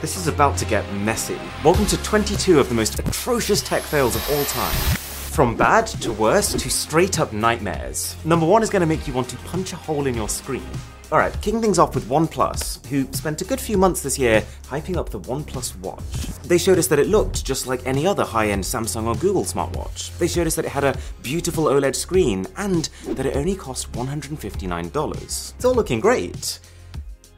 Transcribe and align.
This 0.00 0.16
is 0.16 0.28
about 0.28 0.56
to 0.56 0.64
get 0.64 0.90
messy. 0.94 1.38
Welcome 1.62 1.84
to 1.84 2.02
22 2.02 2.58
of 2.58 2.70
the 2.70 2.74
most 2.74 2.98
atrocious 2.98 3.60
tech 3.60 3.82
fails 3.82 4.16
of 4.16 4.30
all 4.30 4.44
time. 4.46 4.74
From 5.04 5.54
bad 5.54 5.86
to 5.88 6.10
worse 6.14 6.54
to 6.54 6.70
straight 6.70 7.20
up 7.20 7.34
nightmares. 7.34 8.16
Number 8.24 8.46
one 8.46 8.62
is 8.62 8.70
going 8.70 8.80
to 8.80 8.86
make 8.86 9.06
you 9.06 9.12
want 9.12 9.28
to 9.28 9.36
punch 9.36 9.74
a 9.74 9.76
hole 9.76 10.06
in 10.06 10.14
your 10.14 10.30
screen. 10.30 10.66
Alright, 11.12 11.34
kicking 11.42 11.60
things 11.60 11.78
off 11.78 11.94
with 11.94 12.08
OnePlus, 12.08 12.86
who 12.86 13.12
spent 13.12 13.42
a 13.42 13.44
good 13.44 13.60
few 13.60 13.76
months 13.76 14.00
this 14.00 14.18
year 14.18 14.42
hyping 14.62 14.96
up 14.96 15.10
the 15.10 15.20
OnePlus 15.20 15.76
Watch. 15.80 16.28
They 16.44 16.56
showed 16.56 16.78
us 16.78 16.86
that 16.86 16.98
it 16.98 17.08
looked 17.08 17.44
just 17.44 17.66
like 17.66 17.86
any 17.86 18.06
other 18.06 18.24
high 18.24 18.48
end 18.48 18.64
Samsung 18.64 19.06
or 19.06 19.16
Google 19.16 19.44
smartwatch. 19.44 20.16
They 20.16 20.28
showed 20.28 20.46
us 20.46 20.54
that 20.54 20.64
it 20.64 20.70
had 20.70 20.84
a 20.84 20.96
beautiful 21.22 21.64
OLED 21.64 21.94
screen 21.94 22.46
and 22.56 22.88
that 23.04 23.26
it 23.26 23.36
only 23.36 23.54
cost 23.54 23.92
$159. 23.92 25.22
It's 25.22 25.64
all 25.64 25.74
looking 25.74 26.00
great 26.00 26.58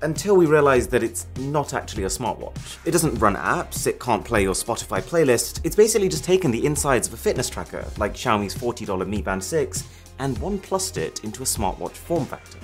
until 0.03 0.37
we 0.37 0.46
realised 0.46 0.91
that 0.91 1.03
it's 1.03 1.27
not 1.39 1.75
actually 1.75 2.05
a 2.05 2.09
smartwatch. 2.09 2.79
It 2.84 2.91
doesn't 2.91 3.14
run 3.16 3.37
apps, 3.37 3.87
it 3.87 4.01
can't 4.01 4.25
play 4.25 4.43
your 4.43 4.55
Spotify 4.55 5.01
playlist, 5.01 5.61
it's 5.65 5.77
basically 5.77 6.09
just 6.09 6.25
taken 6.25 6.51
the 6.51 6.65
insides 6.66 7.09
of 7.09 7.15
a 7.15 7.16
fitness 7.16 7.48
tracker, 7.48 7.87
like 7.98 8.15
Xiaomi's 8.15 8.55
$40 8.55 9.06
Mi 9.09 9.23
Band 9.23 9.42
6, 9.42 9.84
and 10.19 10.37
one 10.38 10.59
plussed 10.59 10.97
it 10.97 11.23
into 11.25 11.42
a 11.42 11.47
smartwatch 11.47 11.92
form 11.92 12.27
factor. 12.27 12.59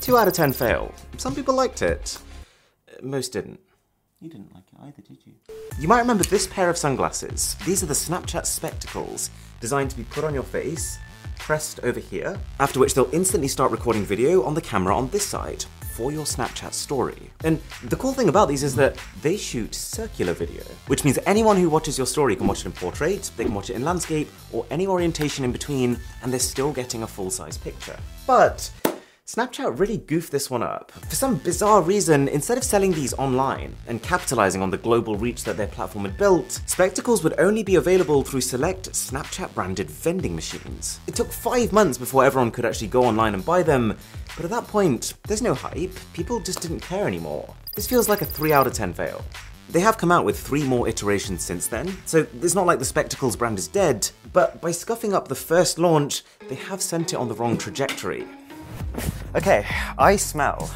2 0.00 0.16
out 0.18 0.28
of 0.28 0.34
10 0.34 0.52
fail. 0.52 0.92
Some 1.16 1.34
people 1.34 1.54
liked 1.54 1.82
it. 1.82 2.18
Most 3.02 3.32
didn't. 3.32 3.60
You 4.20 4.28
didn't 4.28 4.54
like 4.54 4.64
it 4.72 4.78
either, 4.82 5.02
did 5.02 5.18
you? 5.24 5.34
You 5.78 5.88
might 5.88 6.00
remember 6.00 6.24
this 6.24 6.46
pair 6.46 6.68
of 6.70 6.76
sunglasses. 6.76 7.56
These 7.64 7.82
are 7.82 7.86
the 7.86 7.94
Snapchat 7.94 8.46
spectacles, 8.46 9.30
designed 9.60 9.90
to 9.90 9.96
be 9.96 10.04
put 10.04 10.24
on 10.24 10.34
your 10.34 10.42
face, 10.42 10.98
pressed 11.38 11.80
over 11.82 12.00
here, 12.00 12.38
after 12.58 12.80
which 12.80 12.94
they'll 12.94 13.10
instantly 13.12 13.48
start 13.48 13.70
recording 13.70 14.04
video 14.04 14.42
on 14.42 14.54
the 14.54 14.60
camera 14.60 14.96
on 14.96 15.08
this 15.10 15.26
side 15.26 15.64
for 15.94 16.10
your 16.10 16.24
Snapchat 16.24 16.72
story. 16.72 17.30
And 17.44 17.60
the 17.84 17.94
cool 17.94 18.12
thing 18.12 18.28
about 18.28 18.48
these 18.48 18.64
is 18.64 18.74
that 18.74 18.98
they 19.22 19.36
shoot 19.36 19.74
circular 19.74 20.32
video, 20.32 20.64
which 20.88 21.04
means 21.04 21.20
anyone 21.24 21.56
who 21.56 21.70
watches 21.70 21.96
your 21.96 22.06
story 22.06 22.34
can 22.34 22.48
watch 22.48 22.60
it 22.62 22.66
in 22.66 22.72
portrait, 22.72 23.30
they 23.36 23.44
can 23.44 23.54
watch 23.54 23.70
it 23.70 23.76
in 23.76 23.84
landscape, 23.84 24.28
or 24.52 24.66
any 24.70 24.88
orientation 24.88 25.44
in 25.44 25.52
between, 25.52 25.96
and 26.22 26.32
they're 26.32 26.40
still 26.40 26.72
getting 26.72 27.04
a 27.04 27.06
full 27.06 27.30
size 27.30 27.56
picture. 27.56 27.96
But 28.26 28.70
Snapchat 29.26 29.78
really 29.78 29.96
goofed 29.96 30.30
this 30.30 30.50
one 30.50 30.62
up. 30.62 30.92
For 30.92 31.14
some 31.14 31.36
bizarre 31.36 31.80
reason, 31.80 32.28
instead 32.28 32.58
of 32.58 32.64
selling 32.64 32.92
these 32.92 33.14
online 33.14 33.74
and 33.86 34.02
capitalizing 34.02 34.60
on 34.60 34.68
the 34.68 34.76
global 34.76 35.16
reach 35.16 35.44
that 35.44 35.56
their 35.56 35.66
platform 35.66 36.04
had 36.04 36.18
built, 36.18 36.60
spectacles 36.66 37.24
would 37.24 37.40
only 37.40 37.62
be 37.62 37.76
available 37.76 38.22
through 38.22 38.42
select 38.42 38.92
Snapchat 38.92 39.54
branded 39.54 39.90
vending 39.90 40.34
machines. 40.34 41.00
It 41.06 41.14
took 41.14 41.32
five 41.32 41.72
months 41.72 41.96
before 41.96 42.22
everyone 42.22 42.50
could 42.50 42.66
actually 42.66 42.88
go 42.88 43.02
online 43.02 43.32
and 43.32 43.42
buy 43.42 43.62
them, 43.62 43.96
but 44.36 44.44
at 44.44 44.50
that 44.50 44.66
point, 44.66 45.14
there's 45.26 45.40
no 45.40 45.54
hype, 45.54 45.98
people 46.12 46.38
just 46.38 46.60
didn't 46.60 46.80
care 46.80 47.06
anymore. 47.06 47.54
This 47.74 47.86
feels 47.86 48.10
like 48.10 48.20
a 48.20 48.26
3 48.26 48.52
out 48.52 48.66
of 48.66 48.74
10 48.74 48.92
fail. 48.92 49.24
They 49.70 49.80
have 49.80 49.96
come 49.96 50.12
out 50.12 50.26
with 50.26 50.38
three 50.38 50.64
more 50.64 50.86
iterations 50.86 51.42
since 51.42 51.66
then, 51.66 51.96
so 52.04 52.26
it's 52.42 52.54
not 52.54 52.66
like 52.66 52.78
the 52.78 52.84
Spectacles 52.84 53.36
brand 53.36 53.58
is 53.58 53.68
dead, 53.68 54.10
but 54.34 54.60
by 54.60 54.70
scuffing 54.70 55.14
up 55.14 55.28
the 55.28 55.34
first 55.34 55.78
launch, 55.78 56.22
they 56.50 56.56
have 56.56 56.82
sent 56.82 57.14
it 57.14 57.16
on 57.16 57.28
the 57.28 57.34
wrong 57.34 57.56
trajectory. 57.56 58.26
Okay, 59.34 59.66
I 59.98 60.16
smell. 60.16 60.70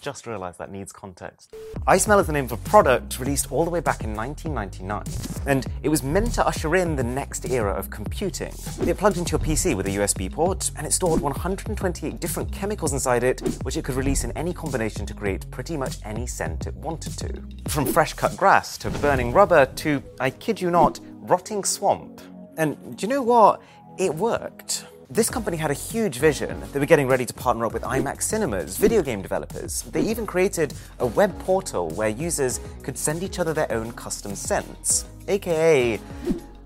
Just 0.00 0.28
realised 0.28 0.58
that 0.58 0.70
needs 0.70 0.92
context. 0.92 1.54
iSmell 1.88 2.20
is 2.20 2.28
the 2.28 2.32
name 2.32 2.44
of 2.44 2.52
a 2.52 2.56
product 2.56 3.18
released 3.18 3.50
all 3.50 3.64
the 3.64 3.70
way 3.70 3.80
back 3.80 4.04
in 4.04 4.14
1999, 4.14 5.42
and 5.46 5.66
it 5.82 5.88
was 5.88 6.04
meant 6.04 6.32
to 6.34 6.46
usher 6.46 6.76
in 6.76 6.94
the 6.94 7.02
next 7.02 7.44
era 7.50 7.72
of 7.72 7.90
computing. 7.90 8.54
It 8.86 8.96
plugged 8.96 9.16
into 9.16 9.32
your 9.32 9.40
PC 9.40 9.76
with 9.76 9.86
a 9.86 9.90
USB 9.90 10.32
port, 10.32 10.70
and 10.76 10.86
it 10.86 10.92
stored 10.92 11.20
128 11.20 12.20
different 12.20 12.52
chemicals 12.52 12.92
inside 12.92 13.24
it, 13.24 13.40
which 13.62 13.76
it 13.76 13.84
could 13.84 13.96
release 13.96 14.22
in 14.22 14.30
any 14.32 14.54
combination 14.54 15.04
to 15.04 15.14
create 15.14 15.50
pretty 15.50 15.76
much 15.76 15.96
any 16.04 16.28
scent 16.28 16.68
it 16.68 16.74
wanted 16.76 17.18
to. 17.18 17.42
From 17.68 17.84
fresh 17.84 18.12
cut 18.12 18.36
grass 18.36 18.78
to 18.78 18.90
burning 18.90 19.32
rubber 19.32 19.66
to, 19.66 20.00
I 20.20 20.30
kid 20.30 20.60
you 20.60 20.70
not, 20.70 21.00
rotting 21.22 21.64
swamp. 21.64 22.20
And 22.56 22.96
do 22.96 23.04
you 23.04 23.08
know 23.12 23.22
what? 23.22 23.60
It 23.98 24.14
worked. 24.14 24.86
This 25.10 25.30
company 25.30 25.56
had 25.56 25.70
a 25.70 25.74
huge 25.74 26.18
vision. 26.18 26.62
They 26.70 26.78
were 26.78 26.84
getting 26.84 27.08
ready 27.08 27.24
to 27.24 27.32
partner 27.32 27.64
up 27.64 27.72
with 27.72 27.82
IMAX 27.82 28.24
cinemas, 28.24 28.76
video 28.76 29.00
game 29.00 29.22
developers. 29.22 29.80
They 29.84 30.02
even 30.02 30.26
created 30.26 30.74
a 30.98 31.06
web 31.06 31.36
portal 31.38 31.88
where 31.92 32.10
users 32.10 32.60
could 32.82 32.98
send 32.98 33.22
each 33.22 33.38
other 33.38 33.54
their 33.54 33.72
own 33.72 33.92
custom 33.92 34.34
scents, 34.34 35.06
aka 35.26 35.98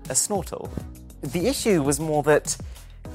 a 0.09 0.15
snortle. 0.15 0.69
The 1.21 1.47
issue 1.47 1.81
was 1.83 2.01
more 2.01 2.21
that 2.23 2.57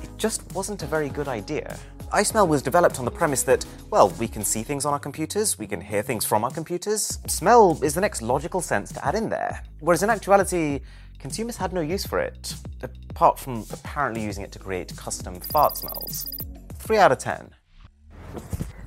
it 0.03 0.09
just 0.17 0.51
wasn't 0.55 0.83
a 0.83 0.87
very 0.87 1.11
good 1.11 1.29
idea. 1.29 1.79
iSmell 2.11 2.49
was 2.49 2.63
developed 2.63 2.99
on 2.99 3.05
the 3.05 3.11
premise 3.11 3.43
that, 3.43 3.67
well, 3.91 4.09
we 4.19 4.29
can 4.29 4.43
see 4.43 4.63
things 4.63 4.87
on 4.87 4.95
our 4.95 4.99
computers, 4.99 5.59
we 5.59 5.67
can 5.67 5.83
hear 5.83 6.01
things 6.01 6.25
from 6.25 6.43
our 6.43 6.51
computers. 6.51 7.19
Smell 7.27 7.79
is 7.83 7.93
the 7.93 8.01
next 8.01 8.23
logical 8.23 8.63
sense 8.63 8.93
to 8.93 9.07
add 9.07 9.15
in 9.15 9.29
there. 9.29 9.63
Whereas 9.81 10.03
in 10.03 10.09
actuality, 10.09 10.81
consumers 11.19 11.57
had 11.57 11.73
no 11.73 11.81
use 11.81 12.07
for 12.07 12.19
it, 12.19 12.55
apart 12.83 13.39
from 13.39 13.65
apparently 13.73 14.23
using 14.23 14.45
it 14.45 14.53
to 14.53 14.59
create 14.59 14.97
custom 14.97 15.41
fart 15.41 15.77
smells. 15.77 16.31
3 16.79 16.99
out 16.99 17.13
of 17.13 17.19
10. 17.19 17.51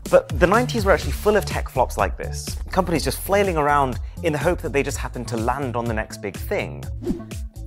But 0.09 0.27
the 0.39 0.45
90s 0.45 0.83
were 0.83 0.91
actually 0.91 1.13
full 1.13 1.37
of 1.37 1.45
tech 1.45 1.69
flops 1.69 1.97
like 1.97 2.17
this. 2.17 2.57
Companies 2.71 3.03
just 3.03 3.19
flailing 3.19 3.57
around 3.57 3.99
in 4.23 4.33
the 4.33 4.39
hope 4.39 4.61
that 4.61 4.73
they 4.73 4.83
just 4.83 4.97
happened 4.97 5.27
to 5.29 5.37
land 5.37 5.75
on 5.75 5.85
the 5.85 5.93
next 5.93 6.21
big 6.21 6.35
thing. 6.35 6.83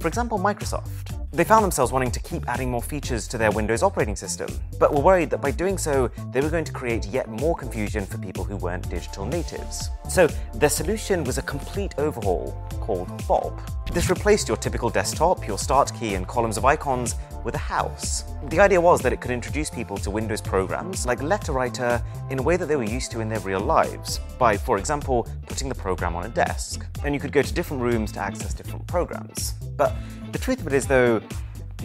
For 0.01 0.09
example, 0.09 0.39
Microsoft. 0.39 1.24
They 1.35 1.43
found 1.43 1.65
themselves 1.65 1.91
wanting 1.91 2.13
to 2.13 2.21
keep 2.21 2.49
adding 2.49 2.71
more 2.71 2.81
features 2.81 3.27
to 3.27 3.37
their 3.37 3.51
Windows 3.51 3.83
operating 3.83 4.15
system, 4.15 4.47
but 4.79 4.95
were 4.95 5.01
worried 5.01 5.31
that 5.31 5.41
by 5.41 5.51
doing 5.51 5.77
so, 5.77 6.07
they 6.31 6.41
were 6.41 6.49
going 6.49 6.65
to 6.65 6.71
create 6.71 7.07
yet 7.07 7.29
more 7.29 7.57
confusion 7.57 8.07
for 8.07 8.19
people 8.19 8.45
who 8.45 8.55
weren't 8.57 8.89
digital 8.89 9.27
natives. 9.27 9.91
So 10.09 10.29
their 10.55 10.69
solution 10.69 11.25
was 11.25 11.37
a 11.39 11.43
complete 11.43 11.93
overhaul 11.99 12.53
called 12.81 13.11
Bob. 13.27 13.61
This 13.93 14.11
replaced 14.11 14.47
your 14.47 14.57
typical 14.57 14.91
desktop, 14.91 15.45
your 15.45 15.59
start 15.59 15.93
key, 15.99 16.15
and 16.15 16.25
columns 16.25 16.57
of 16.57 16.65
icons 16.65 17.17
with 17.43 17.57
a 17.57 17.59
house. 17.59 18.23
The 18.49 18.61
idea 18.61 18.81
was 18.81 19.01
that 19.03 19.13
it 19.13 19.21
could 19.21 19.33
introduce 19.33 19.69
people 19.69 19.97
to 19.99 20.11
Windows 20.11 20.41
programs 20.41 21.05
like 21.05 21.21
letter 21.21 21.51
writer 21.51 22.01
in 22.31 22.39
a 22.39 22.43
way 22.43 22.57
that 22.57 22.67
they 22.67 22.77
were 22.77 22.85
used 22.85 23.11
to 23.11 23.21
in 23.21 23.29
their 23.29 23.41
real 23.41 23.61
lives, 23.61 24.21
by, 24.39 24.57
for 24.57 24.79
example, 24.79 25.27
putting 25.49 25.69
the 25.69 25.75
program 25.75 26.15
on 26.15 26.27
a 26.27 26.29
desk. 26.29 26.87
And 27.05 27.13
you 27.13 27.21
could 27.21 27.33
go 27.33 27.43
to 27.43 27.53
different 27.53 27.83
rooms 27.83 28.13
to 28.13 28.21
access 28.21 28.55
different 28.55 28.87
programs. 28.87 29.55
But 29.77 29.97
the 30.35 30.41
truth 30.41 30.61
of 30.61 30.67
it 30.67 30.73
is, 30.73 30.85
though, 30.85 31.21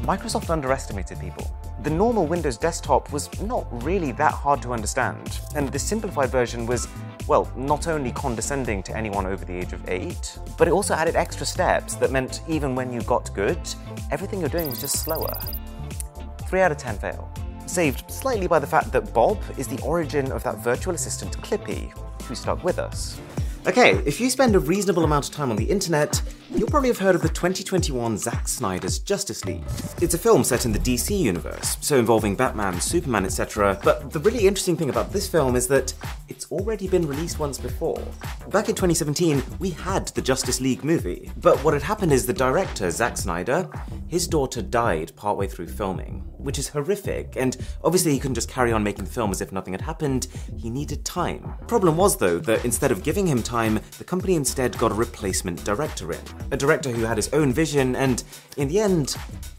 Microsoft 0.02 0.50
underestimated 0.50 1.20
people. 1.20 1.56
The 1.84 1.90
normal 1.92 2.26
Windows 2.26 2.58
desktop 2.58 3.14
was 3.14 3.30
not 3.44 3.68
really 3.84 4.12
that 4.14 4.34
hard 4.34 4.60
to 4.64 4.74
understand, 4.74 5.40
and 5.56 5.72
the 5.72 5.78
simplified 5.78 6.32
version 6.32 6.66
was, 6.66 6.88
well, 7.28 7.52
not 7.56 7.88
only 7.88 8.12
condescending 8.12 8.82
to 8.84 8.98
anyone 8.98 9.28
over 9.28 9.46
the 9.46 9.54
age 9.54 9.72
of 9.72 9.88
8, 9.88 10.40
but 10.58 10.68
it 10.68 10.72
also 10.72 10.96
added 10.96 11.16
extra 11.16 11.46
steps 11.46 11.94
that 11.98 12.10
meant 12.10 12.42
even 12.48 12.74
when 12.74 12.92
you 12.92 13.02
got 13.02 13.32
good, 13.36 13.60
everything 14.10 14.40
you're 14.40 14.50
doing 14.50 14.68
was 14.68 14.82
just 14.82 15.04
slower. 15.04 15.40
3 16.48 16.62
out 16.62 16.72
of 16.72 16.78
10 16.80 16.98
fail. 16.98 17.32
Saved 17.68 18.10
slightly 18.10 18.48
by 18.48 18.58
the 18.58 18.66
fact 18.66 18.92
that 18.94 19.14
Bob 19.14 19.38
is 19.60 19.68
the 19.68 19.80
origin 19.84 20.32
of 20.32 20.42
that 20.42 20.58
virtual 20.58 20.96
assistant 20.96 21.38
Clippy, 21.44 21.96
who 22.24 22.34
stuck 22.34 22.64
with 22.64 22.80
us. 22.80 23.22
Okay, 23.68 23.92
if 24.08 24.20
you 24.20 24.28
spend 24.32 24.56
a 24.56 24.60
reasonable 24.60 25.04
amount 25.04 25.30
of 25.30 25.36
time 25.36 25.52
on 25.52 25.56
the 25.56 25.70
internet, 25.70 26.20
you'll 26.56 26.70
probably 26.70 26.90
have 26.90 26.98
heard 26.98 27.16
of 27.16 27.22
the 27.22 27.30
2021 27.30 28.18
Zack 28.18 28.48
Snyder's 28.48 29.00
Justice 29.00 29.46
League. 29.46 29.64
It's 30.02 30.14
a 30.14 30.18
film 30.18 30.44
set 30.44 30.66
in 30.66 30.72
the 30.72 30.80
DC 30.80 31.18
universe, 31.18 31.78
so 31.82 31.98
involving 31.98 32.36
Batman, 32.36 32.82
Superman, 32.82 33.26
etc. 33.26 33.80
But 33.84 34.12
the 34.12 34.20
really 34.20 34.48
interesting 34.48 34.76
thing 34.76 34.90
about 34.90 35.12
this 35.12 35.28
film 35.28 35.56
is 35.56 35.68
that 35.68 35.94
it's 36.28 36.52
already 36.52 36.88
been 36.88 37.08
released 37.08 37.40
once 37.40 37.58
before. 37.58 38.02
Back 38.50 38.70
in 38.70 38.76
2017, 38.76 39.44
we 39.60 39.70
had 39.72 40.08
the 40.10 40.22
Justice 40.22 40.60
League 40.60 40.84
movie, 40.84 41.32
but 41.38 41.64
what 41.64 41.74
had 41.74 41.84
happened 41.84 42.12
is 42.12 42.26
the 42.26 42.34
director, 42.34 42.90
Zack 42.90 43.18
Snyder, 43.18 43.70
his 44.08 44.28
daughter 44.28 44.62
died 44.62 45.12
partway 45.16 45.48
through 45.48 45.68
filming, 45.68 46.22
which 46.38 46.58
is 46.58 46.70
horrific, 46.70 47.36
and 47.36 47.58
obviously 47.84 48.12
he 48.12 48.20
couldn't 48.20 48.36
just 48.36 48.50
carry 48.50 48.72
on 48.72 48.84
making 48.84 49.06
the 49.06 49.12
film 49.12 49.32
as 49.32 49.42
if 49.42 49.52
nothing 49.52 49.74
had 49.74 49.82
happened, 49.82 50.28
he 50.58 50.70
needed 50.70 51.06
time. 51.06 51.54
Problem 51.68 51.98
was, 51.98 52.18
though, 52.18 52.40
that 52.40 52.66
instead 52.66 52.92
of 52.92 53.04
giving 53.04 53.28
him 53.28 53.44
time, 53.44 53.80
the 53.98 54.04
company 54.04 54.36
instead 54.36 54.78
got 54.78 54.92
a 54.92 54.96
replacement 54.96 55.64
director 55.64 56.12
in. 56.12 56.20
A 56.52 56.58
director 56.58 56.92
who 56.92 57.04
had 57.04 57.18
his 57.18 57.32
own 57.34 57.54
vision, 57.54 57.96
and 57.96 58.24
in 58.58 58.68
the 58.68 58.80
end, 58.80 59.16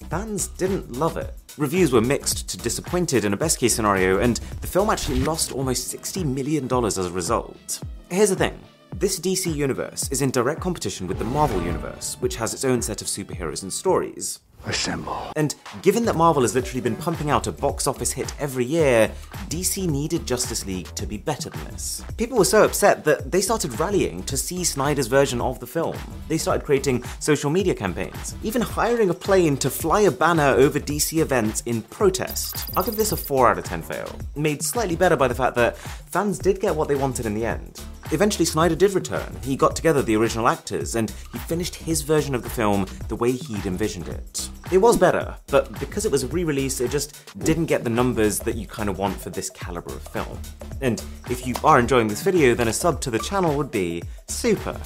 fans 0.08 0.48
didn't 0.48 0.92
love 0.92 1.16
it. 1.16 1.34
Reviews 1.56 1.92
were 1.92 2.00
mixed 2.00 2.48
to 2.48 2.56
disappointed 2.56 3.24
in 3.24 3.32
a 3.32 3.36
best 3.36 3.58
case 3.58 3.74
scenario, 3.74 4.18
and 4.18 4.36
the 4.60 4.66
film 4.66 4.90
actually 4.90 5.20
lost 5.20 5.52
almost 5.52 5.94
$60 5.94 6.24
million 6.24 6.72
as 6.84 6.98
a 6.98 7.10
result. 7.10 7.80
Here's 8.10 8.30
the 8.30 8.36
thing 8.36 8.58
this 8.98 9.20
DC 9.20 9.54
universe 9.54 10.10
is 10.10 10.20
in 10.20 10.30
direct 10.30 10.60
competition 10.60 11.06
with 11.06 11.18
the 11.18 11.24
Marvel 11.24 11.62
universe, 11.62 12.16
which 12.20 12.36
has 12.36 12.52
its 12.52 12.64
own 12.64 12.82
set 12.82 13.00
of 13.00 13.08
superheroes 13.08 13.62
and 13.62 13.72
stories. 13.72 14.40
Assemble. 14.66 15.32
And 15.36 15.54
given 15.82 16.04
that 16.04 16.16
Marvel 16.16 16.42
has 16.42 16.54
literally 16.54 16.80
been 16.80 16.96
pumping 16.96 17.30
out 17.30 17.46
a 17.46 17.52
box 17.52 17.86
office 17.86 18.12
hit 18.12 18.32
every 18.38 18.64
year, 18.64 19.10
DC 19.48 19.88
needed 19.88 20.26
Justice 20.26 20.66
League 20.66 20.94
to 20.94 21.06
be 21.06 21.16
better 21.16 21.50
than 21.50 21.64
this. 21.64 22.02
People 22.16 22.38
were 22.38 22.44
so 22.44 22.64
upset 22.64 23.04
that 23.04 23.30
they 23.30 23.40
started 23.40 23.78
rallying 23.80 24.22
to 24.24 24.36
see 24.36 24.64
Snyder's 24.64 25.06
version 25.06 25.40
of 25.40 25.60
the 25.60 25.66
film. 25.66 25.96
They 26.28 26.38
started 26.38 26.64
creating 26.64 27.04
social 27.18 27.50
media 27.50 27.74
campaigns, 27.74 28.34
even 28.42 28.62
hiring 28.62 29.10
a 29.10 29.14
plane 29.14 29.56
to 29.58 29.70
fly 29.70 30.00
a 30.00 30.10
banner 30.10 30.54
over 30.56 30.78
DC 30.78 31.20
events 31.20 31.62
in 31.66 31.82
protest. 31.82 32.70
I'll 32.76 32.84
give 32.84 32.96
this 32.96 33.12
a 33.12 33.16
4 33.16 33.50
out 33.50 33.58
of 33.58 33.64
10 33.64 33.82
fail, 33.82 34.18
made 34.36 34.62
slightly 34.62 34.96
better 34.96 35.16
by 35.16 35.28
the 35.28 35.34
fact 35.34 35.56
that 35.56 35.76
fans 35.76 36.38
did 36.38 36.60
get 36.60 36.76
what 36.76 36.88
they 36.88 36.94
wanted 36.94 37.26
in 37.26 37.34
the 37.34 37.46
end. 37.46 37.80
Eventually, 38.12 38.44
Snyder 38.44 38.74
did 38.74 38.92
return. 38.92 39.36
He 39.42 39.56
got 39.56 39.76
together 39.76 40.02
the 40.02 40.16
original 40.16 40.48
actors 40.48 40.96
and 40.96 41.10
he 41.32 41.38
finished 41.38 41.76
his 41.76 42.02
version 42.02 42.34
of 42.34 42.42
the 42.42 42.50
film 42.50 42.86
the 43.08 43.16
way 43.16 43.30
he'd 43.30 43.66
envisioned 43.66 44.08
it. 44.08 44.49
It 44.72 44.78
was 44.78 44.96
better, 44.96 45.34
but 45.48 45.78
because 45.80 46.04
it 46.04 46.12
was 46.12 46.22
a 46.22 46.28
re 46.28 46.44
release, 46.44 46.80
it 46.80 46.90
just 46.90 47.36
didn't 47.40 47.66
get 47.66 47.82
the 47.82 47.90
numbers 47.90 48.38
that 48.40 48.54
you 48.56 48.66
kind 48.66 48.88
of 48.88 48.98
want 48.98 49.20
for 49.20 49.30
this 49.30 49.50
caliber 49.50 49.92
of 49.92 50.02
film. 50.02 50.38
And 50.80 51.02
if 51.28 51.46
you 51.46 51.54
are 51.64 51.78
enjoying 51.78 52.08
this 52.08 52.22
video, 52.22 52.54
then 52.54 52.68
a 52.68 52.72
sub 52.72 53.00
to 53.02 53.10
the 53.10 53.18
channel 53.18 53.56
would 53.56 53.70
be 53.70 54.02
super. 54.28 54.78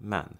Man. 0.00 0.38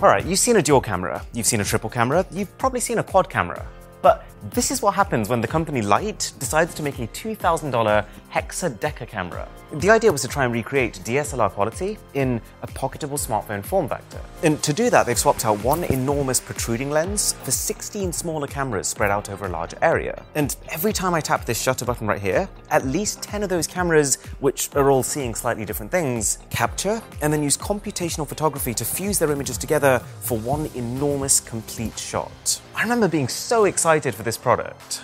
Alright, 0.00 0.24
you've 0.24 0.38
seen 0.38 0.56
a 0.56 0.62
dual 0.62 0.80
camera, 0.80 1.24
you've 1.32 1.46
seen 1.46 1.60
a 1.60 1.64
triple 1.64 1.90
camera, 1.90 2.24
you've 2.30 2.56
probably 2.56 2.80
seen 2.80 2.98
a 2.98 3.02
quad 3.02 3.28
camera. 3.28 3.66
But 4.02 4.24
this 4.50 4.70
is 4.70 4.80
what 4.80 4.94
happens 4.94 5.28
when 5.28 5.40
the 5.40 5.48
company 5.48 5.82
Light 5.82 6.32
decides 6.38 6.74
to 6.74 6.82
make 6.82 6.98
a 6.98 7.06
$2,000 7.08 8.06
hexa 8.32 9.06
camera. 9.06 9.46
The 9.74 9.90
idea 9.90 10.10
was 10.10 10.22
to 10.22 10.28
try 10.28 10.44
and 10.44 10.52
recreate 10.52 10.94
DSLR 11.04 11.50
quality 11.50 11.98
in 12.14 12.40
a 12.62 12.66
pocketable 12.66 13.18
smartphone 13.18 13.64
form 13.64 13.88
factor. 13.88 14.20
And 14.42 14.60
to 14.62 14.72
do 14.72 14.88
that, 14.90 15.06
they've 15.06 15.18
swapped 15.18 15.44
out 15.44 15.62
one 15.62 15.84
enormous 15.84 16.40
protruding 16.40 16.90
lens 16.90 17.34
for 17.44 17.50
16 17.50 18.12
smaller 18.12 18.46
cameras 18.46 18.88
spread 18.88 19.10
out 19.10 19.28
over 19.28 19.46
a 19.46 19.48
larger 19.48 19.76
area. 19.82 20.24
And 20.34 20.56
every 20.70 20.92
time 20.92 21.14
I 21.14 21.20
tap 21.20 21.44
this 21.44 21.60
shutter 21.60 21.84
button 21.84 22.06
right 22.06 22.20
here, 22.20 22.48
at 22.70 22.86
least 22.86 23.22
10 23.22 23.42
of 23.42 23.48
those 23.48 23.66
cameras, 23.66 24.16
which 24.40 24.74
are 24.74 24.90
all 24.90 25.02
seeing 25.02 25.34
slightly 25.34 25.64
different 25.64 25.92
things, 25.92 26.38
capture 26.48 27.02
and 27.20 27.32
then 27.32 27.42
use 27.42 27.56
computational 27.56 28.26
photography 28.26 28.72
to 28.74 28.84
fuse 28.84 29.18
their 29.18 29.30
images 29.30 29.58
together 29.58 29.98
for 30.20 30.38
one 30.38 30.70
enormous 30.74 31.40
complete 31.40 31.98
shot. 31.98 32.60
I 32.80 32.82
remember 32.84 33.08
being 33.08 33.28
so 33.28 33.66
excited 33.66 34.14
for 34.14 34.22
this 34.22 34.38
product. 34.38 35.02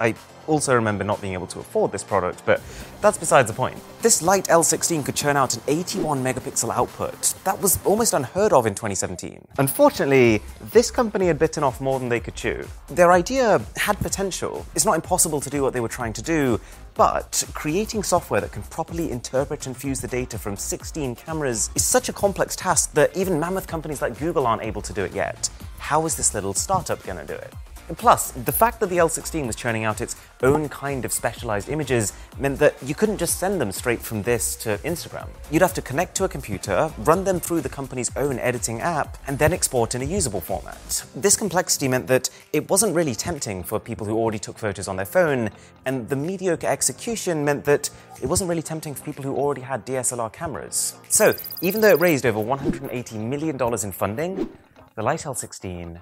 I 0.00 0.14
also 0.46 0.74
remember 0.74 1.04
not 1.04 1.20
being 1.20 1.34
able 1.34 1.48
to 1.48 1.58
afford 1.58 1.92
this 1.92 2.02
product, 2.02 2.42
but 2.46 2.62
that's 3.02 3.18
besides 3.18 3.50
the 3.50 3.54
point. 3.54 3.78
This 4.00 4.22
light 4.22 4.46
L16 4.46 5.04
could 5.04 5.16
churn 5.16 5.36
out 5.36 5.54
an 5.54 5.60
81 5.68 6.24
megapixel 6.24 6.74
output. 6.74 7.34
That 7.44 7.60
was 7.60 7.78
almost 7.84 8.14
unheard 8.14 8.54
of 8.54 8.64
in 8.64 8.74
2017. 8.74 9.46
Unfortunately, 9.58 10.40
this 10.72 10.90
company 10.90 11.26
had 11.26 11.38
bitten 11.38 11.62
off 11.62 11.78
more 11.78 11.98
than 11.98 12.08
they 12.08 12.20
could 12.20 12.36
chew. 12.36 12.66
Their 12.88 13.12
idea 13.12 13.60
had 13.76 13.98
potential. 13.98 14.64
It's 14.74 14.86
not 14.86 14.94
impossible 14.94 15.42
to 15.42 15.50
do 15.50 15.60
what 15.60 15.74
they 15.74 15.80
were 15.80 15.88
trying 15.88 16.14
to 16.14 16.22
do, 16.22 16.58
but 16.94 17.44
creating 17.52 18.02
software 18.02 18.40
that 18.40 18.52
can 18.52 18.62
properly 18.62 19.10
interpret 19.10 19.66
and 19.66 19.76
fuse 19.76 20.00
the 20.00 20.08
data 20.08 20.38
from 20.38 20.56
16 20.56 21.16
cameras 21.16 21.68
is 21.74 21.84
such 21.84 22.08
a 22.08 22.14
complex 22.14 22.56
task 22.56 22.94
that 22.94 23.14
even 23.14 23.38
mammoth 23.38 23.66
companies 23.66 24.00
like 24.00 24.18
Google 24.18 24.46
aren't 24.46 24.62
able 24.62 24.80
to 24.80 24.94
do 24.94 25.04
it 25.04 25.12
yet. 25.12 25.50
How 25.80 26.06
is 26.06 26.14
this 26.14 26.34
little 26.34 26.54
startup 26.54 27.02
going 27.02 27.18
to 27.18 27.26
do 27.26 27.34
it? 27.34 27.52
And 27.88 27.98
plus, 27.98 28.30
the 28.30 28.52
fact 28.52 28.78
that 28.78 28.88
the 28.88 28.98
L16 28.98 29.48
was 29.48 29.56
churning 29.56 29.82
out 29.82 30.00
its 30.00 30.14
own 30.44 30.68
kind 30.68 31.04
of 31.04 31.12
specialized 31.12 31.68
images 31.68 32.12
meant 32.38 32.60
that 32.60 32.76
you 32.84 32.94
couldn't 32.94 33.18
just 33.18 33.40
send 33.40 33.60
them 33.60 33.72
straight 33.72 34.00
from 34.00 34.22
this 34.22 34.54
to 34.56 34.78
Instagram. 34.84 35.26
You'd 35.50 35.62
have 35.62 35.74
to 35.74 35.82
connect 35.82 36.14
to 36.18 36.24
a 36.24 36.28
computer, 36.28 36.92
run 36.98 37.24
them 37.24 37.40
through 37.40 37.62
the 37.62 37.68
company's 37.68 38.16
own 38.16 38.38
editing 38.38 38.80
app, 38.80 39.18
and 39.26 39.36
then 39.40 39.52
export 39.52 39.96
in 39.96 40.02
a 40.02 40.04
usable 40.04 40.40
format. 40.40 41.04
This 41.16 41.36
complexity 41.36 41.88
meant 41.88 42.06
that 42.06 42.30
it 42.52 42.70
wasn't 42.70 42.94
really 42.94 43.16
tempting 43.16 43.64
for 43.64 43.80
people 43.80 44.06
who 44.06 44.16
already 44.16 44.38
took 44.38 44.56
photos 44.56 44.86
on 44.86 44.94
their 44.94 45.04
phone, 45.04 45.50
and 45.84 46.08
the 46.08 46.14
mediocre 46.14 46.68
execution 46.68 47.44
meant 47.44 47.64
that 47.64 47.90
it 48.22 48.28
wasn't 48.28 48.48
really 48.48 48.62
tempting 48.62 48.94
for 48.94 49.02
people 49.02 49.24
who 49.24 49.34
already 49.34 49.62
had 49.62 49.84
DSLR 49.84 50.32
cameras. 50.32 50.94
So, 51.08 51.34
even 51.60 51.80
though 51.80 51.90
it 51.90 51.98
raised 51.98 52.24
over 52.24 52.38
$180 52.38 53.14
million 53.14 53.60
in 53.60 53.90
funding, 53.90 54.48
the 54.94 55.02
Light 55.02 55.20
L16 55.20 56.00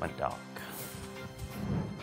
went 0.00 0.18
dark. 0.18 0.34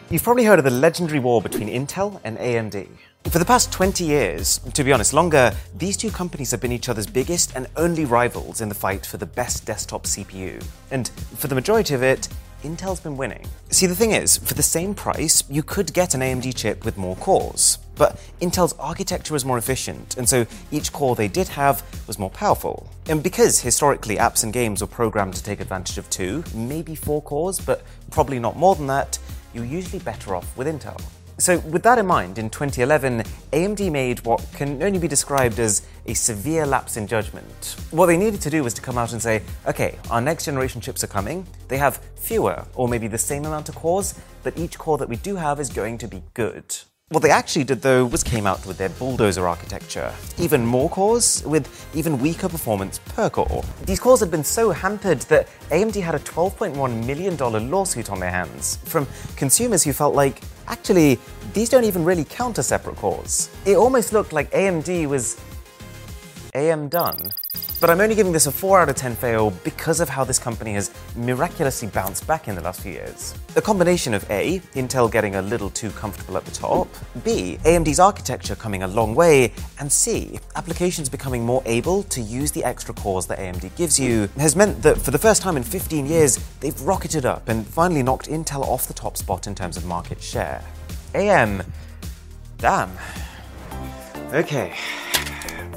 You've 0.09 0.23
probably 0.23 0.45
heard 0.45 0.59
of 0.59 0.65
the 0.65 0.71
legendary 0.71 1.19
war 1.19 1.41
between 1.41 1.67
Intel 1.67 2.21
and 2.23 2.37
AMD. 2.37 2.87
For 3.25 3.39
the 3.39 3.45
past 3.45 3.73
20 3.73 4.05
years, 4.05 4.59
to 4.73 4.83
be 4.83 4.93
honest, 4.93 5.13
longer, 5.13 5.51
these 5.75 5.97
two 5.97 6.09
companies 6.11 6.51
have 6.51 6.61
been 6.61 6.71
each 6.71 6.87
other's 6.87 7.07
biggest 7.07 7.55
and 7.55 7.67
only 7.75 8.05
rivals 8.05 8.61
in 8.61 8.69
the 8.69 8.75
fight 8.75 9.05
for 9.05 9.17
the 9.17 9.25
best 9.25 9.65
desktop 9.65 10.03
CPU. 10.03 10.63
And 10.91 11.09
for 11.09 11.47
the 11.47 11.55
majority 11.55 11.93
of 11.93 12.03
it, 12.03 12.29
Intel's 12.63 12.99
been 12.99 13.17
winning. 13.17 13.45
See, 13.69 13.85
the 13.85 13.95
thing 13.95 14.11
is, 14.11 14.37
for 14.37 14.55
the 14.55 14.63
same 14.63 14.95
price, 14.95 15.43
you 15.49 15.61
could 15.61 15.93
get 15.93 16.15
an 16.15 16.21
AMD 16.21 16.55
chip 16.55 16.83
with 16.83 16.97
more 16.97 17.15
cores. 17.17 17.77
But 17.95 18.19
Intel's 18.41 18.73
architecture 18.79 19.33
was 19.33 19.45
more 19.45 19.57
efficient, 19.57 20.17
and 20.17 20.27
so 20.27 20.45
each 20.71 20.91
core 20.91 21.15
they 21.15 21.27
did 21.27 21.47
have 21.49 21.83
was 22.07 22.17
more 22.17 22.29
powerful. 22.29 22.89
And 23.07 23.21
because 23.21 23.59
historically 23.59 24.17
apps 24.17 24.43
and 24.43 24.51
games 24.51 24.81
were 24.81 24.87
programmed 24.87 25.35
to 25.35 25.43
take 25.43 25.59
advantage 25.59 25.97
of 25.97 26.09
two, 26.09 26.43
maybe 26.55 26.95
four 26.95 27.21
cores, 27.21 27.59
but 27.59 27.83
probably 28.09 28.39
not 28.39 28.55
more 28.55 28.75
than 28.75 28.87
that, 28.87 29.19
you're 29.53 29.65
usually 29.65 29.99
better 29.99 30.35
off 30.35 30.55
with 30.57 30.67
Intel. 30.67 30.99
So, 31.39 31.59
with 31.59 31.83
that 31.83 31.99
in 31.99 32.07
mind, 32.07 32.39
in 32.39 32.49
2011, 32.49 33.21
AMD 33.51 33.91
made 33.91 34.25
what 34.25 34.43
can 34.53 34.81
only 34.81 34.97
be 34.97 35.07
described 35.07 35.59
as 35.59 35.83
a 36.07 36.15
severe 36.15 36.65
lapse 36.65 36.97
in 36.97 37.05
judgment. 37.05 37.75
What 37.91 38.07
they 38.07 38.17
needed 38.17 38.41
to 38.41 38.49
do 38.49 38.63
was 38.63 38.73
to 38.73 38.81
come 38.81 38.97
out 38.97 39.11
and 39.11 39.21
say, 39.21 39.43
okay, 39.67 39.99
our 40.09 40.19
next 40.19 40.45
generation 40.45 40.81
chips 40.81 41.03
are 41.03 41.07
coming. 41.07 41.45
They 41.67 41.77
have 41.77 41.97
fewer, 42.15 42.65
or 42.73 42.87
maybe 42.87 43.07
the 43.07 43.19
same 43.19 43.45
amount 43.45 43.69
of 43.69 43.75
cores, 43.75 44.15
but 44.41 44.57
each 44.57 44.79
core 44.79 44.97
that 44.97 45.09
we 45.09 45.17
do 45.17 45.35
have 45.35 45.59
is 45.59 45.69
going 45.69 45.99
to 45.99 46.07
be 46.07 46.23
good. 46.33 46.75
What 47.09 47.23
they 47.23 47.29
actually 47.29 47.63
did, 47.63 47.81
though, 47.81 48.05
was 48.05 48.21
came 48.21 48.45
out 48.45 48.65
with 48.65 48.77
their 48.77 48.89
bulldozer 48.89 49.47
architecture. 49.47 50.13
Even 50.37 50.65
more 50.65 50.89
cores, 50.89 51.41
with 51.45 51.65
even 51.95 52.19
weaker 52.19 52.49
performance 52.49 52.99
per 52.99 53.29
core. 53.29 53.63
These 53.85 54.01
cores 54.01 54.19
had 54.19 54.29
been 54.29 54.43
so 54.43 54.71
hampered 54.71 55.21
that 55.31 55.47
AMD 55.69 56.01
had 56.01 56.15
a 56.15 56.19
$12.1 56.19 57.05
million 57.05 57.37
lawsuit 57.71 58.11
on 58.11 58.19
their 58.19 58.29
hands 58.29 58.79
from 58.83 59.07
consumers 59.37 59.85
who 59.85 59.93
felt 59.93 60.15
like, 60.15 60.41
actually, 60.67 61.17
these 61.53 61.69
don't 61.69 61.85
even 61.85 62.03
really 62.03 62.25
count 62.25 62.59
as 62.59 62.67
separate 62.67 62.97
cores. 62.97 63.49
It 63.65 63.77
almost 63.77 64.11
looked 64.11 64.33
like 64.33 64.51
AMD 64.51 65.07
was 65.07 65.39
AM 66.55 66.89
done. 66.89 67.31
But 67.79 67.91
I'm 67.91 68.01
only 68.01 68.15
giving 68.15 68.31
this 68.31 68.47
a 68.47 68.51
4 68.51 68.81
out 68.81 68.89
of 68.89 68.95
10 68.95 69.15
fail 69.17 69.51
because 69.63 69.99
of 69.99 70.09
how 70.09 70.23
this 70.23 70.39
company 70.39 70.73
has 70.73 70.89
miraculously 71.15 71.87
bounced 71.89 72.25
back 72.25 72.47
in 72.47 72.55
the 72.55 72.61
last 72.61 72.81
few 72.81 72.93
years. 72.93 73.35
A 73.55 73.61
combination 73.61 74.15
of 74.15 74.27
A, 74.31 74.59
Intel 74.73 75.11
getting 75.11 75.35
a 75.35 75.43
little 75.43 75.69
too 75.69 75.91
comfortable 75.91 76.37
at 76.37 76.45
the 76.45 76.51
top, 76.51 76.87
B, 77.23 77.59
AMD's 77.65 77.99
architecture 77.99 78.55
coming 78.55 78.81
a 78.81 78.87
long 78.87 79.13
way, 79.13 79.53
and 79.79 79.91
C, 79.91 80.39
applications 80.55 81.07
becoming 81.07 81.45
more 81.45 81.61
able 81.67 82.01
to 82.03 82.19
use 82.19 82.51
the 82.51 82.63
extra 82.63 82.95
cores 82.95 83.27
that 83.27 83.37
AMD 83.37 83.75
gives 83.75 83.99
you, 83.99 84.27
has 84.37 84.55
meant 84.55 84.81
that 84.81 84.97
for 84.97 85.11
the 85.11 85.19
first 85.19 85.43
time 85.43 85.55
in 85.55 85.61
15 85.61 86.07
years, 86.07 86.39
they've 86.61 86.81
rocketed 86.81 87.27
up 87.27 87.47
and 87.47 87.67
finally 87.67 88.01
knocked 88.01 88.27
Intel 88.27 88.63
off 88.63 88.87
the 88.87 88.93
top 88.93 89.17
spot 89.17 89.45
in 89.45 89.53
terms 89.53 89.77
of 89.77 89.85
market 89.85 90.19
share. 90.19 90.63
AM, 91.13 91.61
damn. 92.57 92.91
Okay, 94.33 94.75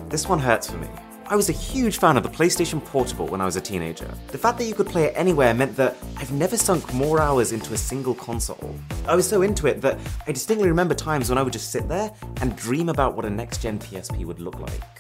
this 0.08 0.26
one 0.26 0.38
hurts 0.38 0.70
for 0.70 0.78
me. 0.78 0.88
I 1.30 1.36
was 1.36 1.48
a 1.48 1.52
huge 1.52 1.98
fan 1.98 2.16
of 2.16 2.24
the 2.24 2.28
PlayStation 2.28 2.84
Portable 2.84 3.28
when 3.28 3.40
I 3.40 3.44
was 3.44 3.54
a 3.54 3.60
teenager. 3.60 4.12
The 4.32 4.36
fact 4.36 4.58
that 4.58 4.64
you 4.64 4.74
could 4.74 4.88
play 4.88 5.04
it 5.04 5.12
anywhere 5.14 5.54
meant 5.54 5.76
that 5.76 5.96
I've 6.16 6.32
never 6.32 6.56
sunk 6.56 6.92
more 6.92 7.20
hours 7.20 7.52
into 7.52 7.72
a 7.72 7.76
single 7.76 8.16
console. 8.16 8.74
I 9.06 9.14
was 9.14 9.28
so 9.28 9.42
into 9.42 9.68
it 9.68 9.80
that 9.80 10.00
I 10.26 10.32
distinctly 10.32 10.68
remember 10.68 10.92
times 10.92 11.28
when 11.28 11.38
I 11.38 11.42
would 11.42 11.52
just 11.52 11.70
sit 11.70 11.86
there 11.86 12.10
and 12.40 12.56
dream 12.56 12.88
about 12.88 13.14
what 13.14 13.24
a 13.26 13.30
next 13.30 13.62
gen 13.62 13.78
PSP 13.78 14.24
would 14.24 14.40
look 14.40 14.58
like. 14.58 14.99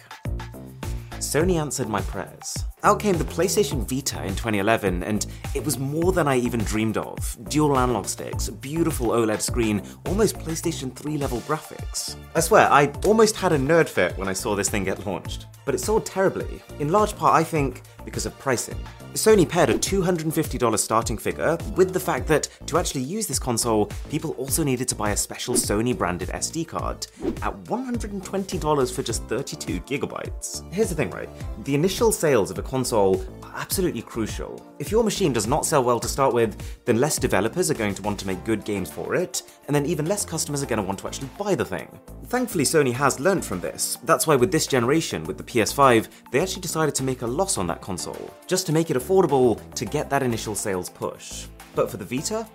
Sony 1.20 1.60
answered 1.60 1.88
my 1.88 2.00
prayers. 2.00 2.64
Out 2.82 2.98
came 2.98 3.16
the 3.16 3.24
PlayStation 3.24 3.86
Vita 3.88 4.22
in 4.22 4.30
2011, 4.30 5.02
and 5.02 5.26
it 5.54 5.62
was 5.64 5.78
more 5.78 6.12
than 6.12 6.26
I 6.26 6.38
even 6.38 6.60
dreamed 6.60 6.96
of. 6.96 7.36
Dual 7.50 7.78
analog 7.78 8.06
sticks, 8.06 8.48
beautiful 8.48 9.08
OLED 9.08 9.40
screen, 9.42 9.82
almost 10.06 10.38
PlayStation 10.38 10.94
3 10.94 11.18
level 11.18 11.40
graphics. 11.40 12.16
I 12.34 12.40
swear, 12.40 12.68
I 12.70 12.86
almost 13.04 13.36
had 13.36 13.52
a 13.52 13.58
nerd 13.58 13.88
fit 13.88 14.16
when 14.16 14.28
I 14.28 14.32
saw 14.32 14.56
this 14.56 14.70
thing 14.70 14.84
get 14.84 15.06
launched. 15.06 15.46
But 15.66 15.74
it 15.74 15.78
sold 15.78 16.06
terribly, 16.06 16.62
in 16.78 16.90
large 16.90 17.14
part, 17.16 17.34
I 17.34 17.44
think, 17.44 17.82
because 18.04 18.24
of 18.24 18.38
pricing. 18.38 18.78
Sony 19.14 19.48
paired 19.48 19.70
a 19.70 19.74
$250 19.74 20.78
starting 20.78 21.18
figure 21.18 21.58
with 21.74 21.92
the 21.92 21.98
fact 21.98 22.28
that 22.28 22.48
to 22.66 22.78
actually 22.78 23.02
use 23.02 23.26
this 23.26 23.40
console, 23.40 23.86
people 24.08 24.30
also 24.32 24.62
needed 24.62 24.86
to 24.86 24.94
buy 24.94 25.10
a 25.10 25.16
special 25.16 25.54
Sony 25.54 25.96
branded 25.96 26.28
SD 26.28 26.68
card 26.68 27.08
at 27.42 27.64
$120 27.64 28.94
for 28.94 29.02
just 29.02 29.24
32 29.24 29.80
gigabytes. 29.80 30.72
Here's 30.72 30.90
the 30.90 30.94
thing, 30.94 31.10
right? 31.10 31.28
The 31.64 31.74
initial 31.74 32.12
sales 32.12 32.52
of 32.52 32.58
a 32.58 32.62
console 32.62 33.26
are 33.42 33.52
absolutely 33.56 34.02
crucial. 34.02 34.64
If 34.78 34.92
your 34.92 35.02
machine 35.02 35.32
does 35.32 35.48
not 35.48 35.66
sell 35.66 35.82
well 35.82 35.98
to 35.98 36.08
start 36.08 36.32
with, 36.32 36.56
then 36.84 37.00
less 37.00 37.18
developers 37.18 37.68
are 37.68 37.74
going 37.74 37.94
to 37.94 38.02
want 38.02 38.20
to 38.20 38.28
make 38.28 38.44
good 38.44 38.64
games 38.64 38.92
for 38.92 39.16
it, 39.16 39.42
and 39.66 39.74
then 39.74 39.86
even 39.86 40.06
less 40.06 40.24
customers 40.24 40.62
are 40.62 40.66
going 40.66 40.78
to 40.78 40.86
want 40.86 41.00
to 41.00 41.08
actually 41.08 41.30
buy 41.36 41.56
the 41.56 41.64
thing. 41.64 41.88
Thankfully, 42.26 42.62
Sony 42.62 42.92
has 42.92 43.18
learned 43.18 43.44
from 43.44 43.60
this. 43.60 43.98
That's 44.04 44.28
why 44.28 44.36
with 44.36 44.52
this 44.52 44.68
generation, 44.68 45.24
with 45.24 45.36
the 45.36 45.42
PS5, 45.42 46.06
they 46.30 46.38
actually 46.38 46.62
decided 46.62 46.94
to 46.94 47.02
make 47.02 47.22
a 47.22 47.26
loss 47.26 47.58
on 47.58 47.66
that 47.66 47.80
console, 47.80 48.32
just 48.46 48.66
to 48.66 48.72
make 48.72 48.88
it 48.88 48.99
affordable 49.00 49.58
to 49.74 49.84
get 49.84 50.10
that 50.10 50.22
initial 50.22 50.54
sales 50.54 50.90
push. 50.90 51.46
But 51.74 51.90
for 51.90 51.96
the 51.96 52.04
Vita, 52.04 52.46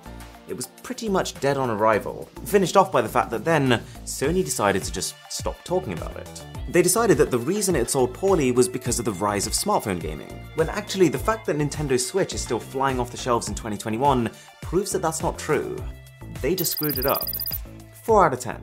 it 0.47 0.55
was 0.55 0.67
pretty 0.83 1.09
much 1.09 1.39
dead 1.39 1.57
on 1.57 1.71
arrival, 1.71 2.29
finished 2.45 2.77
off 2.77 2.91
by 2.91 3.01
the 3.01 3.09
fact 3.09 3.31
that 3.31 3.43
then 3.43 3.81
Sony 4.05 4.45
decided 4.45 4.83
to 4.83 4.91
just 4.91 5.15
stop 5.29 5.55
talking 5.63 5.93
about 5.93 6.15
it. 6.17 6.45
They 6.69 6.81
decided 6.81 7.17
that 7.17 7.31
the 7.31 7.39
reason 7.39 7.75
it 7.75 7.89
sold 7.89 8.13
poorly 8.13 8.51
was 8.51 8.69
because 8.69 8.99
of 8.99 9.05
the 9.05 9.13
rise 9.13 9.47
of 9.47 9.53
smartphone 9.53 9.99
gaming, 9.99 10.39
when 10.55 10.69
actually 10.69 11.09
the 11.09 11.17
fact 11.17 11.45
that 11.47 11.57
Nintendo 11.57 11.99
Switch 11.99 12.33
is 12.33 12.41
still 12.41 12.59
flying 12.59 12.99
off 12.99 13.11
the 13.11 13.17
shelves 13.17 13.49
in 13.49 13.55
2021 13.55 14.29
proves 14.61 14.91
that 14.91 15.01
that's 15.01 15.23
not 15.23 15.39
true. 15.39 15.75
They 16.41 16.53
just 16.53 16.73
screwed 16.73 16.99
it 16.99 17.05
up. 17.05 17.27
4 18.03 18.27
out 18.27 18.33
of 18.33 18.39
10. 18.39 18.61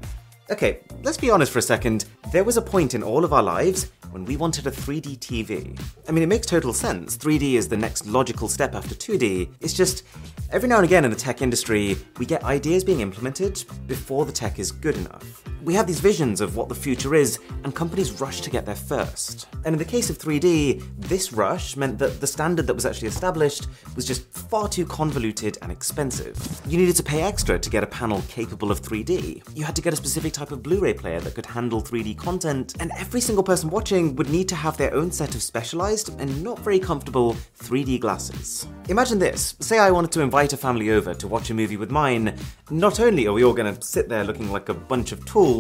Okay, 0.51 0.81
let's 1.03 1.17
be 1.17 1.31
honest 1.31 1.51
for 1.51 1.59
a 1.59 1.63
second. 1.63 2.05
There 2.31 2.45
was 2.45 2.57
a 2.57 2.63
point 2.63 2.95
in 2.95 3.03
all 3.03 3.25
of 3.25 3.33
our 3.33 3.43
lives 3.43 3.91
when 4.13 4.25
we 4.25 4.37
wanted 4.37 4.67
a 4.67 4.71
3D 4.71 5.19
TV. 5.19 5.79
I 6.09 6.13
mean, 6.13 6.23
it 6.23 6.29
makes 6.29 6.47
total 6.47 6.73
sense. 6.73 7.17
3D 7.17 7.55
is 7.55 7.69
the 7.69 7.77
next 7.77 8.07
logical 8.07 8.49
step 8.49 8.75
after 8.75 8.95
2D. 8.95 9.53
It's 9.61 9.73
just, 9.75 10.05
every 10.51 10.69
now 10.69 10.77
and 10.77 10.85
again 10.85 11.05
in 11.05 11.11
the 11.11 11.17
tech 11.17 11.43
industry, 11.43 11.97
we 12.19 12.27
get 12.27 12.45
ideas 12.45 12.85
being 12.85 13.01
implemented 13.01 13.65
before 13.87 14.25
the 14.25 14.33
tech 14.33 14.59
is 14.59 14.71
good 14.71 14.97
enough. 14.97 15.43
We 15.63 15.75
have 15.75 15.87
these 15.87 16.01
visions 16.01 16.41
of 16.41 16.57
what 16.57 16.69
the 16.69 16.75
future 16.75 17.15
is, 17.15 17.39
and 17.63 17.73
companies 17.73 18.21
rush 18.21 18.41
to 18.41 18.51
get 18.51 18.67
there 18.67 18.75
first. 18.75 19.47
And 19.65 19.75
in 19.75 19.79
the 19.79 19.85
case 19.85 20.11
of 20.11 20.19
3D, 20.19 20.83
this 20.99 21.33
rush 21.33 21.77
meant 21.77 22.01
that 22.01 22.21
the 22.21 22.27
standard 22.27 22.67
that 22.67 22.75
was 22.75 22.85
actually 22.85 23.07
established 23.07 23.69
was 23.95 24.05
just 24.05 24.29
far 24.33 24.69
too 24.69 24.85
convoluted 24.85 25.59
and 25.63 25.71
expensive. 25.71 26.37
You 26.67 26.79
needed 26.79 26.97
to 26.97 27.05
pay 27.05 27.23
extra 27.23 27.61
to 27.61 27.71
get 27.71 27.85
a 27.85 27.87
panel 27.87 28.25
capable 28.29 28.73
of 28.73 28.83
3D. 28.83 29.43
You 29.55 29.63
had 29.63 29.77
to 29.77 29.83
get 29.83 29.93
a 29.93 29.97
specific 29.97 30.33
type 30.33 30.51
of 30.51 30.65
Blu 30.65 30.81
ray 30.81 30.95
player 30.95 31.21
that 31.21 31.37
could 31.37 31.47
handle 31.47 31.81
3D 31.81 32.19
content, 32.19 32.75
and 32.81 32.91
every 32.99 33.21
single 33.21 33.45
person 33.45 33.71
watching 33.71 34.17
would 34.17 34.31
need 34.31 34.49
to 34.49 34.57
have 34.57 34.77
their 34.77 34.93
own 34.93 35.13
set 35.13 35.37
of 35.37 35.43
specialized 35.45 36.21
and 36.21 36.43
not 36.43 36.59
very 36.59 36.81
comfortable 36.81 37.37
3D 37.61 38.01
glasses. 38.01 38.67
Imagine 38.89 39.21
this 39.21 39.55
say 39.61 39.79
I 39.79 39.93
wanted 39.93 40.11
to 40.13 40.23
invite 40.23 40.53
a 40.53 40.57
family 40.57 40.91
over 40.91 41.15
to 41.15 41.29
watch 41.29 41.51
a 41.51 41.55
movie 41.55 41.77
with 41.77 41.93
mine. 41.93 42.37
Not 42.69 42.99
only 42.99 43.29
are 43.29 43.33
we 43.33 43.45
all 43.45 43.53
going 43.53 43.73
to 43.73 43.81
sit 43.81 44.09
there 44.09 44.25
looking 44.25 44.51
like 44.51 44.69
a 44.69 44.75
bunch 44.75 45.13
of 45.13 45.25
tools, 45.25 45.52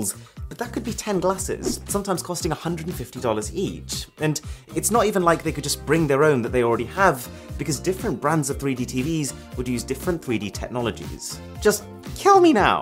but 0.49 0.59
that 0.59 0.73
could 0.73 0.85
be 0.85 0.93
10 0.93 1.21
glasses, 1.21 1.81
sometimes 1.89 2.23
costing 2.23 2.53
$150 2.53 3.55
each. 3.55 4.07
And 4.19 4.41
it's 4.75 4.91
not 4.91 5.07
even 5.07 5.23
like 5.23 5.43
they 5.43 5.53
could 5.53 5.65
just 5.65 5.85
bring 5.87 6.07
their 6.07 6.25
own 6.25 6.43
that 6.43 6.53
they 6.53 6.63
already 6.63 6.85
have, 6.85 7.27
because 7.57 7.81
different 7.81 8.21
brands 8.21 8.51
of 8.51 8.59
3D 8.59 8.87
TVs 8.87 9.33
would 9.57 9.69
use 9.69 9.83
different 9.83 10.21
3D 10.21 10.53
technologies. 10.53 11.41
Just 11.61 11.85
kill 12.17 12.41
me 12.41 12.53
now! 12.53 12.81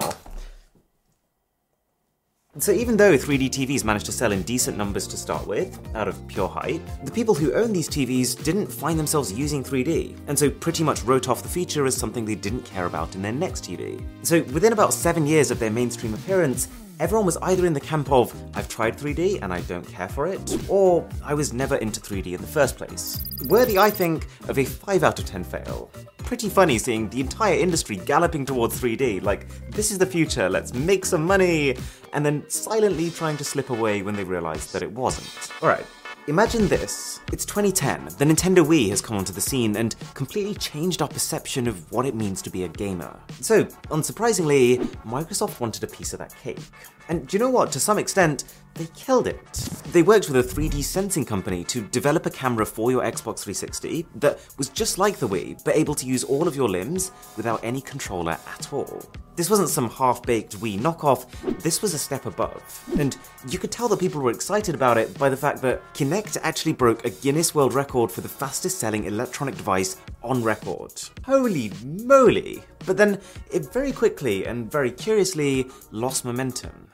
So 2.59 2.73
even 2.73 2.97
though 2.97 3.17
3D 3.17 3.49
TVs 3.51 3.85
managed 3.85 4.07
to 4.07 4.13
sell 4.13 4.33
in 4.33 4.43
decent 4.43 4.77
numbers 4.77 5.07
to 5.07 5.17
start 5.17 5.47
with, 5.47 5.79
out 5.95 6.09
of 6.09 6.17
pure 6.27 6.49
hype, 6.49 6.83
the 7.05 7.13
people 7.13 7.33
who 7.33 7.53
owned 7.53 7.77
these 7.77 7.89
TVs 7.89 8.43
didn't 8.43 8.67
find 8.67 8.99
themselves 8.99 9.33
using 9.33 9.63
3D, 9.63 10.19
and 10.27 10.37
so 10.37 10.51
pretty 10.51 10.83
much 10.83 11.05
wrote 11.05 11.29
off 11.29 11.45
the 11.45 11.49
feature 11.49 11.87
as 11.87 11.97
something 11.97 12.25
they 12.25 12.35
didn't 12.35 12.65
care 12.65 12.87
about 12.87 13.15
in 13.15 13.23
their 13.23 13.31
next 13.33 13.63
TV. 13.63 14.05
So 14.23 14.43
within 14.53 14.73
about 14.73 14.93
7 14.93 15.29
years 15.29 15.53
of 15.53 15.61
their 15.61 15.71
mainstream 15.71 16.13
appearance, 16.13 16.67
everyone 17.01 17.25
was 17.25 17.39
either 17.39 17.65
in 17.65 17.73
the 17.73 17.81
camp 17.81 18.13
of, 18.13 18.33
I've 18.55 18.69
tried 18.69 18.99
3D 18.99 19.41
and 19.41 19.55
I 19.55 19.63
don't 19.63 19.89
care 19.89 20.09
for 20.09 20.27
it, 20.27 20.59
or 20.69 21.09
I 21.25 21.33
was 21.33 21.55
never 21.55 21.77
into 21.77 21.99
3D 21.99 22.35
in 22.35 22.41
the 22.41 22.47
first 22.47 22.77
place. 22.77 23.25
Worthy, 23.47 23.79
I 23.79 23.91
think, 23.91 24.27
of 24.49 24.59
a 24.59 24.65
5 24.67 25.03
out 25.03 25.19
of 25.19 25.25
10 25.25 25.43
fail. 25.43 25.91
Pretty 26.19 26.51
funny 26.51 26.77
seeing 26.77 27.09
the 27.09 27.21
entire 27.21 27.59
industry 27.59 27.97
galloping 27.97 28.45
towards 28.45 28.79
3D, 28.79 29.23
like, 29.23 29.49
this 29.71 29.91
is 29.91 29.97
the 29.97 30.05
future, 30.05 30.51
let's 30.51 30.75
make 30.75 31.07
some 31.07 31.25
money, 31.25 31.75
and 32.13 32.25
then 32.25 32.45
silently 32.51 33.11
trying 33.11 33.39
to 33.39 33.45
slip 33.45 33.71
away 33.71 34.03
when 34.03 34.15
they 34.15 34.25
realised 34.25 34.75
that 34.75 34.83
it 34.83 34.93
wasn't. 34.93 35.51
Alright, 35.63 35.87
Imagine 36.27 36.69
this. 36.69 37.19
It's 37.33 37.47
2010. 37.47 38.05
The 38.19 38.27
Nintendo 38.27 38.65
Wii 38.65 38.91
has 38.91 39.01
come 39.01 39.17
onto 39.17 39.33
the 39.33 39.41
scene 39.41 39.77
and 39.77 39.97
completely 40.13 40.55
changed 40.55 41.01
our 41.01 41.09
perception 41.09 41.67
of 41.67 41.91
what 41.91 42.05
it 42.05 42.15
means 42.15 42.43
to 42.43 42.51
be 42.51 42.65
a 42.65 42.69
gamer. 42.69 43.19
So, 43.41 43.65
unsurprisingly, 43.65 44.77
Microsoft 45.07 45.61
wanted 45.61 45.83
a 45.83 45.87
piece 45.87 46.13
of 46.13 46.19
that 46.19 46.37
cake. 46.37 46.61
And 47.09 47.27
do 47.27 47.37
you 47.37 47.43
know 47.43 47.49
what? 47.49 47.73
To 47.73 47.81
some 47.81 47.99
extent, 47.99 48.45
they 48.75 48.87
killed 48.95 49.27
it. 49.27 49.53
They 49.93 50.03
worked 50.03 50.29
with 50.29 50.45
a 50.45 50.55
3D 50.55 50.85
sensing 50.85 51.25
company 51.25 51.65
to 51.65 51.81
develop 51.81 52.27
a 52.27 52.31
camera 52.31 52.67
for 52.67 52.91
your 52.91 53.03
Xbox 53.03 53.41
360 53.41 54.07
that 54.17 54.39
was 54.59 54.69
just 54.69 54.99
like 54.99 55.17
the 55.17 55.29
Wii, 55.29 55.65
but 55.65 55.75
able 55.75 55.95
to 55.95 56.07
use 56.07 56.23
all 56.23 56.47
of 56.47 56.55
your 56.55 56.69
limbs 56.69 57.13
without 57.37 57.65
any 57.65 57.81
controller 57.81 58.37
at 58.47 58.73
all. 58.73 59.03
This 59.37 59.49
wasn't 59.49 59.69
some 59.71 59.89
half 59.89 60.23
baked 60.23 60.59
Wii 60.61 60.79
knockoff, 60.79 61.27
this 61.63 61.81
was 61.81 61.95
a 61.95 61.99
step 61.99 62.27
above. 62.27 62.85
And 62.99 63.17
you 63.49 63.59
could 63.59 63.71
tell 63.71 63.89
that 63.89 64.01
people 64.01 64.21
were 64.21 64.31
excited 64.31 64.75
about 64.75 64.99
it 64.99 65.19
by 65.19 65.29
the 65.29 65.37
fact 65.37 65.63
that 65.63 65.83
Kinect 65.95 66.37
actually 66.43 66.73
broke 66.73 67.05
a 67.05 67.11
Guinness 67.11 67.55
World 67.55 67.73
Record 67.73 68.11
for 68.11 68.21
the 68.21 68.29
fastest 68.29 68.79
selling 68.79 69.05
electronic 69.05 69.57
device 69.57 69.97
on 70.23 70.43
record. 70.43 70.93
Holy 71.25 71.73
moly! 71.83 72.63
But 72.87 72.97
then 72.97 73.21
it 73.51 73.73
very 73.73 73.93
quickly 73.93 74.47
and 74.47 74.71
very 74.71 74.91
curiously 74.91 75.69
lost 75.91 76.25
momentum. 76.25 76.89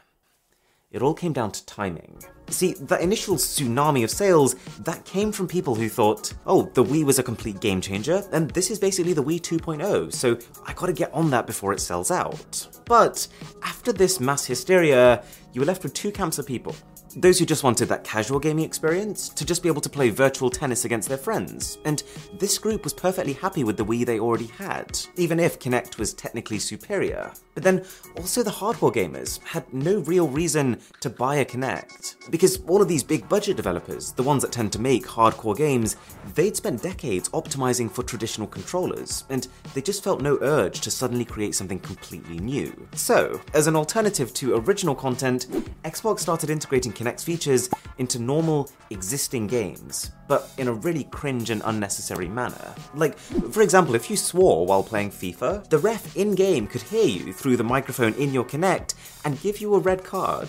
It 0.91 1.03
all 1.03 1.15
came 1.15 1.33
down 1.33 1.53
to 1.53 1.67
timing. 1.67 2.23
See, 2.49 2.75
that 2.75 3.01
initial 3.01 3.37
tsunami 3.37 4.05
of 4.05 4.11
sales, 4.11 4.55
that 4.81 5.05
came 5.05 5.33
from 5.33 5.49
people 5.49 5.75
who 5.75 5.89
thought, 5.89 6.33
oh, 6.47 6.71
the 6.75 6.85
Wii 6.85 7.05
was 7.05 7.19
a 7.19 7.23
complete 7.23 7.61
game 7.61 7.81
changer, 7.81 8.25
and 8.33 8.51
this 8.51 8.71
is 8.71 8.79
basically 8.79 9.13
the 9.13 9.23
Wii 9.23 9.41
2.0, 9.41 10.13
so 10.13 10.39
I 10.65 10.73
gotta 10.75 10.93
get 10.93 11.13
on 11.13 11.31
that 11.31 11.47
before 11.47 11.73
it 11.73 11.81
sells 11.81 12.11
out. 12.11 12.69
But 12.85 13.27
after 13.63 13.93
this 13.93 14.21
mass 14.21 14.47
hysteria, 14.47 15.25
you 15.57 15.61
were 15.61 15.67
left 15.67 15.85
with 15.85 15.95
two 15.95 16.13
camps 16.13 16.39
of 16.39 16.47
people 16.47 16.77
those 17.17 17.39
who 17.39 17.47
just 17.47 17.65
wanted 17.65 17.89
that 17.89 18.05
casual 18.05 18.39
gaming 18.39 18.65
experience, 18.65 19.31
to 19.31 19.45
just 19.45 19.63
be 19.63 19.71
able 19.71 19.81
to 19.81 19.89
play 19.89 20.11
virtual 20.11 20.51
tennis 20.51 20.85
against 20.85 21.09
their 21.09 21.17
friends. 21.17 21.79
And 21.87 22.03
this 22.39 22.59
group 22.59 22.85
was 22.85 22.93
perfectly 22.93 23.33
happy 23.33 23.65
with 23.65 23.79
the 23.79 23.85
Wii 23.85 24.05
they 24.05 24.21
already 24.21 24.49
had, 24.49 24.99
even 25.17 25.41
if 25.41 25.59
Kinect 25.59 25.99
was 25.99 26.13
technically 26.13 26.59
superior. 26.59 27.33
But 27.55 27.63
then 27.63 27.87
also 28.19 28.43
the 28.43 28.51
hardcore 28.51 28.95
gamers 28.95 29.43
had 29.45 29.73
no 29.73 30.01
real 30.01 30.29
reason 30.29 30.79
to 31.01 31.09
buy 31.09 31.37
a 31.37 31.45
Kinect. 31.45 32.31
Because 32.31 32.61
all 32.67 32.83
of 32.83 32.89
these 32.89 33.03
big 33.03 33.27
budget 33.31 33.57
developers, 33.57 34.13
the 34.13 34.23
ones 34.23 34.43
that 34.43 34.53
tend 34.53 34.73
to 34.73 34.79
make 34.79 35.07
hardcore 35.07 35.57
games, 35.57 35.97
they'd 36.35 36.55
spent 36.55 36.83
decades 36.83 37.31
optimizing 37.31 37.91
for 37.91 38.03
traditional 38.03 38.47
controllers, 38.47 39.25
and 39.31 39.49
they 39.73 39.81
just 39.81 40.05
felt 40.05 40.21
no 40.21 40.39
urge 40.43 40.83
to 40.83 40.91
suddenly 40.91 41.25
create 41.25 41.55
something 41.55 41.79
completely 41.79 42.39
new. 42.41 42.89
So, 42.95 43.41
as 43.55 43.67
an 43.67 43.77
alternative 43.77 44.35
to 44.35 44.57
original 44.57 44.95
content, 44.95 45.46
Xbox 45.85 46.21
started 46.21 46.51
integrating 46.51 46.93
Kinect 46.93 47.07
Kinect's 47.07 47.25
features 47.25 47.71
into 47.99 48.19
normal, 48.19 48.71
existing 48.91 49.47
games, 49.47 50.11
but 50.29 50.51
in 50.59 50.69
a 50.69 50.73
really 50.73 51.05
cringe 51.05 51.51
and 51.51 51.63
unnecessary 51.65 52.29
manner. 52.29 52.75
Like, 52.95 53.19
for 53.19 53.63
example, 53.63 53.95
if 53.95 54.11
you 54.11 54.17
swore 54.17 54.67
while 54.67 54.83
playing 54.83 55.11
FIFA, 55.11 55.69
the 55.69 55.79
ref 55.79 56.17
in 56.17 56.35
game 56.35 56.67
could 56.67 56.83
hear 56.83 57.07
you 57.07 57.33
through 57.33 57.57
the 57.57 57.65
microphone 57.65 58.15
in 58.15 58.33
your 58.33 58.45
Kinect 58.45 58.95
and 59.25 59.41
give 59.41 59.61
you 59.61 59.75
a 59.75 59.79
red 59.79 60.05
card. 60.05 60.49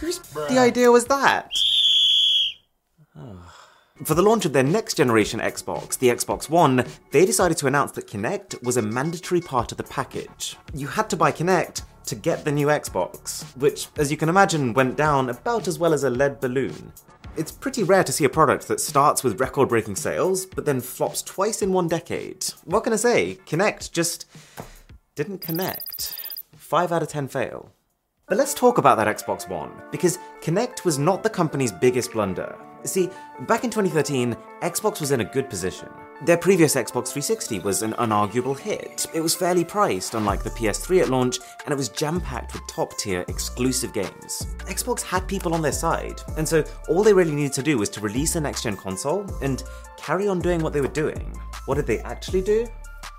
Whose 0.00 0.18
the 0.18 0.58
idea 0.58 0.90
was 0.90 1.06
that? 1.06 1.50
For 4.04 4.14
the 4.14 4.22
launch 4.22 4.44
of 4.44 4.52
their 4.52 4.62
next 4.62 4.94
generation 4.94 5.40
Xbox, 5.40 5.98
the 5.98 6.08
Xbox 6.08 6.50
One, 6.50 6.84
they 7.12 7.24
decided 7.24 7.56
to 7.58 7.66
announce 7.66 7.92
that 7.92 8.06
Kinect 8.06 8.62
was 8.62 8.76
a 8.76 8.82
mandatory 8.82 9.40
part 9.40 9.72
of 9.72 9.78
the 9.78 9.84
package. 9.84 10.56
You 10.74 10.86
had 10.86 11.08
to 11.10 11.16
buy 11.16 11.32
Kinect 11.32 11.82
to 12.06 12.14
get 12.14 12.44
the 12.44 12.52
new 12.52 12.68
Xbox, 12.68 13.44
which, 13.56 13.88
as 13.96 14.10
you 14.10 14.16
can 14.16 14.28
imagine, 14.28 14.72
went 14.72 14.96
down 14.96 15.28
about 15.28 15.68
as 15.68 15.78
well 15.78 15.92
as 15.92 16.04
a 16.04 16.10
lead 16.10 16.40
balloon. 16.40 16.92
It's 17.36 17.52
pretty 17.52 17.82
rare 17.82 18.04
to 18.04 18.12
see 18.12 18.24
a 18.24 18.30
product 18.30 18.66
that 18.68 18.80
starts 18.80 19.22
with 19.22 19.40
record 19.40 19.68
breaking 19.68 19.96
sales, 19.96 20.46
but 20.46 20.64
then 20.64 20.80
flops 20.80 21.20
twice 21.20 21.60
in 21.60 21.72
one 21.72 21.88
decade. 21.88 22.46
What 22.64 22.84
can 22.84 22.94
I 22.94 22.96
say? 22.96 23.38
Kinect 23.46 23.92
just 23.92 24.24
didn't 25.14 25.42
connect. 25.42 26.16
5 26.56 26.92
out 26.92 27.02
of 27.02 27.08
10 27.08 27.28
fail. 27.28 27.70
But 28.26 28.38
let's 28.38 28.54
talk 28.54 28.78
about 28.78 28.96
that 28.96 29.14
Xbox 29.14 29.48
One, 29.48 29.70
because 29.92 30.18
Kinect 30.42 30.84
was 30.84 30.98
not 30.98 31.22
the 31.22 31.30
company's 31.30 31.70
biggest 31.70 32.12
blunder. 32.12 32.56
See, 32.86 33.10
back 33.40 33.64
in 33.64 33.70
2013, 33.70 34.36
Xbox 34.62 35.00
was 35.00 35.10
in 35.10 35.20
a 35.20 35.24
good 35.24 35.50
position. 35.50 35.88
Their 36.22 36.36
previous 36.36 36.76
Xbox 36.76 37.08
360 37.08 37.58
was 37.58 37.82
an 37.82 37.92
unarguable 37.94 38.58
hit. 38.58 39.06
It 39.12 39.20
was 39.20 39.34
fairly 39.34 39.64
priced, 39.64 40.14
unlike 40.14 40.42
the 40.42 40.50
PS3 40.50 41.02
at 41.02 41.10
launch, 41.10 41.40
and 41.64 41.72
it 41.72 41.76
was 41.76 41.90
jam 41.90 42.20
packed 42.20 42.54
with 42.54 42.66
top 42.68 42.96
tier 42.96 43.24
exclusive 43.28 43.92
games. 43.92 44.46
Xbox 44.60 45.02
had 45.02 45.28
people 45.28 45.52
on 45.52 45.60
their 45.60 45.72
side, 45.72 46.22
and 46.38 46.48
so 46.48 46.64
all 46.88 47.02
they 47.02 47.12
really 47.12 47.34
needed 47.34 47.52
to 47.54 47.62
do 47.62 47.76
was 47.76 47.90
to 47.90 48.00
release 48.00 48.36
a 48.36 48.40
next 48.40 48.62
gen 48.62 48.76
console 48.76 49.26
and 49.42 49.64
carry 49.98 50.26
on 50.26 50.40
doing 50.40 50.62
what 50.62 50.72
they 50.72 50.80
were 50.80 50.88
doing. 50.88 51.38
What 51.66 51.74
did 51.74 51.86
they 51.86 51.98
actually 51.98 52.40
do? 52.40 52.66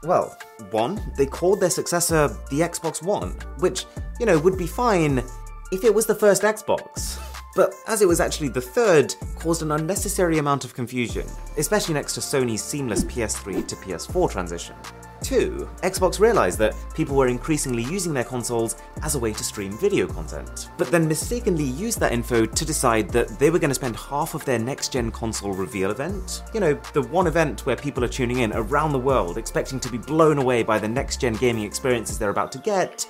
Well, 0.04 0.36
one, 0.72 1.00
they 1.18 1.26
called 1.26 1.60
their 1.60 1.70
successor 1.70 2.30
the 2.50 2.62
Xbox 2.62 3.04
One, 3.04 3.32
which, 3.60 3.86
you 4.20 4.26
know, 4.26 4.40
would 4.40 4.58
be 4.58 4.68
fine 4.68 5.24
if 5.72 5.84
it 5.84 5.94
was 5.94 6.06
the 6.06 6.16
first 6.16 6.44
Xbox 6.44 7.20
but 7.58 7.74
as 7.88 8.04
it 8.04 8.08
was 8.08 8.20
actually 8.20 8.50
the 8.50 8.62
third, 8.62 9.16
caused 9.40 9.64
an 9.64 9.72
unnecessary 9.72 10.38
amount 10.38 10.64
of 10.64 10.76
confusion, 10.76 11.26
especially 11.58 11.96
next 11.96 12.14
to 12.14 12.20
Sony's 12.20 12.64
seamless 12.64 13.04
PS3 13.06 13.68
to 13.68 13.76
PS4 13.78 14.30
transition. 14.32 14.76
2. 15.22 15.68
Xbox 15.82 16.20
realised 16.20 16.60
that 16.60 16.76
people 16.94 17.16
were 17.16 17.28
increasingly 17.28 17.82
using 17.82 18.14
their 18.14 18.24
consoles 18.24 18.76
as 19.02 19.16
a 19.16 19.20
way 19.20 19.34
to 19.34 19.44
stream 19.44 19.76
video 19.80 20.06
content, 20.06 20.70
but 20.78 20.92
then 20.92 21.08
mistakenly 21.08 21.64
used 21.64 22.00
that 22.00 22.12
info 22.12 22.46
to 22.46 22.64
decide 22.64 23.10
that 23.10 23.28
they 23.40 23.50
were 23.50 23.58
going 23.58 23.72
to 23.72 23.76
spend 23.76 23.96
half 23.96 24.36
of 24.36 24.46
their 24.46 24.60
next 24.60 24.94
gen 24.94 25.10
console 25.12 25.54
reveal 25.54 25.90
event. 25.90 26.44
You 26.54 26.60
know, 26.60 26.80
the 26.94 27.02
one 27.02 27.26
event 27.26 27.66
where 27.66 27.76
people 27.76 28.04
are 28.04 28.08
tuning 28.08 28.40
in 28.40 28.54
around 28.54 28.92
the 28.92 29.00
world 29.00 29.40
expecting 29.40 29.80
to 29.80 29.92
be 29.92 29.98
blown 29.98 30.38
away 30.38 30.62
by 30.62 30.78
the 30.78 30.88
next 30.88 31.20
gen 31.22 31.34
gaming 31.34 31.64
experiences 31.64 32.20
they're 32.20 32.30
about 32.30 32.52
to 32.52 32.60
get, 32.60 33.08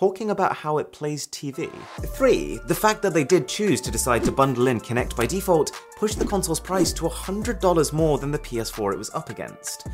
talking 0.00 0.30
about 0.30 0.56
how 0.56 0.78
it 0.78 0.90
plays 0.92 1.26
TV. 1.26 1.70
3. 2.16 2.58
The 2.66 2.74
fact 2.74 3.02
that 3.02 3.12
they 3.12 3.22
did 3.22 3.46
choose 3.46 3.82
to 3.82 3.90
decide 3.90 4.24
to 4.24 4.32
bundle 4.32 4.68
in 4.68 4.80
Kinect 4.80 5.14
by 5.14 5.26
default 5.26 5.78
pushed 5.98 6.18
the 6.18 6.24
console's 6.24 6.58
price 6.58 6.90
to 6.94 7.02
$100 7.02 7.92
more 7.92 8.16
than 8.16 8.30
the 8.30 8.38
PS4 8.38 8.94
it 8.94 8.98
was 8.98 9.10
up 9.10 9.28
against. 9.28 9.88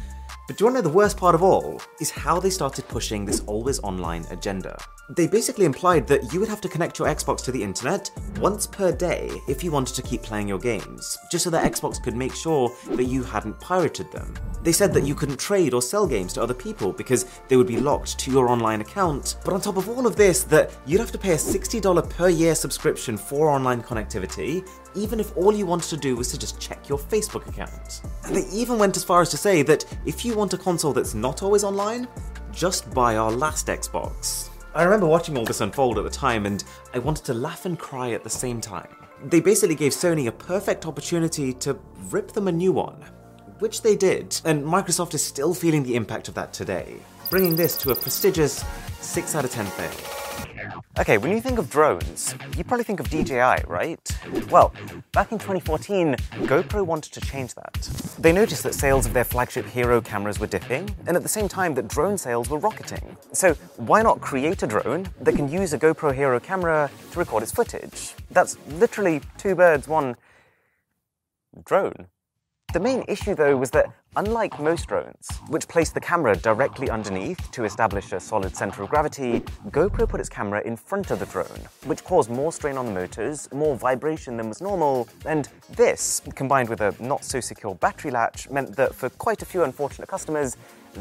But 0.47 0.57
do 0.57 0.63
you 0.63 0.67
want 0.67 0.77
to 0.77 0.83
know 0.83 0.89
the 0.89 0.95
worst 0.97 1.17
part 1.17 1.35
of 1.35 1.43
all? 1.43 1.81
Is 2.01 2.11
how 2.11 2.39
they 2.39 2.51
started 2.51 2.87
pushing 2.87 3.25
this 3.25 3.41
always 3.47 3.81
online 3.81 4.25
agenda. 4.31 4.79
They 5.11 5.27
basically 5.27 5.65
implied 5.65 6.07
that 6.09 6.33
you 6.33 6.41
would 6.41 6.49
have 6.49 6.61
to 6.61 6.69
connect 6.69 6.99
your 6.99 7.09
Xbox 7.09 7.43
to 7.45 7.53
the 7.53 7.63
internet 7.63 8.11
once 8.39 8.67
per 8.67 8.93
day 8.93 9.31
if 9.49 9.65
you 9.65 9.71
wanted 9.71 9.95
to 9.97 10.03
keep 10.03 10.23
playing 10.23 10.49
your 10.49 10.59
games, 10.59 11.17
just 11.31 11.45
so 11.45 11.51
that 11.51 11.71
Xbox 11.71 12.03
could 12.03 12.17
make 12.17 12.35
sure 12.35 12.73
that 12.91 13.05
you 13.05 13.23
hadn't 13.23 13.59
pirated 13.61 14.11
them. 14.13 14.35
They 14.63 14.73
said 14.73 14.93
that 14.95 15.05
you 15.05 15.15
couldn't 15.15 15.39
trade 15.39 15.75
or 15.75 15.83
sell 15.83 16.07
games 16.09 16.33
to 16.35 16.43
other 16.43 16.55
people 16.55 16.93
because 16.93 17.27
they 17.49 17.57
would 17.57 17.69
be 17.69 17.79
locked 17.79 18.19
to 18.19 18.33
your 18.33 18.49
online 18.49 18.81
account. 18.81 19.37
But 19.45 19.55
on 19.55 19.61
top 19.61 19.77
of 19.77 19.89
all 19.89 20.09
of 20.09 20.17
this, 20.17 20.43
that 20.45 20.77
you'd 20.87 21.01
have 21.01 21.13
to 21.13 21.19
pay 21.19 21.33
a 21.33 21.37
$60 21.37 22.11
per 22.11 22.29
year 22.29 22.55
subscription 22.57 23.17
for 23.17 23.49
online 23.49 23.83
connectivity, 23.83 24.69
even 24.97 25.21
if 25.21 25.37
all 25.37 25.55
you 25.55 25.67
wanted 25.67 25.89
to 25.91 25.97
do 25.97 26.17
was 26.17 26.31
to 26.31 26.39
just 26.39 26.59
check 26.59 26.89
your 26.89 26.99
Facebook 26.99 27.47
account. 27.49 28.03
And 28.25 28.35
they 28.35 28.47
even 28.49 28.79
went 28.79 28.97
as 28.97 29.05
far 29.05 29.21
as 29.21 29.31
to 29.31 29.37
say 29.37 29.63
that 29.63 29.85
if 30.05 30.25
you 30.25 30.35
want 30.35 30.55
a 30.55 30.59
console 30.59 30.93
that's 30.93 31.15
not 31.15 31.43
always 31.43 31.65
online, 31.65 32.09
just 32.53 32.93
buy 32.93 33.17
our 33.17 33.31
last 33.31 33.67
Xbox. 33.67 34.49
I 34.75 34.83
remember 34.83 35.07
watching 35.07 35.37
all 35.37 35.45
this 35.45 35.61
unfold 35.61 35.99
at 35.99 36.05
the 36.05 36.11
time 36.11 36.47
and 36.47 36.65
I 36.95 36.99
wanted 36.99 37.25
to 37.27 37.35
laugh 37.35 37.67
and 37.67 37.79
cry 37.79 38.13
at 38.13 38.25
the 38.25 38.31
same 38.31 38.61
time. 38.61 38.89
They 39.25 39.41
basically 39.41 39.75
gave 39.75 39.93
Sony 39.93 40.27
a 40.27 40.33
perfect 40.33 40.87
opportunity 40.87 41.53
to 41.55 41.79
rip 42.11 42.33
them 42.33 42.49
a 42.49 42.53
new 42.53 42.73
one, 42.73 43.03
which 43.59 43.83
they 43.83 43.97
did, 43.97 44.39
and 44.45 44.63
Microsoft 44.63 45.15
is 45.15 45.25
still 45.25 45.55
feeling 45.55 45.83
the 45.83 45.97
impact 45.97 46.29
of 46.29 46.35
that 46.35 46.53
today, 46.53 46.97
bringing 47.31 47.57
this 47.57 47.77
to 47.79 47.93
a 47.93 47.95
prestigious 47.95 48.63
6 49.01 49.35
out 49.35 49.45
of 49.45 49.51
10 49.51 49.65
fail. 49.67 50.26
Okay, 50.99 51.19
when 51.19 51.31
you 51.31 51.41
think 51.41 51.59
of 51.59 51.71
drones, 51.71 52.35
you 52.57 52.65
probably 52.65 52.85
think 52.85 53.01
of 53.01 53.09
DJI, 53.11 53.65
right? 53.67 54.19
Well, 54.51 54.73
back 55.13 55.31
in 55.31 55.39
2014, 55.39 56.15
GoPro 56.47 56.85
wanted 56.85 57.13
to 57.13 57.21
change 57.21 57.55
that. 57.55 57.75
They 58.19 58.33
noticed 58.33 58.63
that 58.63 58.75
sales 58.75 59.07
of 59.07 59.13
their 59.13 59.25
flagship 59.25 59.67
Hero 59.67 60.01
cameras 60.01 60.41
were 60.41 60.47
dipping, 60.47 60.95
and 61.07 61.17
at 61.17 61.23
the 61.23 61.29
same 61.29 61.49
time 61.49 61.75
that 61.75 61.89
drone 61.89 62.19
sales 62.19 62.49
were 62.49 62.59
rocketing. 62.59 63.17
So 63.33 63.55
why 63.77 64.03
not 64.03 64.21
create 64.21 64.63
a 64.63 64.67
drone 64.67 65.09
that 65.21 65.37
can 65.37 65.51
use 65.51 65.73
a 65.73 65.79
GoPro 65.79 66.15
Hero 66.15 66.41
camera 66.41 66.91
to 67.13 67.19
record 67.19 67.43
its 67.43 67.53
footage? 67.53 68.15
That's 68.31 68.57
literally 68.69 69.21
two 69.39 69.55
birds, 69.55 69.87
one 69.87 70.17
drone. 71.65 72.09
The 72.77 72.83
main 72.83 73.07
issue, 73.09 73.35
though, 73.35 73.57
was 73.57 73.71
that 73.71 73.91
unlike 74.17 74.61
most 74.61 74.89
drones, 74.89 75.31
which 75.49 75.67
place 75.67 75.89
the 75.89 75.99
camera 75.99 76.37
directly 76.37 76.91
underneath 76.91 77.51
to 77.53 77.65
establish 77.65 78.13
a 78.13 78.21
solid 78.21 78.55
center 78.55 78.83
of 78.83 78.91
gravity, 78.91 79.41
GoPro 79.69 80.07
put 80.07 80.21
its 80.21 80.29
camera 80.29 80.61
in 80.61 80.77
front 80.77 81.11
of 81.11 81.19
the 81.19 81.25
drone, 81.25 81.59
which 81.87 82.05
caused 82.05 82.29
more 82.29 82.53
strain 82.53 82.77
on 82.77 82.85
the 82.85 82.93
motors, 82.93 83.51
more 83.51 83.77
vibration 83.77 84.37
than 84.37 84.51
was 84.51 84.61
normal, 84.61 85.09
and 85.25 85.49
this, 85.71 86.21
combined 86.35 86.69
with 86.69 86.83
a 86.83 86.95
not 87.01 87.25
so 87.25 87.41
secure 87.41 87.75
battery 87.77 88.11
latch, 88.11 88.51
meant 88.51 88.77
that 88.77 88.95
for 88.95 89.09
quite 89.09 89.41
a 89.41 89.47
few 89.47 89.65
unfortunate 89.65 90.07
customers, 90.07 90.59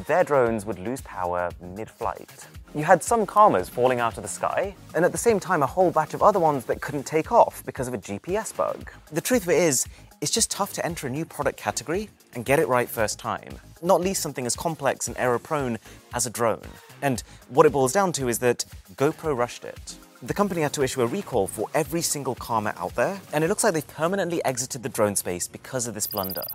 their 0.08 0.24
drones 0.24 0.66
would 0.66 0.80
lose 0.80 1.02
power 1.02 1.50
mid 1.62 1.90
flight. 1.90 2.48
You 2.74 2.84
had 2.84 3.02
some 3.02 3.26
Karmas 3.26 3.70
falling 3.70 4.02
out 4.02 4.18
of 4.18 4.24
the 4.24 4.30
sky, 4.30 4.76
and 4.94 5.06
at 5.06 5.14
the 5.14 5.18
same 5.18 5.40
time, 5.40 5.64
a 5.64 5.66
whole 5.66 5.92
batch 5.92 6.14
of 6.14 6.22
other 6.22 6.42
ones 6.42 6.66
that 6.66 6.82
couldn't 6.82 7.06
take 7.06 7.32
off 7.32 7.66
because 7.66 7.88
of 7.88 7.94
a 7.94 7.98
GPS 7.98 8.54
bug. 8.54 8.92
The 9.14 9.22
truth 9.22 9.44
of 9.44 9.50
it 9.50 9.60
is, 9.60 9.86
it's 10.22 10.32
just 10.32 10.50
tough 10.52 10.74
to 10.74 10.86
enter 10.86 11.08
a 11.08 11.10
new 11.10 11.26
product 11.26 11.58
category 11.58 12.10
and 12.34 12.46
get 12.46 12.60
it 12.60 12.68
right 12.68 12.90
first 12.90 13.20
time, 13.20 13.60
not 13.82 14.02
least 14.02 14.22
something 14.22 14.46
as 14.46 14.56
complex 14.56 15.08
and 15.08 15.18
error 15.18 15.40
prone 15.40 15.78
as 16.14 16.26
a 16.26 16.30
drone. 16.30 16.68
And 17.02 17.22
what 17.50 17.66
it 17.66 17.72
boils 17.72 17.94
down 17.94 18.12
to 18.14 18.28
is 18.28 18.40
that 18.40 18.66
GoPro 18.96 19.36
rushed 19.38 19.66
it. 19.66 19.96
The 20.24 20.34
company 20.34 20.62
had 20.62 20.74
to 20.74 20.82
issue 20.82 21.02
a 21.02 21.08
recall 21.08 21.48
for 21.48 21.68
every 21.74 22.02
single 22.02 22.36
Karma 22.36 22.74
out 22.78 22.96
there, 22.96 23.20
and 23.34 23.44
it 23.44 23.48
looks 23.48 23.64
like 23.64 23.74
they've 23.74 23.88
permanently 23.88 24.44
exited 24.44 24.82
the 24.82 24.90
drone 24.90 25.16
space 25.16 25.48
because 25.48 25.88
of 25.88 25.94
this 25.94 26.08
blunder. 26.08 26.46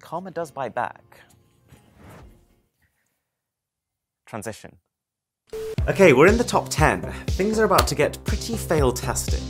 Karma 0.00 0.30
does 0.30 0.50
buy 0.50 0.68
back. 0.68 1.20
Transition. 4.26 4.76
Okay, 5.88 6.12
we're 6.12 6.26
in 6.26 6.36
the 6.36 6.44
top 6.44 6.68
10. 6.68 7.00
Things 7.28 7.58
are 7.58 7.64
about 7.64 7.86
to 7.88 7.94
get 7.94 8.22
pretty 8.24 8.56
fail-tastic. 8.56 9.40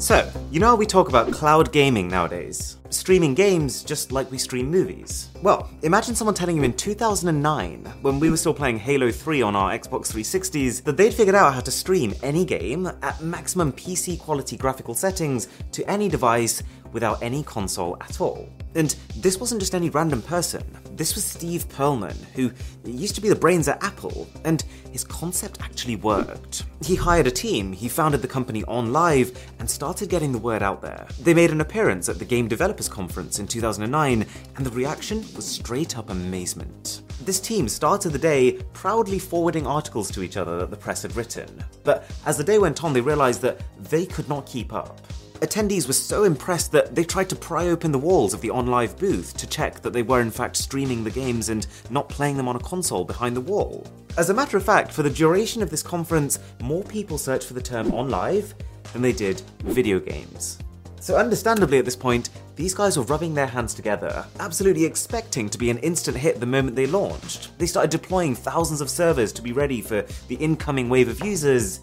So, 0.00 0.32
you 0.50 0.60
know 0.60 0.68
how 0.68 0.76
we 0.76 0.86
talk 0.86 1.10
about 1.10 1.30
cloud 1.30 1.72
gaming 1.72 2.08
nowadays? 2.08 2.78
Streaming 2.88 3.34
games 3.34 3.84
just 3.84 4.12
like 4.12 4.30
we 4.30 4.38
stream 4.38 4.70
movies. 4.70 5.28
Well, 5.42 5.68
imagine 5.82 6.14
someone 6.14 6.34
telling 6.34 6.56
you 6.56 6.62
in 6.62 6.72
2009, 6.72 7.84
when 8.00 8.18
we 8.18 8.30
were 8.30 8.38
still 8.38 8.54
playing 8.54 8.78
Halo 8.78 9.10
3 9.12 9.42
on 9.42 9.54
our 9.54 9.78
Xbox 9.78 10.10
360s, 10.10 10.84
that 10.84 10.96
they'd 10.96 11.12
figured 11.12 11.36
out 11.36 11.52
how 11.52 11.60
to 11.60 11.70
stream 11.70 12.14
any 12.22 12.46
game 12.46 12.86
at 13.02 13.20
maximum 13.20 13.72
PC 13.74 14.18
quality 14.18 14.56
graphical 14.56 14.94
settings 14.94 15.48
to 15.72 15.84
any 15.84 16.08
device 16.08 16.62
without 16.92 17.22
any 17.22 17.42
console 17.42 17.98
at 18.00 18.22
all. 18.22 18.48
And 18.74 18.94
this 19.16 19.38
wasn't 19.38 19.60
just 19.60 19.74
any 19.74 19.90
random 19.90 20.22
person. 20.22 20.62
This 20.92 21.14
was 21.14 21.24
Steve 21.24 21.68
Perlman, 21.68 22.16
who 22.34 22.52
used 22.84 23.14
to 23.16 23.20
be 23.20 23.28
the 23.28 23.34
brains 23.34 23.68
at 23.68 23.82
Apple, 23.82 24.28
and 24.44 24.62
his 24.92 25.02
concept 25.02 25.60
actually 25.60 25.96
worked. 25.96 26.64
He 26.82 26.94
hired 26.94 27.26
a 27.26 27.30
team, 27.30 27.72
he 27.72 27.88
founded 27.88 28.22
the 28.22 28.28
company 28.28 28.62
OnLive, 28.64 29.36
and 29.58 29.68
started 29.68 30.08
getting 30.08 30.30
the 30.30 30.38
word 30.38 30.62
out 30.62 30.82
there. 30.82 31.06
They 31.20 31.34
made 31.34 31.50
an 31.50 31.60
appearance 31.60 32.08
at 32.08 32.18
the 32.18 32.24
Game 32.24 32.48
Developers 32.48 32.88
Conference 32.88 33.38
in 33.38 33.46
2009, 33.46 34.26
and 34.56 34.66
the 34.66 34.70
reaction 34.70 35.24
was 35.34 35.46
straight 35.46 35.98
up 35.98 36.10
amazement. 36.10 37.02
This 37.22 37.40
team 37.40 37.68
started 37.68 38.10
the 38.10 38.18
day 38.18 38.52
proudly 38.72 39.18
forwarding 39.18 39.66
articles 39.66 40.10
to 40.12 40.22
each 40.22 40.36
other 40.36 40.58
that 40.58 40.70
the 40.70 40.76
press 40.76 41.02
had 41.02 41.16
written. 41.16 41.64
But 41.84 42.10
as 42.24 42.36
the 42.36 42.44
day 42.44 42.58
went 42.58 42.82
on, 42.84 42.92
they 42.92 43.00
realized 43.00 43.42
that 43.42 43.60
they 43.90 44.06
could 44.06 44.28
not 44.28 44.46
keep 44.46 44.72
up. 44.72 45.00
Attendees 45.40 45.86
were 45.86 45.94
so 45.94 46.24
impressed 46.24 46.70
that 46.72 46.94
they 46.94 47.02
tried 47.02 47.30
to 47.30 47.36
pry 47.36 47.68
open 47.68 47.92
the 47.92 47.98
walls 47.98 48.34
of 48.34 48.42
the 48.42 48.50
OnLive 48.50 48.98
booth 48.98 49.34
to 49.38 49.46
check 49.46 49.80
that 49.80 49.94
they 49.94 50.02
were 50.02 50.20
in 50.20 50.30
fact 50.30 50.54
streaming 50.54 51.02
the 51.02 51.10
games 51.10 51.48
and 51.48 51.66
not 51.88 52.10
playing 52.10 52.36
them 52.36 52.46
on 52.46 52.56
a 52.56 52.60
console 52.60 53.04
behind 53.04 53.34
the 53.34 53.40
wall. 53.40 53.86
As 54.18 54.28
a 54.28 54.34
matter 54.34 54.58
of 54.58 54.64
fact, 54.64 54.92
for 54.92 55.02
the 55.02 55.08
duration 55.08 55.62
of 55.62 55.70
this 55.70 55.82
conference, 55.82 56.40
more 56.60 56.84
people 56.84 57.16
searched 57.16 57.46
for 57.46 57.54
the 57.54 57.62
term 57.62 57.90
OnLive 57.90 58.52
than 58.92 59.00
they 59.00 59.14
did 59.14 59.40
video 59.60 59.98
games. 59.98 60.58
So, 61.00 61.16
understandably, 61.16 61.78
at 61.78 61.86
this 61.86 61.96
point, 61.96 62.28
these 62.56 62.74
guys 62.74 62.98
were 62.98 63.04
rubbing 63.04 63.32
their 63.32 63.46
hands 63.46 63.72
together, 63.72 64.26
absolutely 64.40 64.84
expecting 64.84 65.48
to 65.48 65.56
be 65.56 65.70
an 65.70 65.78
instant 65.78 66.18
hit 66.18 66.38
the 66.38 66.44
moment 66.44 66.76
they 66.76 66.86
launched. 66.86 67.56
They 67.56 67.64
started 67.64 67.90
deploying 67.90 68.34
thousands 68.34 68.82
of 68.82 68.90
servers 68.90 69.32
to 69.32 69.40
be 69.40 69.52
ready 69.52 69.80
for 69.80 70.02
the 70.28 70.34
incoming 70.34 70.90
wave 70.90 71.08
of 71.08 71.24
users, 71.24 71.80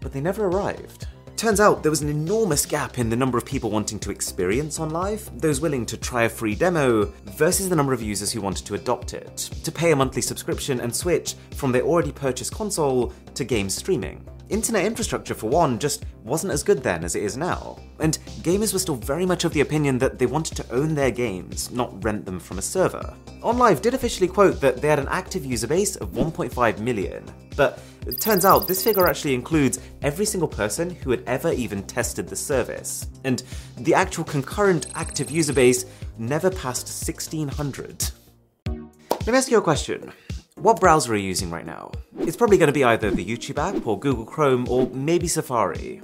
but 0.00 0.12
they 0.12 0.20
never 0.20 0.46
arrived. 0.46 1.06
Turns 1.42 1.58
out 1.58 1.82
there 1.82 1.90
was 1.90 2.02
an 2.02 2.08
enormous 2.08 2.64
gap 2.64 3.00
in 3.00 3.10
the 3.10 3.16
number 3.16 3.36
of 3.36 3.44
people 3.44 3.68
wanting 3.68 3.98
to 3.98 4.12
experience 4.12 4.78
OnLive, 4.78 5.40
those 5.40 5.60
willing 5.60 5.84
to 5.86 5.96
try 5.96 6.22
a 6.22 6.28
free 6.28 6.54
demo, 6.54 7.06
versus 7.24 7.68
the 7.68 7.74
number 7.74 7.92
of 7.92 8.00
users 8.00 8.30
who 8.30 8.40
wanted 8.40 8.64
to 8.64 8.74
adopt 8.74 9.12
it, 9.12 9.36
to 9.64 9.72
pay 9.72 9.90
a 9.90 9.96
monthly 9.96 10.22
subscription 10.22 10.78
and 10.78 10.94
switch 10.94 11.34
from 11.56 11.72
their 11.72 11.82
already 11.82 12.12
purchased 12.12 12.54
console 12.54 13.12
to 13.34 13.42
game 13.42 13.68
streaming. 13.68 14.24
Internet 14.50 14.84
infrastructure, 14.84 15.34
for 15.34 15.50
one, 15.50 15.80
just 15.80 16.06
wasn't 16.22 16.52
as 16.52 16.62
good 16.62 16.80
then 16.80 17.02
as 17.02 17.16
it 17.16 17.24
is 17.24 17.36
now. 17.36 17.76
And 17.98 18.18
gamers 18.42 18.72
were 18.72 18.78
still 18.78 18.94
very 18.94 19.26
much 19.26 19.44
of 19.44 19.52
the 19.52 19.62
opinion 19.62 19.98
that 19.98 20.20
they 20.20 20.26
wanted 20.26 20.56
to 20.58 20.72
own 20.72 20.94
their 20.94 21.10
games, 21.10 21.72
not 21.72 22.04
rent 22.04 22.24
them 22.24 22.38
from 22.38 22.58
a 22.58 22.62
server. 22.62 23.16
OnLive 23.42 23.82
did 23.82 23.94
officially 23.94 24.28
quote 24.28 24.60
that 24.60 24.80
they 24.80 24.86
had 24.86 25.00
an 25.00 25.08
active 25.08 25.44
user 25.44 25.66
base 25.66 25.96
of 25.96 26.10
1.5 26.10 26.78
million, 26.78 27.24
but 27.56 27.80
it 28.06 28.20
turns 28.20 28.44
out 28.44 28.66
this 28.66 28.82
figure 28.82 29.06
actually 29.06 29.34
includes 29.34 29.78
every 30.02 30.24
single 30.24 30.48
person 30.48 30.90
who 30.90 31.10
had 31.10 31.22
ever 31.26 31.52
even 31.52 31.82
tested 31.84 32.28
the 32.28 32.36
service. 32.36 33.06
And 33.24 33.42
the 33.76 33.94
actual 33.94 34.24
concurrent 34.24 34.86
active 34.94 35.30
user 35.30 35.52
base 35.52 35.84
never 36.18 36.50
passed 36.50 36.86
1600. 36.86 38.10
Let 38.66 39.26
me 39.28 39.38
ask 39.38 39.50
you 39.50 39.58
a 39.58 39.62
question. 39.62 40.12
What 40.56 40.80
browser 40.80 41.12
are 41.12 41.16
you 41.16 41.28
using 41.28 41.50
right 41.50 41.64
now? 41.64 41.92
It's 42.18 42.36
probably 42.36 42.58
going 42.58 42.68
to 42.68 42.72
be 42.72 42.84
either 42.84 43.10
the 43.10 43.24
YouTube 43.24 43.58
app 43.58 43.86
or 43.86 43.98
Google 43.98 44.24
Chrome 44.24 44.68
or 44.68 44.88
maybe 44.88 45.28
Safari. 45.28 46.00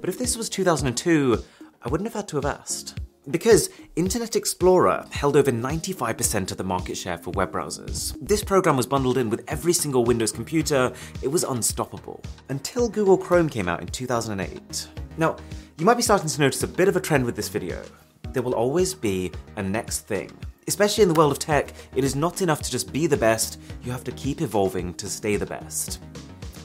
But 0.00 0.08
if 0.08 0.18
this 0.18 0.36
was 0.36 0.48
2002, 0.48 1.42
I 1.82 1.88
wouldn't 1.88 2.06
have 2.06 2.14
had 2.14 2.28
to 2.28 2.36
have 2.36 2.44
asked. 2.44 3.00
Because 3.30 3.70
Internet 3.94 4.34
Explorer 4.34 5.06
held 5.12 5.36
over 5.36 5.52
95% 5.52 6.50
of 6.50 6.56
the 6.56 6.64
market 6.64 6.96
share 6.96 7.18
for 7.18 7.30
web 7.30 7.52
browsers. 7.52 8.16
This 8.20 8.42
program 8.42 8.76
was 8.76 8.84
bundled 8.84 9.16
in 9.16 9.30
with 9.30 9.44
every 9.46 9.72
single 9.72 10.04
Windows 10.04 10.32
computer, 10.32 10.92
it 11.22 11.28
was 11.28 11.44
unstoppable. 11.44 12.20
Until 12.48 12.88
Google 12.88 13.16
Chrome 13.16 13.48
came 13.48 13.68
out 13.68 13.80
in 13.80 13.86
2008. 13.86 14.88
Now, 15.18 15.36
you 15.78 15.86
might 15.86 15.94
be 15.94 16.02
starting 16.02 16.28
to 16.28 16.40
notice 16.40 16.64
a 16.64 16.68
bit 16.68 16.88
of 16.88 16.96
a 16.96 17.00
trend 17.00 17.24
with 17.24 17.36
this 17.36 17.48
video. 17.48 17.84
There 18.32 18.42
will 18.42 18.56
always 18.56 18.92
be 18.92 19.30
a 19.54 19.62
next 19.62 20.00
thing. 20.00 20.36
Especially 20.66 21.02
in 21.02 21.08
the 21.08 21.14
world 21.14 21.30
of 21.30 21.38
tech, 21.38 21.74
it 21.94 22.02
is 22.02 22.16
not 22.16 22.42
enough 22.42 22.62
to 22.62 22.72
just 22.72 22.92
be 22.92 23.06
the 23.06 23.16
best, 23.16 23.60
you 23.84 23.92
have 23.92 24.04
to 24.04 24.12
keep 24.12 24.40
evolving 24.40 24.94
to 24.94 25.08
stay 25.08 25.36
the 25.36 25.46
best. 25.46 26.00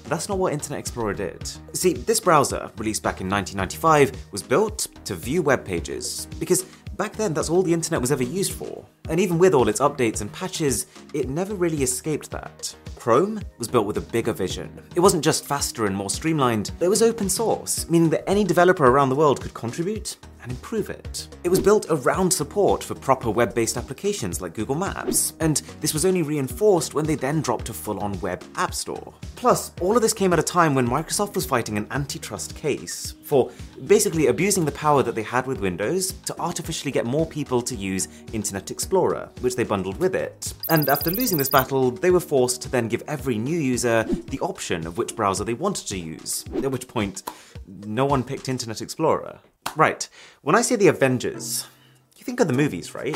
That's 0.08 0.30
not 0.30 0.38
what 0.38 0.54
Internet 0.54 0.80
Explorer 0.80 1.14
did. 1.14 1.52
See, 1.74 1.94
this 1.94 2.22
browser, 2.22 2.72
released 2.78 3.04
back 3.04 3.20
in 3.20 3.30
1995, 3.30 4.32
was 4.32 4.42
built 4.42 4.88
to 5.04 5.16
view 5.16 5.42
web 5.42 5.66
pages, 5.66 6.28
because 6.40 6.64
back 6.96 7.14
then 7.14 7.34
that's 7.34 7.50
all 7.50 7.62
the 7.62 7.74
internet 7.74 8.00
was 8.00 8.12
ever 8.12 8.24
used 8.24 8.54
for. 8.54 8.86
And 9.10 9.20
even 9.20 9.38
with 9.38 9.54
all 9.54 9.68
its 9.68 9.82
updates 9.82 10.22
and 10.22 10.32
patches, 10.32 10.88
it 11.14 11.28
never 11.28 11.56
really 11.56 11.84
escaped 11.84 12.32
that. 12.32 12.74
Chrome 12.96 13.42
was 13.58 13.68
built 13.68 13.86
with 13.86 13.98
a 13.98 14.02
bigger 14.02 14.34
vision. 14.34 14.82
It 14.96 15.02
wasn't 15.02 15.24
just 15.24 15.46
faster 15.46 15.86
and 15.86 15.96
more 15.96 16.10
streamlined, 16.10 16.72
it 16.80 16.88
was 16.88 17.02
open 17.02 17.30
source, 17.30 17.90
meaning 17.90 18.10
that 18.12 18.28
any 18.30 18.46
developer 18.46 18.86
around 18.86 19.10
the 19.10 19.16
world 19.16 19.42
could 19.42 19.54
contribute 19.54 20.18
and 20.48 20.56
improve 20.56 20.90
it. 20.90 21.28
It 21.44 21.50
was 21.50 21.60
built 21.60 21.88
around 21.90 22.32
support 22.32 22.82
for 22.82 22.96
proper 22.96 23.30
web 23.30 23.54
based 23.54 23.76
applications 23.76 24.42
like 24.42 24.54
Google 24.54 24.76
Maps, 24.76 25.34
and 25.42 25.58
this 25.82 25.94
was 25.94 26.06
only 26.06 26.22
reinforced 26.22 26.94
when 26.94 27.06
they 27.06 27.16
then 27.16 27.42
dropped 27.42 27.68
a 27.68 27.74
full 27.74 28.00
on 28.00 28.20
web 28.22 28.44
app 28.56 28.74
store. 28.74 29.14
Plus, 29.36 29.72
all 29.82 29.96
of 29.96 30.02
this 30.02 30.14
came 30.14 30.32
at 30.32 30.40
a 30.40 30.44
time 30.44 30.74
when 30.74 30.88
Microsoft 30.88 31.36
was 31.36 31.46
fighting 31.46 31.78
an 31.78 31.88
antitrust 31.92 32.56
case 32.56 33.14
for 33.24 33.52
basically 33.88 34.28
abusing 34.28 34.64
the 34.64 34.72
power 34.72 35.04
that 35.04 35.16
they 35.16 35.24
had 35.24 35.46
with 35.46 35.60
Windows 35.60 36.14
to 36.26 36.40
artificially 36.40 36.92
get 36.92 37.06
more 37.06 37.26
people 37.26 37.62
to 37.62 37.76
use 37.76 38.08
Internet 38.32 38.72
Explorer, 38.72 39.30
which 39.42 39.58
they 39.58 39.66
bundled 39.66 40.00
with 40.00 40.16
it. 40.16 40.54
And 40.70 40.88
after 40.88 41.12
losing 41.12 41.38
this 41.38 41.50
battle, 41.50 41.92
they 41.92 42.12
were 42.12 42.22
forced 42.22 42.62
to 42.62 42.70
then 42.70 42.88
give 42.88 43.04
every 43.08 43.38
new 43.38 43.60
user 43.60 44.04
the 44.30 44.40
option 44.40 44.88
of 44.88 44.98
which 44.98 45.16
browser 45.16 45.44
they 45.44 45.54
wanted 45.54 45.88
to 45.88 45.98
use, 45.98 46.46
at 46.56 46.72
which 46.72 46.88
point, 46.88 47.24
no 47.86 48.06
one 48.06 48.24
picked 48.24 48.48
Internet 48.48 48.82
Explorer. 48.82 49.42
Right, 49.78 50.10
when 50.42 50.56
I 50.56 50.64
say 50.64 50.76
the 50.76 50.88
Avengers, 50.88 51.68
you 52.16 52.24
think 52.24 52.40
of 52.40 52.48
the 52.48 52.54
movies, 52.54 52.96
right? 52.96 53.16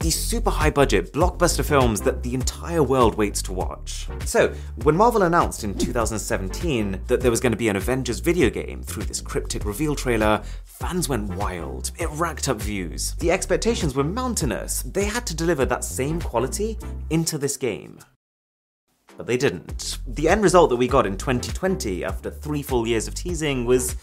These 0.00 0.20
super 0.20 0.50
high 0.50 0.68
budget, 0.68 1.14
blockbuster 1.14 1.64
films 1.64 2.02
that 2.02 2.22
the 2.22 2.34
entire 2.34 2.82
world 2.82 3.14
waits 3.14 3.40
to 3.40 3.54
watch. 3.54 4.06
So, 4.26 4.52
when 4.82 4.98
Marvel 4.98 5.22
announced 5.22 5.64
in 5.64 5.72
2017 5.72 7.00
that 7.06 7.22
there 7.22 7.30
was 7.30 7.40
going 7.40 7.52
to 7.52 7.56
be 7.56 7.68
an 7.68 7.76
Avengers 7.76 8.20
video 8.20 8.50
game 8.50 8.82
through 8.82 9.04
this 9.04 9.22
cryptic 9.22 9.64
reveal 9.64 9.94
trailer, 9.94 10.42
fans 10.64 11.08
went 11.08 11.36
wild. 11.36 11.90
It 11.98 12.10
racked 12.10 12.50
up 12.50 12.60
views. 12.60 13.14
The 13.14 13.30
expectations 13.30 13.94
were 13.94 14.04
mountainous. 14.04 14.82
They 14.82 15.06
had 15.06 15.26
to 15.28 15.34
deliver 15.34 15.64
that 15.64 15.84
same 15.84 16.20
quality 16.20 16.78
into 17.08 17.38
this 17.38 17.56
game. 17.56 17.98
But 19.16 19.26
they 19.26 19.36
didn't. 19.36 19.98
The 20.06 20.28
end 20.28 20.42
result 20.42 20.70
that 20.70 20.76
we 20.76 20.88
got 20.88 21.06
in 21.06 21.16
2020, 21.16 22.04
after 22.04 22.30
three 22.30 22.62
full 22.62 22.86
years 22.86 23.06
of 23.06 23.14
teasing, 23.14 23.64
was 23.64 23.96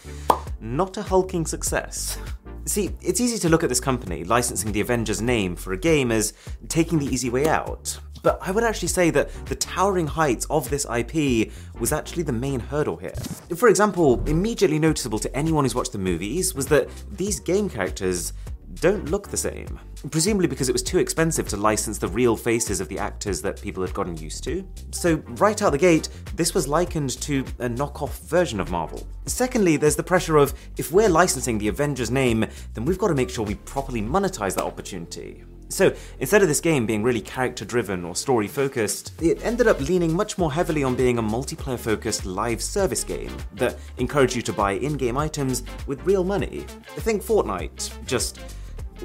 not 0.60 0.96
a 0.96 1.02
hulking 1.02 1.46
success. 1.46 2.18
See, 2.64 2.90
it's 3.02 3.20
easy 3.20 3.38
to 3.40 3.48
look 3.48 3.62
at 3.62 3.68
this 3.68 3.80
company 3.80 4.24
licensing 4.24 4.72
the 4.72 4.80
Avengers 4.80 5.20
name 5.20 5.56
for 5.56 5.72
a 5.72 5.76
game 5.76 6.12
as 6.12 6.32
taking 6.68 6.98
the 6.98 7.06
easy 7.06 7.28
way 7.28 7.48
out. 7.48 7.98
But 8.22 8.38
I 8.40 8.52
would 8.52 8.62
actually 8.62 8.88
say 8.88 9.10
that 9.10 9.30
the 9.46 9.56
towering 9.56 10.06
heights 10.06 10.46
of 10.48 10.70
this 10.70 10.86
IP 10.86 11.50
was 11.80 11.92
actually 11.92 12.22
the 12.22 12.32
main 12.32 12.60
hurdle 12.60 12.96
here. 12.96 13.14
For 13.56 13.68
example, 13.68 14.22
immediately 14.26 14.78
noticeable 14.78 15.18
to 15.18 15.36
anyone 15.36 15.64
who's 15.64 15.74
watched 15.74 15.92
the 15.92 15.98
movies 15.98 16.54
was 16.54 16.66
that 16.66 16.88
these 17.10 17.40
game 17.40 17.68
characters 17.68 18.32
don't 18.80 19.10
look 19.10 19.28
the 19.28 19.36
same. 19.36 19.78
Presumably 20.10 20.46
because 20.46 20.68
it 20.68 20.72
was 20.72 20.82
too 20.82 20.98
expensive 20.98 21.48
to 21.48 21.56
license 21.56 21.98
the 21.98 22.08
real 22.08 22.36
faces 22.36 22.80
of 22.80 22.88
the 22.88 22.98
actors 22.98 23.40
that 23.42 23.60
people 23.60 23.82
had 23.84 23.94
gotten 23.94 24.16
used 24.16 24.42
to. 24.44 24.66
So, 24.90 25.16
right 25.26 25.60
out 25.62 25.72
the 25.72 25.78
gate, 25.78 26.08
this 26.34 26.54
was 26.54 26.66
likened 26.66 27.20
to 27.22 27.40
a 27.58 27.68
knockoff 27.68 28.18
version 28.22 28.60
of 28.60 28.70
Marvel. 28.70 29.06
Secondly, 29.26 29.76
there's 29.76 29.96
the 29.96 30.02
pressure 30.02 30.36
of 30.36 30.54
if 30.76 30.90
we're 30.90 31.08
licensing 31.08 31.58
the 31.58 31.68
Avengers 31.68 32.10
name, 32.10 32.46
then 32.74 32.84
we've 32.84 32.98
got 32.98 33.08
to 33.08 33.14
make 33.14 33.30
sure 33.30 33.44
we 33.44 33.54
properly 33.54 34.02
monetize 34.02 34.54
that 34.56 34.64
opportunity. 34.64 35.44
So, 35.72 35.94
instead 36.20 36.42
of 36.42 36.48
this 36.48 36.60
game 36.60 36.84
being 36.84 37.02
really 37.02 37.22
character 37.22 37.64
driven 37.64 38.04
or 38.04 38.14
story 38.14 38.46
focused, 38.46 39.12
it 39.22 39.42
ended 39.42 39.66
up 39.66 39.80
leaning 39.80 40.14
much 40.14 40.36
more 40.36 40.52
heavily 40.52 40.84
on 40.84 40.94
being 40.94 41.16
a 41.16 41.22
multiplayer 41.22 41.78
focused 41.78 42.26
live 42.26 42.60
service 42.60 43.04
game 43.04 43.34
that 43.54 43.78
encouraged 43.96 44.36
you 44.36 44.42
to 44.42 44.52
buy 44.52 44.72
in 44.72 44.98
game 44.98 45.16
items 45.16 45.62
with 45.86 46.04
real 46.04 46.24
money. 46.24 46.66
Think 46.96 47.22
Fortnite, 47.22 47.90
just 48.04 48.38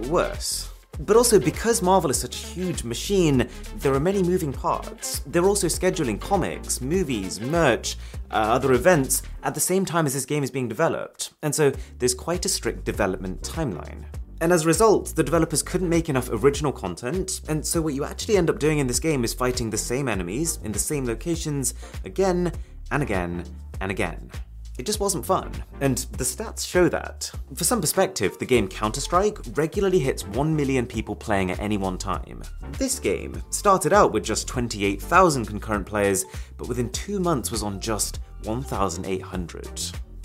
worse. 0.07 0.69
But 0.99 1.15
also, 1.15 1.39
because 1.39 1.81
Marvel 1.81 2.09
is 2.09 2.19
such 2.19 2.43
a 2.43 2.47
huge 2.47 2.83
machine, 2.83 3.47
there 3.77 3.93
are 3.93 3.99
many 3.99 4.23
moving 4.23 4.51
parts. 4.51 5.19
They're 5.27 5.45
also 5.45 5.67
scheduling 5.67 6.19
comics, 6.19 6.81
movies, 6.81 7.39
merch, 7.39 7.97
uh, 8.31 8.35
other 8.35 8.73
events 8.73 9.21
at 9.43 9.53
the 9.53 9.59
same 9.59 9.85
time 9.85 10.05
as 10.07 10.13
this 10.13 10.25
game 10.25 10.43
is 10.43 10.51
being 10.51 10.67
developed, 10.67 11.33
and 11.43 11.53
so 11.53 11.71
there's 11.99 12.15
quite 12.15 12.45
a 12.45 12.49
strict 12.49 12.83
development 12.83 13.41
timeline. 13.41 14.05
And 14.41 14.51
as 14.51 14.63
a 14.63 14.67
result, 14.67 15.15
the 15.15 15.23
developers 15.23 15.63
couldn't 15.63 15.89
make 15.89 16.09
enough 16.09 16.29
original 16.31 16.71
content, 16.71 17.41
and 17.47 17.65
so 17.65 17.81
what 17.81 17.93
you 17.93 18.03
actually 18.03 18.37
end 18.37 18.49
up 18.49 18.59
doing 18.59 18.79
in 18.79 18.87
this 18.87 18.99
game 18.99 19.23
is 19.23 19.33
fighting 19.33 19.69
the 19.69 19.77
same 19.77 20.07
enemies 20.07 20.59
in 20.63 20.71
the 20.71 20.79
same 20.79 21.05
locations 21.05 21.73
again 22.05 22.51
and 22.91 23.03
again 23.03 23.45
and 23.79 23.91
again. 23.91 24.31
It 24.77 24.85
just 24.85 24.99
wasn't 24.99 25.25
fun, 25.25 25.51
and 25.81 25.97
the 25.97 26.23
stats 26.23 26.67
show 26.67 26.87
that. 26.89 27.31
For 27.55 27.63
some 27.63 27.81
perspective, 27.81 28.37
the 28.37 28.45
game 28.45 28.67
Counter 28.67 29.01
Strike 29.01 29.39
regularly 29.55 29.97
hits 29.97 30.27
1 30.27 30.55
million 30.55 30.85
people 30.85 31.15
playing 31.15 31.49
at 31.49 31.59
any 31.59 31.77
one 31.77 31.97
time. 31.97 32.43
This 32.73 32.99
game 32.99 33.41
started 33.49 33.91
out 33.91 34.11
with 34.13 34.23
just 34.23 34.47
28,000 34.47 35.45
concurrent 35.45 35.87
players, 35.87 36.25
but 36.57 36.67
within 36.67 36.91
two 36.91 37.19
months 37.19 37.49
was 37.49 37.63
on 37.63 37.79
just 37.79 38.19
1,800. 38.43 39.81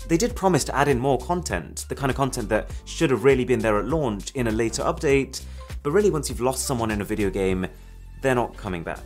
They 0.07 0.17
did 0.17 0.35
promise 0.35 0.63
to 0.65 0.75
add 0.75 0.87
in 0.87 0.99
more 0.99 1.17
content, 1.17 1.85
the 1.89 1.95
kind 1.95 2.11
of 2.11 2.15
content 2.15 2.47
that 2.49 2.69
should 2.85 3.09
have 3.09 3.23
really 3.23 3.45
been 3.45 3.59
there 3.59 3.79
at 3.79 3.87
launch 3.87 4.31
in 4.31 4.47
a 4.47 4.51
later 4.51 4.83
update, 4.83 5.41
but 5.81 5.91
really, 5.91 6.11
once 6.11 6.29
you've 6.29 6.41
lost 6.41 6.65
someone 6.65 6.91
in 6.91 7.01
a 7.01 7.05
video 7.05 7.29
game, 7.29 7.65
they're 8.21 8.35
not 8.35 8.55
coming 8.55 8.83
back. 8.83 9.03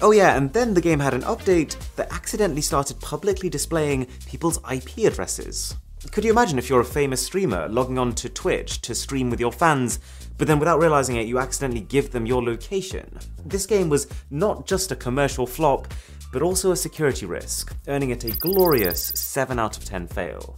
Oh 0.00 0.12
yeah, 0.12 0.36
and 0.36 0.52
then 0.52 0.74
the 0.74 0.80
game 0.80 1.00
had 1.00 1.12
an 1.12 1.22
update 1.22 1.76
that 1.96 2.12
accidentally 2.12 2.60
started 2.60 3.00
publicly 3.00 3.48
displaying 3.48 4.06
people's 4.26 4.60
IP 4.70 4.98
addresses. 4.98 5.74
Could 6.12 6.24
you 6.24 6.30
imagine 6.30 6.56
if 6.56 6.70
you're 6.70 6.80
a 6.80 6.84
famous 6.84 7.26
streamer 7.26 7.68
logging 7.68 7.98
on 7.98 8.12
to 8.14 8.28
Twitch 8.28 8.80
to 8.82 8.94
stream 8.94 9.28
with 9.28 9.40
your 9.40 9.50
fans, 9.50 9.98
but 10.36 10.46
then 10.46 10.60
without 10.60 10.78
realizing 10.78 11.16
it, 11.16 11.26
you 11.26 11.40
accidentally 11.40 11.80
give 11.80 12.12
them 12.12 12.26
your 12.26 12.44
location? 12.44 13.18
This 13.44 13.66
game 13.66 13.88
was 13.88 14.06
not 14.30 14.66
just 14.66 14.92
a 14.92 14.96
commercial 14.96 15.48
flop, 15.48 15.92
but 16.32 16.42
also 16.42 16.70
a 16.70 16.76
security 16.76 17.26
risk, 17.26 17.74
earning 17.88 18.10
it 18.10 18.22
a 18.22 18.30
glorious 18.30 19.08
7 19.16 19.58
out 19.58 19.76
of 19.76 19.84
10 19.84 20.06
fail. 20.06 20.56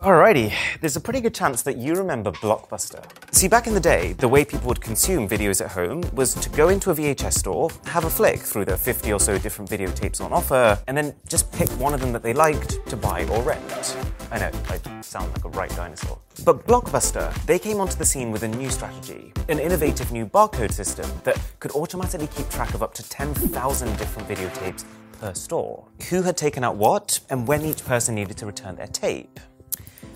Alrighty, 0.00 0.50
there's 0.80 0.96
a 0.96 1.00
pretty 1.00 1.20
good 1.20 1.34
chance 1.34 1.60
that 1.60 1.76
you 1.76 1.94
remember 1.94 2.32
Blockbuster. 2.32 3.04
See, 3.34 3.48
back 3.48 3.66
in 3.66 3.74
the 3.74 3.80
day, 3.80 4.14
the 4.14 4.28
way 4.28 4.46
people 4.46 4.66
would 4.68 4.80
consume 4.80 5.28
videos 5.28 5.62
at 5.62 5.70
home 5.72 6.02
was 6.14 6.32
to 6.36 6.48
go 6.48 6.70
into 6.70 6.90
a 6.90 6.94
VHS 6.94 7.34
store, 7.34 7.68
have 7.84 8.04
a 8.06 8.08
flick 8.08 8.38
through 8.38 8.64
the 8.64 8.78
50 8.78 9.12
or 9.12 9.20
so 9.20 9.36
different 9.36 9.70
videotapes 9.70 10.22
on 10.22 10.32
offer, 10.32 10.82
and 10.86 10.96
then 10.96 11.14
just 11.28 11.52
pick 11.52 11.68
one 11.72 11.92
of 11.92 12.00
them 12.00 12.14
that 12.14 12.22
they 12.22 12.32
liked 12.32 12.80
to 12.88 12.96
buy 12.96 13.26
or 13.26 13.42
rent. 13.42 13.98
I 14.30 14.38
know, 14.38 14.50
I 14.70 14.80
sound 15.02 15.34
like 15.34 15.44
a 15.44 15.50
right 15.50 15.70
dinosaur. 15.76 16.18
But 16.46 16.66
Blockbuster, 16.66 17.30
they 17.44 17.58
came 17.58 17.78
onto 17.78 17.96
the 17.96 18.06
scene 18.06 18.30
with 18.30 18.42
a 18.42 18.48
new 18.48 18.70
strategy, 18.70 19.34
an 19.50 19.58
innovative 19.58 20.12
new 20.12 20.24
barcode 20.24 20.72
system 20.72 21.10
that 21.24 21.38
could 21.58 21.72
automatically 21.72 22.28
keep 22.28 22.48
track 22.48 22.72
of 22.72 22.82
up 22.82 22.94
to 22.94 23.06
10,000 23.06 23.98
different 23.98 24.26
videotapes 24.26 24.86
per 25.20 25.34
store. 25.34 25.84
Who 26.08 26.22
had 26.22 26.38
taken 26.38 26.64
out 26.64 26.76
what, 26.76 27.20
and 27.28 27.46
when 27.46 27.66
each 27.66 27.84
person 27.84 28.14
needed 28.14 28.38
to 28.38 28.46
return 28.46 28.76
their 28.76 28.86
tape. 28.86 29.38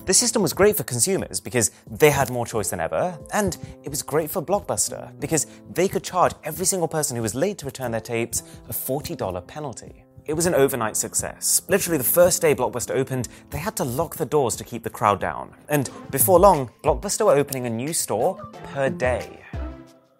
This 0.07 0.19
system 0.19 0.43
was 0.43 0.53
great 0.53 0.77
for 0.77 0.85
consumers 0.85 1.41
because 1.41 1.71
they 1.91 2.11
had 2.11 2.29
more 2.29 2.45
choice 2.45 2.69
than 2.69 2.79
ever, 2.79 3.19
and 3.33 3.57
it 3.83 3.89
was 3.89 4.03
great 4.03 4.31
for 4.31 4.43
Blockbuster 4.43 5.19
because 5.19 5.47
they 5.73 5.89
could 5.89 6.05
charge 6.05 6.35
every 6.45 6.67
single 6.67 6.89
person 6.89 7.17
who 7.17 7.23
was 7.23 7.35
late 7.35 7.57
to 7.59 7.67
return 7.67 7.91
their 7.91 8.03
tapes 8.03 8.43
a 8.69 8.73
$40 8.73 9.47
penalty. 9.47 10.05
It 10.27 10.35
was 10.35 10.45
an 10.45 10.55
overnight 10.55 10.99
success. 10.99 11.63
Literally, 11.69 11.97
the 11.97 12.05
first 12.05 12.43
day 12.43 12.55
Blockbuster 12.55 12.91
opened, 12.91 13.29
they 13.49 13.57
had 13.57 13.77
to 13.77 13.85
lock 13.85 14.17
the 14.17 14.27
doors 14.27 14.57
to 14.57 14.65
keep 14.65 14.83
the 14.83 14.91
crowd 14.91 15.21
down. 15.21 15.55
And 15.71 15.89
before 16.11 16.39
long, 16.39 16.71
Blockbuster 16.83 17.25
were 17.25 17.37
opening 17.37 17.65
a 17.65 17.71
new 17.71 17.95
store 17.95 18.37
per 18.75 18.91
day. 18.91 19.41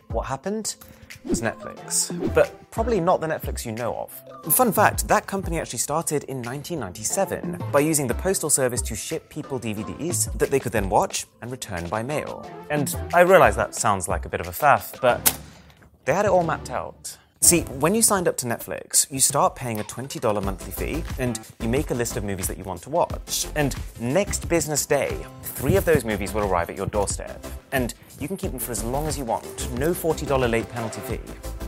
What 0.09 0.25
happened? 0.25 0.77
Was 1.25 1.41
Netflix, 1.41 2.35
but 2.35 2.71
probably 2.71 3.01
not 3.01 3.21
the 3.21 3.27
Netflix 3.27 3.65
you 3.65 3.73
know 3.73 3.95
of. 3.95 4.55
Fun 4.55 4.73
fact 4.73 5.09
that 5.09 5.27
company 5.27 5.59
actually 5.59 5.79
started 5.79 6.25
in 6.25 6.39
1997 6.39 7.63
by 7.73 7.81
using 7.81 8.07
the 8.07 8.15
Postal 8.15 8.51
Service 8.51 8.83
to 8.83 8.95
ship 8.95 9.29
people 9.31 9.59
DVDs 9.59 10.33
that 10.39 10.51
they 10.51 10.61
could 10.61 10.73
then 10.73 10.89
watch 10.89 11.27
and 11.41 11.51
return 11.51 11.89
by 11.89 12.03
mail. 12.03 12.49
And 12.71 12.95
I 13.13 13.21
realize 13.21 13.57
that 13.57 13.75
sounds 13.75 14.09
like 14.09 14.27
a 14.27 14.29
bit 14.29 14.41
of 14.41 14.49
a 14.49 14.53
faff, 14.53 15.01
but 15.01 15.39
they 16.05 16.13
had 16.13 16.25
it 16.25 16.31
all 16.31 16.45
mapped 16.45 16.71
out. 16.71 17.17
See, 17.45 17.61
when 17.79 17.95
you 17.95 18.01
signed 18.01 18.27
up 18.27 18.39
to 18.39 18.47
Netflix, 18.47 19.07
you 19.11 19.21
start 19.21 19.55
paying 19.55 19.79
a 19.79 19.85
$20 19.85 20.43
monthly 20.43 20.73
fee 20.73 21.05
and 21.19 21.39
you 21.61 21.69
make 21.69 21.91
a 21.91 21.95
list 21.95 22.17
of 22.17 22.25
movies 22.25 22.47
that 22.47 22.57
you 22.57 22.65
want 22.65 22.81
to 22.85 22.91
watch. 22.91 23.47
And 23.55 23.77
next 24.01 24.49
business 24.49 24.87
day, 24.87 25.15
three 25.43 25.77
of 25.77 25.85
those 25.85 26.07
movies 26.07 26.33
will 26.33 26.45
arrive 26.45 26.71
at 26.71 26.77
your 26.77 26.87
doorstep. 26.87 27.45
And 27.73 27.93
you 28.21 28.29
can 28.29 28.37
keep 28.37 28.51
them 28.51 28.61
for 28.61 28.73
as 28.73 28.85
long 28.85 29.07
as 29.07 29.19
you 29.19 29.25
want, 29.25 29.45
no 29.73 29.93
$40 29.93 30.51
late 30.51 30.69
penalty 30.71 31.01
fee. 31.03 31.21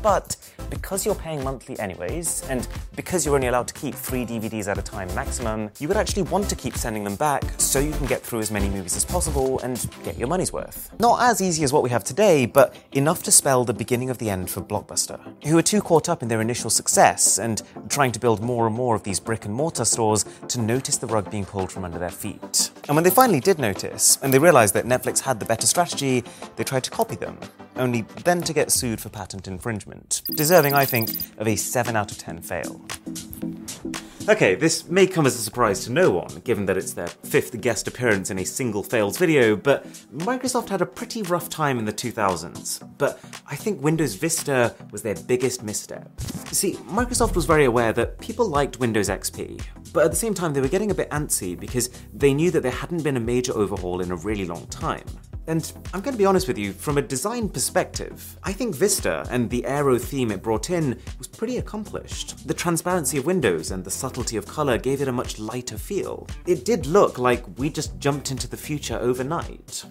But 0.02 0.37
because 0.70 1.04
you're 1.04 1.14
paying 1.14 1.42
monthly 1.42 1.78
anyways, 1.78 2.48
and 2.48 2.66
because 2.94 3.24
you're 3.24 3.35
only 3.35 3.48
allowed 3.48 3.68
to 3.68 3.74
keep 3.74 3.94
three 3.94 4.24
DVDs 4.24 4.68
at 4.68 4.78
a 4.78 4.82
time 4.82 5.12
maximum, 5.14 5.70
you 5.78 5.88
would 5.88 5.96
actually 5.96 6.22
want 6.22 6.48
to 6.48 6.56
keep 6.56 6.76
sending 6.76 7.04
them 7.04 7.16
back 7.16 7.44
so 7.59 7.78
you 7.78 7.92
can 7.92 8.06
get 8.06 8.22
through 8.22 8.40
as 8.40 8.50
many 8.50 8.68
movies 8.68 8.96
as 8.96 9.04
possible 9.04 9.59
and 9.61 9.87
get 10.04 10.18
your 10.18 10.28
money's 10.28 10.52
worth. 10.52 10.90
Not 10.98 11.22
as 11.22 11.40
easy 11.40 11.64
as 11.64 11.72
what 11.72 11.82
we 11.82 11.90
have 11.90 12.04
today, 12.04 12.46
but 12.46 12.74
enough 12.92 13.22
to 13.24 13.32
spell 13.32 13.64
the 13.64 13.74
beginning 13.74 14.11
of 14.11 14.18
the 14.18 14.30
end 14.30 14.50
for 14.50 14.61
Blockbuster, 14.61 15.20
who 15.44 15.54
were 15.54 15.62
too 15.62 15.80
caught 15.80 16.09
up 16.09 16.22
in 16.22 16.28
their 16.28 16.40
initial 16.40 16.70
success 16.70 17.38
and 17.38 17.62
trying 17.88 18.12
to 18.12 18.20
build 18.20 18.42
more 18.42 18.66
and 18.66 18.74
more 18.74 18.94
of 18.94 19.02
these 19.02 19.20
brick 19.20 19.44
and 19.44 19.54
mortar 19.54 19.85
stores 19.85 20.24
to 20.48 20.61
notice 20.61 20.96
the 20.96 21.06
rug 21.06 21.30
being 21.30 21.44
pulled 21.44 21.70
from 21.70 21.85
under 21.85 21.98
their 21.98 22.11
feet. 22.11 22.70
And 22.88 22.96
when 22.96 23.04
they 23.04 23.11
finally 23.11 23.40
did 23.40 23.59
notice, 23.59 24.18
and 24.22 24.32
they 24.32 24.38
realized 24.38 24.74
that 24.74 24.85
Netflix 24.85 25.20
had 25.20 25.40
the 25.40 25.46
better 25.46 25.66
strategy, 25.66 26.24
they 26.57 26.64
tried 26.64 26.85
to 26.85 26.90
copy 26.90 27.16
them, 27.16 27.38
only 27.77 28.03
then 28.25 28.40
to 28.42 28.53
get 28.53 28.70
sued 28.70 29.01
for 29.01 29.09
patent 29.09 29.49
infringement, 29.49 30.22
deserving, 30.35 30.75
I 30.75 30.85
think, 30.85 31.11
of 31.38 31.49
a 31.49 31.57
7 31.57 31.96
out 31.96 32.12
of 32.12 32.18
10 32.18 32.40
fail. 32.42 32.81
Okay, 34.29 34.57
this 34.57 34.88
may 34.88 35.07
come 35.07 35.25
as 35.25 35.37
a 35.37 35.38
surprise 35.38 35.85
to 35.85 35.92
no 35.92 36.11
one, 36.11 36.40
given 36.42 36.66
that 36.66 36.77
it's 36.77 36.94
their 36.94 37.07
fifth 37.07 37.61
guest 37.61 37.87
appearance 37.87 38.29
in 38.29 38.40
a 38.40 38.44
single 38.44 38.83
fails 38.83 39.18
video, 39.18 39.55
but 39.55 39.87
Microsoft 40.12 40.68
had 40.68 40.83
a 40.83 40.87
pretty 40.87 41.22
rough 41.22 41.49
time 41.49 41.79
in 41.79 41.85
the 41.85 41.92
2000s. 41.92 42.83
But 42.99 43.20
I 43.46 43.55
think 43.55 43.81
Windows 43.81 44.16
Vista 44.16 44.75
was 44.90 45.03
their 45.03 45.14
biggest 45.14 45.62
misstep. 45.62 46.20
See, 46.51 46.72
Microsoft 46.88 47.37
was 47.37 47.44
very 47.44 47.66
aware 47.66 47.92
that 47.92 48.18
people 48.18 48.49
liked 48.49 48.81
Windows 48.81 49.09
XP, 49.09 49.62
but 49.92 50.05
at 50.05 50.11
the 50.11 50.16
same 50.16 50.35
time 50.35 50.55
they 50.55 50.61
were 50.61 50.66
getting 50.66 50.90
a 50.90 50.94
bit 50.94 51.09
antsy 51.11 51.57
because 51.57 51.88
they 52.12 52.35
knew 52.35 52.51
that 52.51 52.64
there 52.64 52.72
hadn't 52.72 53.05
been 53.05 53.16
a 53.16 53.20
major 53.20 53.53
overhaul 53.57 54.01
in 54.01 54.11
a 54.11 54.16
really 54.16 54.44
long 54.44 54.66
time. 54.66 55.05
And 55.48 55.72
I'm 55.94 56.00
going 56.00 56.14
to 56.14 56.18
be 56.18 56.26
honest 56.26 56.48
with 56.48 56.59
you, 56.59 56.72
from 56.72 56.98
a 56.98 57.02
design 57.02 57.48
perspective, 57.48 58.37
I 58.42 58.52
think 58.52 58.74
Vista 58.74 59.24
and 59.30 59.48
the 59.48 59.64
aero 59.64 59.96
theme 59.96 60.32
it 60.32 60.42
brought 60.42 60.70
in 60.70 60.98
was 61.18 61.28
pretty 61.28 61.59
accomplished. 61.59 62.48
The 62.48 62.54
transparency 62.54 63.18
of 63.18 63.26
windows 63.26 63.70
and 63.70 63.85
the 63.85 63.90
subtlety 63.90 64.37
of 64.37 64.46
colour 64.46 64.76
gave 64.76 65.00
it 65.00 65.09
a 65.09 65.12
much 65.12 65.38
lighter 65.38 65.78
feel. 65.78 66.26
It 66.46 66.64
did 66.64 66.87
look 66.87 67.18
like 67.18 67.44
we 67.59 67.70
just 67.70 67.96
jumped 68.00 68.32
into 68.32 68.48
the 68.48 68.56
future 68.56 68.98
overnight. 68.98 69.85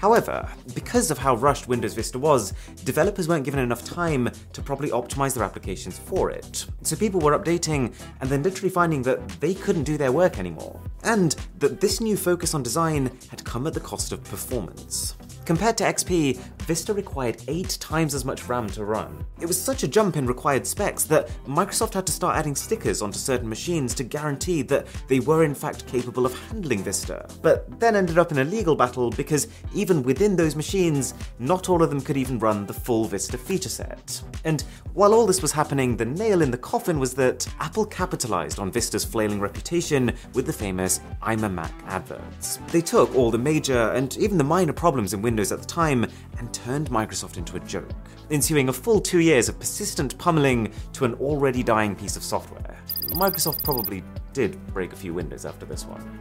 However, 0.00 0.48
because 0.74 1.10
of 1.10 1.18
how 1.18 1.36
rushed 1.36 1.68
Windows 1.68 1.92
Vista 1.92 2.18
was, 2.18 2.54
developers 2.84 3.28
weren't 3.28 3.44
given 3.44 3.60
enough 3.60 3.84
time 3.84 4.30
to 4.54 4.62
properly 4.62 4.90
optimize 4.90 5.34
their 5.34 5.44
applications 5.44 5.98
for 5.98 6.30
it. 6.30 6.64
So 6.82 6.96
people 6.96 7.20
were 7.20 7.38
updating 7.38 7.94
and 8.22 8.30
then 8.30 8.42
literally 8.42 8.70
finding 8.70 9.02
that 9.02 9.28
they 9.40 9.52
couldn't 9.52 9.84
do 9.84 9.98
their 9.98 10.10
work 10.10 10.38
anymore. 10.38 10.80
And 11.02 11.34
that 11.58 11.80
this 11.80 12.00
new 12.00 12.16
focus 12.16 12.54
on 12.54 12.62
design 12.62 13.10
had 13.28 13.44
come 13.44 13.66
at 13.66 13.74
the 13.74 13.80
cost 13.80 14.12
of 14.12 14.22
performance. 14.24 15.14
Compared 15.44 15.78
to 15.78 15.84
XP, 15.84 16.38
Vista 16.60 16.94
required 16.94 17.42
8 17.48 17.78
times 17.80 18.14
as 18.14 18.24
much 18.24 18.48
RAM 18.48 18.68
to 18.70 18.84
run. 18.84 19.24
It 19.40 19.46
was 19.46 19.60
such 19.60 19.82
a 19.82 19.88
jump 19.88 20.16
in 20.16 20.26
required 20.26 20.66
specs 20.66 21.04
that 21.04 21.28
Microsoft 21.46 21.94
had 21.94 22.06
to 22.06 22.12
start 22.12 22.36
adding 22.36 22.54
stickers 22.54 23.02
onto 23.02 23.18
certain 23.18 23.48
machines 23.48 23.94
to 23.94 24.04
guarantee 24.04 24.62
that 24.62 24.86
they 25.08 25.20
were 25.20 25.44
in 25.44 25.54
fact 25.54 25.86
capable 25.86 26.26
of 26.26 26.38
handling 26.48 26.84
Vista. 26.84 27.28
But 27.42 27.80
then 27.80 27.96
ended 27.96 28.18
up 28.18 28.30
in 28.30 28.38
a 28.38 28.44
legal 28.44 28.76
battle 28.76 29.10
because 29.10 29.48
even 29.74 30.02
within 30.02 30.36
those 30.36 30.54
machines, 30.54 31.14
not 31.38 31.68
all 31.68 31.82
of 31.82 31.90
them 31.90 32.00
could 32.00 32.16
even 32.16 32.38
run 32.38 32.66
the 32.66 32.72
full 32.72 33.06
Vista 33.06 33.38
feature 33.38 33.68
set. 33.68 34.22
And 34.44 34.62
while 34.94 35.14
all 35.14 35.26
this 35.26 35.42
was 35.42 35.52
happening, 35.52 35.96
the 35.96 36.04
nail 36.04 36.42
in 36.42 36.50
the 36.50 36.58
coffin 36.58 36.98
was 36.98 37.14
that 37.14 37.46
Apple 37.58 37.86
capitalized 37.86 38.58
on 38.58 38.70
Vista's 38.70 39.04
flailing 39.04 39.40
reputation 39.40 40.12
with 40.34 40.46
the 40.46 40.52
famous 40.52 41.00
I'm 41.22 41.44
a 41.44 41.48
Mac 41.48 41.72
adverts. 41.86 42.58
They 42.68 42.80
took 42.80 43.14
all 43.14 43.30
the 43.30 43.38
major 43.38 43.90
and 43.90 44.16
even 44.18 44.38
the 44.38 44.44
minor 44.44 44.72
problems 44.72 45.12
in 45.12 45.22
Windows 45.22 45.40
Windows 45.40 45.52
at 45.52 45.60
the 45.60 45.66
time 45.66 46.06
and 46.38 46.49
turned 46.52 46.90
Microsoft 46.90 47.36
into 47.36 47.56
a 47.56 47.60
joke, 47.60 47.90
ensuing 48.30 48.68
a 48.68 48.72
full 48.72 49.00
two 49.00 49.20
years 49.20 49.48
of 49.48 49.58
persistent 49.58 50.16
pummeling 50.18 50.72
to 50.92 51.04
an 51.04 51.14
already 51.14 51.62
dying 51.62 51.94
piece 51.94 52.16
of 52.16 52.22
software. 52.22 52.76
Microsoft 53.10 53.62
probably 53.64 54.02
did 54.32 54.64
break 54.68 54.92
a 54.92 54.96
few 54.96 55.12
windows 55.12 55.44
after 55.44 55.66
this 55.66 55.84
one. 55.84 56.20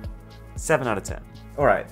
7 0.56 0.88
out 0.88 0.98
of 0.98 1.04
10. 1.04 1.22
Alright. 1.58 1.88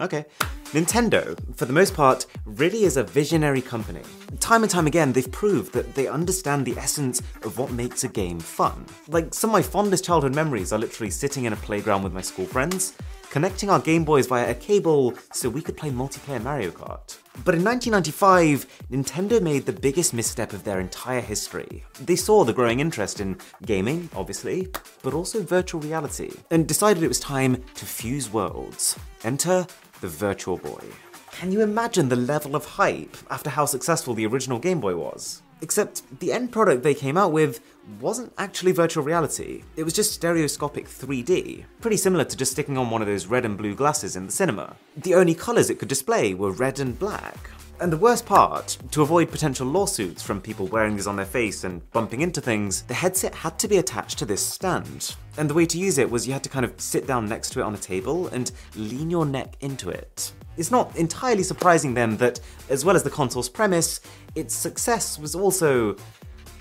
Okay. 0.00 0.24
Nintendo, 0.72 1.38
for 1.54 1.66
the 1.66 1.72
most 1.72 1.94
part, 1.94 2.26
really 2.44 2.82
is 2.82 2.96
a 2.96 3.04
visionary 3.04 3.62
company. 3.62 4.02
Time 4.40 4.64
and 4.64 4.70
time 4.70 4.88
again, 4.88 5.12
they've 5.12 5.30
proved 5.30 5.72
that 5.72 5.94
they 5.94 6.08
understand 6.08 6.66
the 6.66 6.76
essence 6.76 7.20
of 7.44 7.58
what 7.58 7.70
makes 7.70 8.02
a 8.02 8.08
game 8.08 8.40
fun. 8.40 8.84
Like, 9.06 9.32
some 9.32 9.50
of 9.50 9.52
my 9.52 9.62
fondest 9.62 10.04
childhood 10.04 10.34
memories 10.34 10.72
are 10.72 10.80
literally 10.80 11.10
sitting 11.10 11.44
in 11.44 11.52
a 11.52 11.56
playground 11.56 12.02
with 12.02 12.12
my 12.12 12.22
school 12.22 12.46
friends, 12.46 12.96
connecting 13.34 13.68
our 13.68 13.80
Game 13.80 14.04
Boys 14.04 14.28
via 14.28 14.48
a 14.48 14.54
cable 14.54 15.12
so 15.32 15.48
we 15.48 15.60
could 15.60 15.76
play 15.76 15.90
multiplayer 15.90 16.40
Mario 16.40 16.70
Kart. 16.70 17.18
But 17.44 17.56
in 17.56 17.64
1995, 17.64 18.64
Nintendo 18.92 19.42
made 19.42 19.66
the 19.66 19.72
biggest 19.72 20.14
misstep 20.14 20.52
of 20.52 20.62
their 20.62 20.78
entire 20.78 21.20
history. 21.20 21.82
They 22.00 22.14
saw 22.14 22.44
the 22.44 22.52
growing 22.52 22.78
interest 22.78 23.20
in 23.20 23.38
gaming, 23.66 24.08
obviously, 24.14 24.68
but 25.02 25.14
also 25.14 25.42
virtual 25.42 25.80
reality, 25.80 26.30
and 26.52 26.68
decided 26.68 27.02
it 27.02 27.08
was 27.08 27.18
time 27.18 27.60
to 27.74 27.84
fuse 27.84 28.32
worlds. 28.32 28.96
Enter 29.24 29.66
the 30.00 30.06
Virtual 30.06 30.56
Boy. 30.56 30.84
Can 31.32 31.50
you 31.50 31.60
imagine 31.60 32.08
the 32.08 32.14
level 32.14 32.54
of 32.54 32.64
hype 32.64 33.16
after 33.30 33.50
how 33.50 33.66
successful 33.66 34.14
the 34.14 34.26
original 34.26 34.60
Game 34.60 34.78
Boy 34.78 34.94
was? 34.94 35.42
Except 35.60 36.02
the 36.20 36.32
end 36.32 36.52
product 36.52 36.84
they 36.84 36.94
came 36.94 37.16
out 37.16 37.32
with 37.32 37.58
wasn't 38.00 38.32
actually 38.38 38.72
virtual 38.72 39.04
reality, 39.04 39.62
it 39.76 39.84
was 39.84 39.92
just 39.92 40.12
stereoscopic 40.12 40.86
3D, 40.86 41.64
pretty 41.80 41.96
similar 41.96 42.24
to 42.24 42.36
just 42.36 42.52
sticking 42.52 42.78
on 42.78 42.90
one 42.90 43.02
of 43.02 43.08
those 43.08 43.26
red 43.26 43.44
and 43.44 43.58
blue 43.58 43.74
glasses 43.74 44.16
in 44.16 44.26
the 44.26 44.32
cinema. 44.32 44.76
The 44.96 45.14
only 45.14 45.34
colours 45.34 45.70
it 45.70 45.78
could 45.78 45.88
display 45.88 46.34
were 46.34 46.50
red 46.50 46.80
and 46.80 46.98
black. 46.98 47.50
And 47.80 47.92
the 47.92 47.98
worst 47.98 48.24
part, 48.24 48.78
to 48.92 49.02
avoid 49.02 49.30
potential 49.30 49.66
lawsuits 49.66 50.22
from 50.22 50.40
people 50.40 50.68
wearing 50.68 50.94
these 50.94 51.08
on 51.08 51.16
their 51.16 51.24
face 51.24 51.64
and 51.64 51.90
bumping 51.90 52.20
into 52.20 52.40
things, 52.40 52.82
the 52.82 52.94
headset 52.94 53.34
had 53.34 53.58
to 53.58 53.68
be 53.68 53.78
attached 53.78 54.18
to 54.20 54.24
this 54.24 54.44
stand. 54.44 55.16
And 55.36 55.50
the 55.50 55.54
way 55.54 55.66
to 55.66 55.78
use 55.78 55.98
it 55.98 56.08
was 56.08 56.26
you 56.26 56.32
had 56.32 56.44
to 56.44 56.48
kind 56.48 56.64
of 56.64 56.80
sit 56.80 57.06
down 57.06 57.28
next 57.28 57.50
to 57.50 57.60
it 57.60 57.64
on 57.64 57.74
a 57.74 57.78
table 57.78 58.28
and 58.28 58.52
lean 58.76 59.10
your 59.10 59.26
neck 59.26 59.56
into 59.60 59.90
it. 59.90 60.32
It's 60.56 60.70
not 60.70 60.94
entirely 60.96 61.42
surprising 61.42 61.94
then 61.94 62.16
that, 62.18 62.38
as 62.70 62.84
well 62.84 62.94
as 62.94 63.02
the 63.02 63.10
console's 63.10 63.48
premise, 63.48 64.00
its 64.36 64.54
success 64.54 65.18
was 65.18 65.34
also 65.34 65.96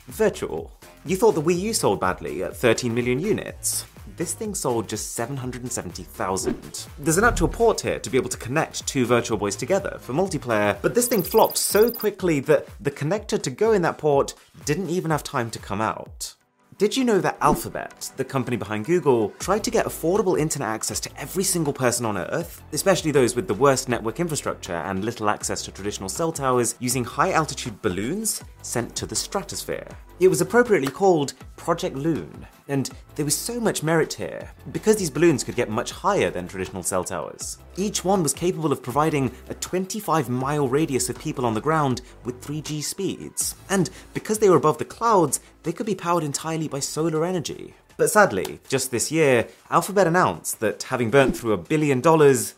virtual. 0.07 0.71
You 1.05 1.17
thought 1.17 1.35
the 1.35 1.41
Wii 1.41 1.59
U 1.59 1.73
sold 1.73 1.99
badly 1.99 2.43
at 2.43 2.55
13 2.55 2.95
million 2.95 3.19
units. 3.19 3.85
This 4.15 4.33
thing 4.33 4.55
sold 4.55 4.87
just 4.87 5.11
770,000. 5.15 6.87
There's 6.97 7.17
an 7.17 7.25
actual 7.25 7.49
port 7.49 7.81
here 7.81 7.99
to 7.99 8.09
be 8.09 8.17
able 8.17 8.29
to 8.29 8.37
connect 8.37 8.87
two 8.87 9.05
Virtual 9.05 9.37
Boys 9.37 9.57
together 9.57 9.97
for 9.99 10.13
multiplayer, 10.13 10.77
but 10.81 10.95
this 10.95 11.07
thing 11.07 11.21
flopped 11.21 11.57
so 11.57 11.91
quickly 11.91 12.39
that 12.41 12.67
the 12.79 12.91
connector 12.91 13.41
to 13.41 13.49
go 13.49 13.73
in 13.73 13.81
that 13.81 13.97
port 13.97 14.33
didn't 14.63 14.89
even 14.89 15.11
have 15.11 15.23
time 15.23 15.49
to 15.51 15.59
come 15.59 15.81
out. 15.81 16.35
Did 16.79 16.97
you 16.97 17.03
know 17.03 17.19
that 17.19 17.37
Alphabet, 17.39 18.11
the 18.17 18.25
company 18.25 18.57
behind 18.57 18.85
Google, 18.85 19.29
tried 19.39 19.63
to 19.65 19.71
get 19.71 19.85
affordable 19.85 20.39
internet 20.39 20.69
access 20.69 20.99
to 21.01 21.21
every 21.21 21.43
single 21.43 21.73
person 21.73 22.05
on 22.05 22.17
Earth, 22.17 22.63
especially 22.71 23.11
those 23.11 23.35
with 23.35 23.47
the 23.47 23.53
worst 23.53 23.89
network 23.89 24.19
infrastructure 24.19 24.73
and 24.73 25.05
little 25.05 25.29
access 25.29 25.61
to 25.63 25.71
traditional 25.71 26.09
cell 26.09 26.31
towers, 26.31 26.75
using 26.79 27.03
high 27.03 27.31
altitude 27.31 27.79
balloons 27.81 28.43
sent 28.63 28.95
to 28.95 29.05
the 29.05 29.15
stratosphere? 29.15 29.87
It 30.19 30.27
was 30.27 30.41
appropriately 30.41 30.89
called 30.89 31.33
Project 31.55 31.95
Loon, 31.95 32.45
and 32.67 32.89
there 33.15 33.25
was 33.25 33.35
so 33.35 33.59
much 33.59 33.81
merit 33.81 34.13
here 34.13 34.51
because 34.71 34.97
these 34.97 35.09
balloons 35.09 35.43
could 35.43 35.55
get 35.55 35.69
much 35.69 35.91
higher 35.91 36.29
than 36.29 36.47
traditional 36.47 36.83
cell 36.83 37.03
towers. 37.03 37.57
Each 37.77 38.05
one 38.05 38.21
was 38.21 38.31
capable 38.31 38.71
of 38.71 38.83
providing 38.83 39.31
a 39.49 39.55
25 39.55 40.29
mile 40.29 40.67
radius 40.67 41.09
of 41.09 41.19
people 41.19 41.47
on 41.47 41.55
the 41.55 41.61
ground 41.61 42.01
with 42.23 42.41
3G 42.41 42.83
speeds, 42.83 43.55
and 43.69 43.89
because 44.13 44.37
they 44.37 44.49
were 44.49 44.57
above 44.57 44.77
the 44.77 44.85
clouds, 44.85 45.39
they 45.63 45.73
could 45.73 45.87
be 45.87 45.95
powered 45.95 46.23
entirely 46.23 46.67
by 46.67 46.79
solar 46.79 47.25
energy. 47.25 47.73
But 47.97 48.11
sadly, 48.11 48.59
just 48.69 48.91
this 48.91 49.11
year, 49.11 49.47
Alphabet 49.71 50.05
announced 50.05 50.59
that 50.59 50.83
having 50.83 51.09
burnt 51.09 51.35
through 51.35 51.53
a 51.53 51.57
billion 51.57 52.01
dollars, 52.01 52.53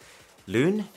Loon 0.46 0.89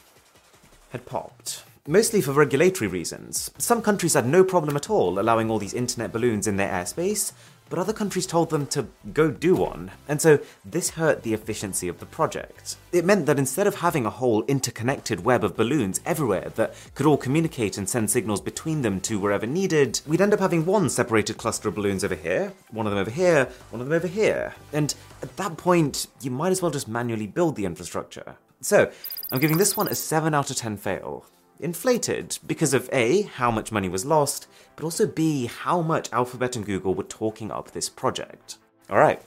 had 0.91 1.07
popped 1.07 1.63
mostly 1.87 2.21
for 2.21 2.33
regulatory 2.33 2.89
reasons. 2.89 3.51
Some 3.59 3.83
countries 3.83 4.15
had 4.15 4.27
no 4.27 4.45
problem 4.45 4.77
at 4.77 4.91
all 4.91 5.19
allowing 5.19 5.51
all 5.51 5.59
these 5.59 5.75
internet 5.75 6.13
balloons 6.13 6.47
in 6.47 6.57
their 6.57 6.71
airspace, 6.71 7.33
but 7.69 7.79
other 7.79 7.93
countries 7.93 8.27
told 8.27 8.51
them 8.51 8.67
to 8.69 8.87
go 9.13 9.31
do 9.31 9.55
one, 9.55 9.91
and 10.09 10.21
so 10.23 10.39
this 10.65 10.91
hurt 10.91 11.23
the 11.23 11.35
efficiency 11.35 11.87
of 11.89 11.99
the 11.99 12.07
project. 12.07 12.77
It 12.93 13.05
meant 13.05 13.27
that 13.27 13.39
instead 13.39 13.67
of 13.67 13.77
having 13.77 14.07
a 14.07 14.11
whole 14.11 14.43
interconnected 14.45 15.25
web 15.25 15.45
of 15.45 15.57
balloons 15.57 16.01
everywhere 16.07 16.51
that 16.55 16.75
could 16.95 17.07
all 17.07 17.19
communicate 17.19 17.77
and 17.77 17.89
send 17.89 18.11
signals 18.11 18.41
between 18.41 18.83
them 18.83 19.01
to 19.03 19.21
wherever 19.21 19.47
needed, 19.47 20.01
we'd 20.07 20.21
end 20.21 20.33
up 20.33 20.41
having 20.41 20.65
one 20.65 20.89
separated 20.89 21.37
cluster 21.37 21.69
of 21.69 21.75
balloons 21.75 22.05
over 22.05 22.15
here, 22.15 22.53
one 22.71 22.87
of 22.87 22.93
them 22.93 23.01
over 23.01 23.11
here, 23.11 23.49
one 23.71 23.81
of 23.81 23.89
them 23.89 23.97
over 23.97 24.09
here, 24.09 24.55
and 24.73 24.95
at 25.23 25.37
that 25.37 25.57
point, 25.57 26.07
you 26.23 26.31
might 26.31 26.53
as 26.53 26.63
well 26.63 26.71
just 26.71 26.89
manually 26.89 27.27
build 27.27 27.57
the 27.57 27.67
infrastructure. 27.67 28.37
So, 28.61 28.91
I'm 29.31 29.41
giving 29.41 29.59
this 29.59 29.77
one 29.77 29.89
a 29.89 29.95
7 29.95 30.35
out 30.35 30.51
of 30.51 30.57
10 30.57 30.79
fail 30.79 31.27
inflated 31.61 32.39
because 32.47 32.75
of 32.75 32.89
A, 32.93 33.23
how 33.23 33.51
much 33.51 33.73
money 33.73 33.89
was 33.89 34.05
lost, 34.05 34.47
but 34.77 34.85
also 34.85 35.07
B, 35.07 35.47
how 35.47 35.83
much 35.83 36.13
Alphabet 36.13 36.57
and 36.57 36.65
Google 36.65 36.95
were 36.95 37.05
talking 37.05 37.51
up 37.51 37.71
this 37.71 37.89
project. 37.89 38.59
Alright. 38.91 39.23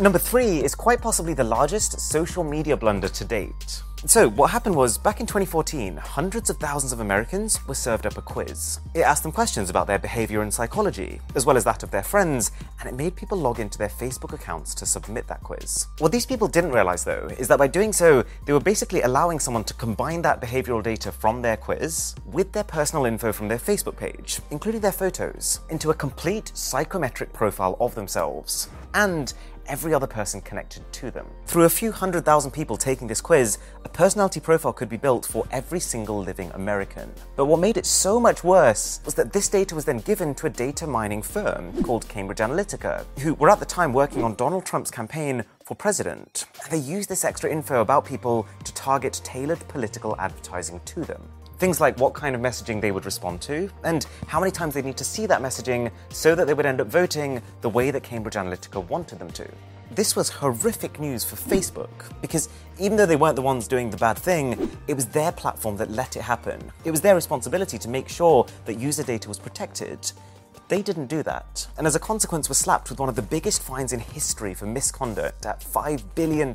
Number 0.00 0.18
three 0.18 0.62
is 0.62 0.74
quite 0.74 1.00
possibly 1.00 1.34
the 1.34 1.44
largest 1.44 2.00
social 2.00 2.44
media 2.44 2.76
blunder 2.76 3.08
to 3.08 3.24
date. 3.24 3.82
So, 4.04 4.28
what 4.30 4.50
happened 4.50 4.74
was, 4.74 4.98
back 4.98 5.20
in 5.20 5.26
2014, 5.26 5.96
hundreds 5.96 6.50
of 6.50 6.56
thousands 6.56 6.92
of 6.92 6.98
Americans 6.98 7.64
were 7.68 7.74
served 7.76 8.04
up 8.04 8.18
a 8.18 8.20
quiz. 8.20 8.80
It 8.94 9.02
asked 9.02 9.22
them 9.22 9.30
questions 9.30 9.70
about 9.70 9.86
their 9.86 10.00
behavior 10.00 10.42
and 10.42 10.52
psychology, 10.52 11.20
as 11.36 11.46
well 11.46 11.56
as 11.56 11.62
that 11.64 11.84
of 11.84 11.92
their 11.92 12.02
friends, 12.02 12.50
and 12.80 12.88
it 12.88 12.96
made 12.96 13.14
people 13.14 13.38
log 13.38 13.60
into 13.60 13.78
their 13.78 13.88
Facebook 13.88 14.32
accounts 14.32 14.74
to 14.74 14.86
submit 14.86 15.28
that 15.28 15.44
quiz. 15.44 15.86
What 15.98 16.10
these 16.10 16.26
people 16.26 16.48
didn't 16.48 16.72
realize, 16.72 17.04
though, 17.04 17.28
is 17.38 17.46
that 17.46 17.60
by 17.60 17.68
doing 17.68 17.92
so, 17.92 18.24
they 18.44 18.52
were 18.52 18.58
basically 18.58 19.02
allowing 19.02 19.38
someone 19.38 19.62
to 19.64 19.74
combine 19.74 20.20
that 20.22 20.40
behavioral 20.40 20.82
data 20.82 21.12
from 21.12 21.40
their 21.40 21.56
quiz 21.56 22.16
with 22.26 22.50
their 22.50 22.64
personal 22.64 23.04
info 23.04 23.30
from 23.30 23.46
their 23.46 23.56
Facebook 23.56 23.96
page, 23.96 24.40
including 24.50 24.80
their 24.80 24.90
photos, 24.90 25.60
into 25.70 25.90
a 25.90 25.94
complete 25.94 26.50
psychometric 26.54 27.32
profile 27.32 27.76
of 27.78 27.94
themselves. 27.94 28.68
And 28.94 29.32
every 29.66 29.94
other 29.94 30.06
person 30.06 30.40
connected 30.40 30.82
to 30.92 31.10
them. 31.10 31.26
Through 31.46 31.64
a 31.64 31.68
few 31.68 31.92
hundred 31.92 32.24
thousand 32.24 32.50
people 32.50 32.76
taking 32.76 33.08
this 33.08 33.20
quiz, 33.20 33.58
a 33.84 33.88
personality 33.88 34.40
profile 34.40 34.72
could 34.72 34.88
be 34.88 34.96
built 34.96 35.26
for 35.26 35.46
every 35.50 35.80
single 35.80 36.18
living 36.20 36.50
American. 36.54 37.12
But 37.36 37.46
what 37.46 37.60
made 37.60 37.76
it 37.76 37.86
so 37.86 38.20
much 38.20 38.44
worse 38.44 39.00
was 39.04 39.14
that 39.14 39.32
this 39.32 39.48
data 39.48 39.74
was 39.74 39.84
then 39.84 39.98
given 39.98 40.34
to 40.36 40.46
a 40.46 40.50
data 40.50 40.86
mining 40.86 41.22
firm 41.22 41.72
called 41.82 42.08
Cambridge 42.08 42.38
Analytica, 42.38 43.04
who 43.20 43.34
were 43.34 43.50
at 43.50 43.60
the 43.60 43.66
time 43.66 43.92
working 43.92 44.24
on 44.24 44.34
Donald 44.34 44.64
Trump's 44.64 44.90
campaign 44.90 45.44
for 45.64 45.74
president. 45.74 46.46
They 46.70 46.78
used 46.78 47.08
this 47.08 47.24
extra 47.24 47.50
info 47.50 47.80
about 47.80 48.04
people 48.04 48.46
to 48.64 48.74
target 48.74 49.20
tailored 49.24 49.66
political 49.68 50.16
advertising 50.18 50.80
to 50.86 51.02
them. 51.02 51.22
Things 51.62 51.80
like 51.80 51.96
what 52.00 52.12
kind 52.12 52.34
of 52.34 52.40
messaging 52.40 52.80
they 52.80 52.90
would 52.90 53.04
respond 53.04 53.40
to, 53.42 53.70
and 53.84 54.04
how 54.26 54.40
many 54.40 54.50
times 54.50 54.74
they 54.74 54.82
need 54.82 54.96
to 54.96 55.04
see 55.04 55.26
that 55.26 55.40
messaging 55.40 55.92
so 56.08 56.34
that 56.34 56.48
they 56.48 56.54
would 56.54 56.66
end 56.66 56.80
up 56.80 56.88
voting 56.88 57.40
the 57.60 57.68
way 57.68 57.92
that 57.92 58.02
Cambridge 58.02 58.34
Analytica 58.34 58.84
wanted 58.88 59.20
them 59.20 59.30
to. 59.30 59.48
This 59.92 60.16
was 60.16 60.28
horrific 60.28 60.98
news 60.98 61.22
for 61.22 61.36
Facebook 61.36 61.92
because 62.20 62.48
even 62.80 62.96
though 62.96 63.06
they 63.06 63.14
weren't 63.14 63.36
the 63.36 63.42
ones 63.42 63.68
doing 63.68 63.90
the 63.90 63.96
bad 63.96 64.18
thing, 64.18 64.76
it 64.88 64.94
was 64.94 65.06
their 65.06 65.30
platform 65.30 65.76
that 65.76 65.88
let 65.88 66.16
it 66.16 66.22
happen. 66.22 66.60
It 66.84 66.90
was 66.90 67.00
their 67.00 67.14
responsibility 67.14 67.78
to 67.78 67.88
make 67.88 68.08
sure 68.08 68.44
that 68.64 68.80
user 68.80 69.04
data 69.04 69.28
was 69.28 69.38
protected. 69.38 70.10
But 70.52 70.68
they 70.68 70.82
didn't 70.82 71.06
do 71.06 71.22
that, 71.22 71.68
and 71.78 71.86
as 71.86 71.94
a 71.94 72.00
consequence, 72.00 72.48
were 72.48 72.56
slapped 72.56 72.90
with 72.90 72.98
one 72.98 73.08
of 73.08 73.14
the 73.14 73.22
biggest 73.22 73.62
fines 73.62 73.92
in 73.92 74.00
history 74.00 74.52
for 74.52 74.66
misconduct 74.66 75.46
at 75.46 75.60
$5 75.60 76.02
billion. 76.16 76.52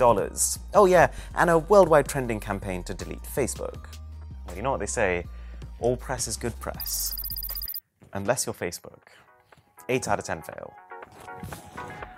Oh, 0.73 0.85
yeah, 0.85 1.11
and 1.33 1.49
a 1.49 1.59
worldwide 1.59 2.09
trending 2.09 2.41
campaign 2.41 2.83
to 2.83 2.93
delete 2.93 3.23
Facebook. 3.23 3.85
Well, 4.47 4.55
you 4.55 4.61
know 4.61 4.71
what 4.71 4.79
they 4.79 4.85
say 4.85 5.25
all 5.79 5.95
press 5.95 6.27
is 6.27 6.37
good 6.37 6.59
press. 6.59 7.15
Unless 8.13 8.45
you're 8.45 8.55
Facebook. 8.55 8.99
8 9.89 10.07
out 10.07 10.19
of 10.19 10.25
10 10.25 10.41
fail. 10.41 10.73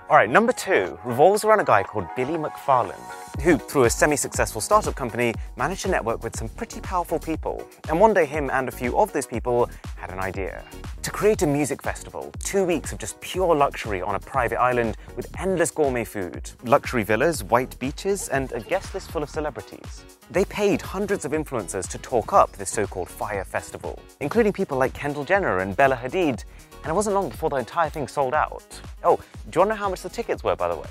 Alright, 0.09 0.29
number 0.29 0.53
two 0.53 0.97
revolves 1.03 1.43
around 1.43 1.59
a 1.59 1.65
guy 1.65 1.83
called 1.83 2.07
Billy 2.15 2.33
McFarland, 2.33 2.95
who, 3.43 3.57
through 3.57 3.83
a 3.83 3.89
semi 3.89 4.15
successful 4.15 4.61
startup 4.61 4.95
company, 4.95 5.33
managed 5.55 5.83
to 5.83 5.89
network 5.89 6.23
with 6.23 6.35
some 6.35 6.49
pretty 6.49 6.81
powerful 6.81 7.19
people. 7.19 7.65
And 7.87 7.99
one 7.99 8.13
day, 8.13 8.25
him 8.25 8.49
and 8.49 8.67
a 8.67 8.71
few 8.71 8.97
of 8.97 9.11
those 9.13 9.25
people 9.25 9.69
had 9.97 10.11
an 10.11 10.19
idea 10.19 10.63
to 11.01 11.11
create 11.11 11.41
a 11.41 11.47
music 11.47 11.81
festival, 11.81 12.31
two 12.43 12.63
weeks 12.63 12.91
of 12.91 12.99
just 12.99 13.19
pure 13.21 13.55
luxury 13.55 14.01
on 14.01 14.15
a 14.15 14.19
private 14.19 14.59
island 14.59 14.97
with 15.15 15.27
endless 15.39 15.71
gourmet 15.71 16.03
food, 16.03 16.51
luxury 16.63 17.03
villas, 17.03 17.43
white 17.43 17.77
beaches, 17.79 18.29
and 18.29 18.51
a 18.51 18.59
guest 18.59 18.93
list 18.93 19.09
full 19.11 19.23
of 19.23 19.29
celebrities. 19.29 20.03
They 20.29 20.45
paid 20.45 20.81
hundreds 20.81 21.25
of 21.25 21.31
influencers 21.31 21.87
to 21.89 21.97
talk 21.97 22.33
up 22.33 22.51
this 22.53 22.69
so 22.69 22.85
called 22.85 23.09
Fyre 23.09 23.43
Festival, 23.43 23.99
including 24.19 24.53
people 24.53 24.77
like 24.77 24.93
Kendall 24.93 25.23
Jenner 25.25 25.59
and 25.59 25.75
Bella 25.75 25.95
Hadid, 25.95 26.43
and 26.83 26.91
it 26.91 26.93
wasn't 26.93 27.15
long 27.15 27.29
before 27.29 27.49
the 27.49 27.55
entire 27.55 27.89
thing 27.89 28.07
sold 28.07 28.33
out. 28.33 28.63
Oh, 29.03 29.15
do 29.15 29.23
you 29.55 29.59
want 29.61 29.71
to 29.71 29.75
know 29.75 29.79
how 29.79 29.89
much 29.89 30.01
the 30.01 30.09
tickets 30.09 30.43
were, 30.43 30.55
by 30.55 30.67
the 30.67 30.75
way? 30.75 30.89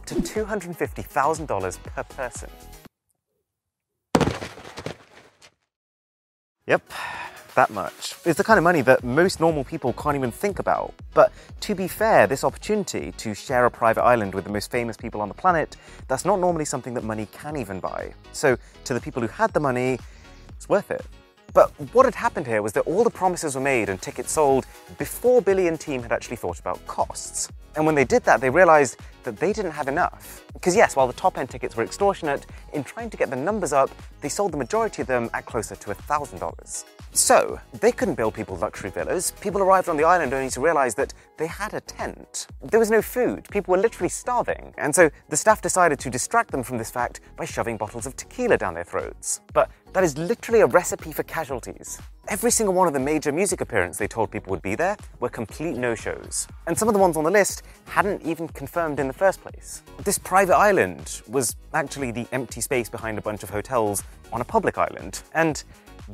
Up 0.00 0.06
to 0.06 0.14
$250,000 0.14 1.82
per 1.82 2.02
person. 2.04 2.50
Yep, 6.66 6.82
that 7.54 7.70
much. 7.70 8.14
It's 8.24 8.38
the 8.38 8.44
kind 8.44 8.56
of 8.56 8.64
money 8.64 8.80
that 8.82 9.04
most 9.04 9.40
normal 9.40 9.62
people 9.64 9.92
can't 9.92 10.16
even 10.16 10.30
think 10.30 10.58
about. 10.58 10.94
But 11.12 11.32
to 11.60 11.74
be 11.74 11.86
fair, 11.86 12.26
this 12.26 12.44
opportunity 12.44 13.12
to 13.18 13.34
share 13.34 13.66
a 13.66 13.70
private 13.70 14.02
island 14.02 14.34
with 14.34 14.44
the 14.44 14.50
most 14.50 14.70
famous 14.70 14.96
people 14.96 15.20
on 15.20 15.28
the 15.28 15.34
planet, 15.34 15.76
that's 16.08 16.24
not 16.24 16.40
normally 16.40 16.64
something 16.64 16.94
that 16.94 17.04
money 17.04 17.26
can 17.32 17.56
even 17.56 17.78
buy. 17.78 18.14
So 18.32 18.56
to 18.84 18.94
the 18.94 19.00
people 19.00 19.20
who 19.20 19.28
had 19.28 19.52
the 19.52 19.60
money, 19.60 19.98
it's 20.56 20.68
worth 20.68 20.90
it. 20.90 21.04
But 21.52 21.70
what 21.92 22.06
had 22.06 22.14
happened 22.14 22.46
here 22.46 22.62
was 22.62 22.72
that 22.72 22.86
all 22.86 23.04
the 23.04 23.10
promises 23.10 23.54
were 23.54 23.60
made 23.60 23.88
and 23.88 24.00
tickets 24.00 24.32
sold 24.32 24.64
before 24.96 25.42
Billy 25.42 25.66
and 25.66 25.78
team 25.78 26.02
had 26.02 26.12
actually 26.12 26.36
thought 26.36 26.58
about 26.60 26.86
costs. 26.86 27.50
And 27.76 27.86
when 27.86 27.94
they 27.94 28.04
did 28.04 28.24
that, 28.24 28.40
they 28.40 28.50
realized 28.50 28.98
that 29.22 29.36
they 29.36 29.52
didn't 29.52 29.72
have 29.72 29.88
enough. 29.88 30.44
Because 30.52 30.74
yes, 30.74 30.96
while 30.96 31.06
the 31.06 31.12
top 31.12 31.38
end 31.38 31.50
tickets 31.50 31.76
were 31.76 31.84
extortionate, 31.84 32.46
in 32.72 32.84
trying 32.84 33.10
to 33.10 33.16
get 33.16 33.30
the 33.30 33.36
numbers 33.36 33.72
up, 33.72 33.90
they 34.20 34.28
sold 34.28 34.52
the 34.52 34.56
majority 34.56 35.02
of 35.02 35.08
them 35.08 35.30
at 35.34 35.46
closer 35.46 35.76
to 35.76 35.90
$1,000. 35.90 36.84
So, 37.12 37.60
they 37.80 37.90
couldn't 37.90 38.14
build 38.14 38.34
people 38.34 38.56
luxury 38.56 38.90
villas. 38.90 39.32
People 39.40 39.62
arrived 39.62 39.88
on 39.88 39.96
the 39.96 40.04
island 40.04 40.32
only 40.32 40.48
to 40.50 40.60
realize 40.60 40.94
that 40.94 41.12
they 41.38 41.48
had 41.48 41.74
a 41.74 41.80
tent. 41.80 42.46
There 42.62 42.78
was 42.78 42.90
no 42.90 43.02
food. 43.02 43.48
People 43.50 43.72
were 43.72 43.78
literally 43.78 44.08
starving. 44.08 44.72
And 44.78 44.94
so 44.94 45.10
the 45.28 45.36
staff 45.36 45.60
decided 45.60 45.98
to 46.00 46.10
distract 46.10 46.52
them 46.52 46.62
from 46.62 46.78
this 46.78 46.90
fact 46.90 47.20
by 47.36 47.44
shoving 47.46 47.76
bottles 47.76 48.06
of 48.06 48.14
tequila 48.14 48.58
down 48.58 48.74
their 48.74 48.84
throats. 48.84 49.40
But 49.52 49.70
that 49.92 50.04
is 50.04 50.16
literally 50.16 50.60
a 50.60 50.66
recipe 50.66 51.10
for 51.10 51.24
casualties. 51.24 52.00
Every 52.28 52.52
single 52.52 52.74
one 52.74 52.86
of 52.86 52.92
the 52.92 53.00
major 53.00 53.32
music 53.32 53.60
appearances 53.60 53.98
they 53.98 54.06
told 54.06 54.30
people 54.30 54.50
would 54.50 54.62
be 54.62 54.76
there 54.76 54.96
were 55.18 55.28
complete 55.28 55.76
no 55.76 55.96
shows. 55.96 56.46
And 56.68 56.78
some 56.78 56.86
of 56.86 56.94
the 56.94 57.00
ones 57.00 57.16
on 57.16 57.24
the 57.24 57.30
list 57.30 57.62
hadn't 57.86 58.22
even 58.22 58.46
confirmed 58.46 59.00
in 59.00 59.08
the 59.08 59.12
first 59.12 59.42
place. 59.42 59.82
This 60.04 60.16
private 60.16 60.56
island 60.56 61.22
was 61.26 61.56
actually 61.74 62.12
the 62.12 62.28
empty 62.30 62.60
space 62.60 62.88
behind 62.88 63.18
a 63.18 63.22
bunch 63.22 63.42
of 63.42 63.50
hotels 63.50 64.04
on 64.32 64.40
a 64.40 64.44
public 64.44 64.78
island. 64.78 65.22
And 65.34 65.64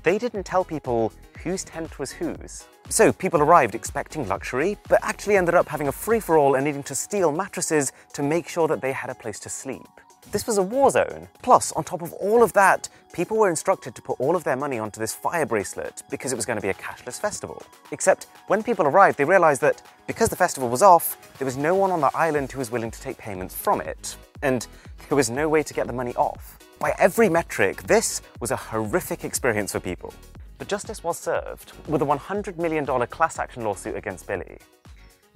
they 0.03 0.19
didn't 0.19 0.45
tell 0.45 0.65
people 0.65 1.13
whose 1.43 1.65
tent 1.65 1.99
was 1.99 2.13
whose. 2.13 2.67
So 2.89 3.13
people 3.13 3.41
arrived 3.41 3.75
expecting 3.75 4.29
luxury, 4.29 4.77
but 4.89 5.01
actually 5.03 5.37
ended 5.37 5.55
up 5.55 5.69
having 5.69 5.89
a 5.89 5.93
free 5.93 6.21
for 6.21 6.39
all 6.39 6.55
and 6.55 6.65
needing 6.65 6.83
to 6.85 6.95
steal 6.95 7.33
mattresses 7.33 7.93
to 8.13 8.23
make 8.23 8.49
sure 8.49 8.69
that 8.69 8.81
they 8.81 8.93
had 8.93 9.11
a 9.11 9.15
place 9.15 9.41
to 9.41 9.49
sleep. 9.49 9.89
This 10.33 10.47
was 10.47 10.59
a 10.59 10.63
war 10.63 10.91
zone. 10.91 11.29
Plus, 11.43 11.73
on 11.73 11.85
top 11.85 12.03
of 12.03 12.13
all 12.15 12.43
of 12.43 12.53
that, 12.55 12.89
people 13.13 13.37
were 13.37 13.49
instructed 13.49 13.95
to 13.95 14.03
put 14.03 14.19
all 14.19 14.35
of 14.35 14.43
their 14.43 14.57
money 14.57 14.79
onto 14.79 14.99
this 14.99 15.15
Fyre 15.15 15.47
bracelet 15.47 16.03
because 16.11 16.33
it 16.33 16.37
was 16.37 16.45
going 16.45 16.57
to 16.57 16.63
be 16.63 16.69
a 16.69 16.75
cashless 16.75 17.21
festival. 17.21 17.63
Except 17.93 18.27
when 18.49 18.63
people 18.63 18.87
arrived, 18.87 19.19
they 19.19 19.25
realized 19.25 19.61
that 19.61 19.83
because 20.07 20.29
the 20.29 20.37
festival 20.37 20.69
was 20.69 20.83
off, 20.83 21.17
there 21.39 21.45
was 21.45 21.57
no 21.57 21.75
one 21.77 21.93
on 21.93 22.01
the 22.01 22.11
island 22.17 22.51
who 22.51 22.59
was 22.59 22.73
willing 22.73 22.91
to 22.91 23.01
take 23.01 23.19
payments 23.19 23.55
from 23.55 23.81
it. 23.81 24.17
And 24.43 24.67
there 25.09 25.17
was 25.17 25.31
no 25.31 25.49
way 25.49 25.63
to 25.63 25.73
get 25.73 25.87
the 25.87 25.93
money 25.93 26.15
off. 26.17 26.59
By 26.79 26.95
every 26.99 27.31
metric, 27.31 27.85
this 27.85 28.21
was 28.39 28.51
a 28.51 28.57
horrific 28.57 29.25
experience 29.25 29.73
for 29.73 29.81
people. 29.81 30.13
But 30.59 30.69
justice 30.69 31.03
was 31.03 31.19
served 31.19 31.73
with 31.89 32.03
a 32.03 32.05
$100 32.05 32.59
million 32.59 32.85
class 33.07 33.39
action 33.39 33.65
lawsuit 33.65 33.97
against 33.97 34.27
Billy. 34.27 34.59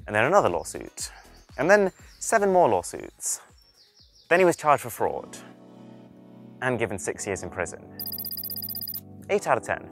And 0.06 0.14
then 0.14 0.24
another 0.24 0.50
lawsuit. 0.50 1.10
And 1.56 1.70
then 1.70 1.92
seven 2.18 2.52
more 2.52 2.68
lawsuits. 2.68 3.40
Then 4.28 4.38
he 4.38 4.44
was 4.44 4.56
charged 4.56 4.82
for 4.82 4.90
fraud 4.90 5.38
and 6.60 6.78
given 6.78 6.98
six 6.98 7.26
years 7.26 7.42
in 7.42 7.48
prison. 7.48 7.82
8 9.30 9.46
out 9.46 9.58
of 9.58 9.64
10. 9.64 9.88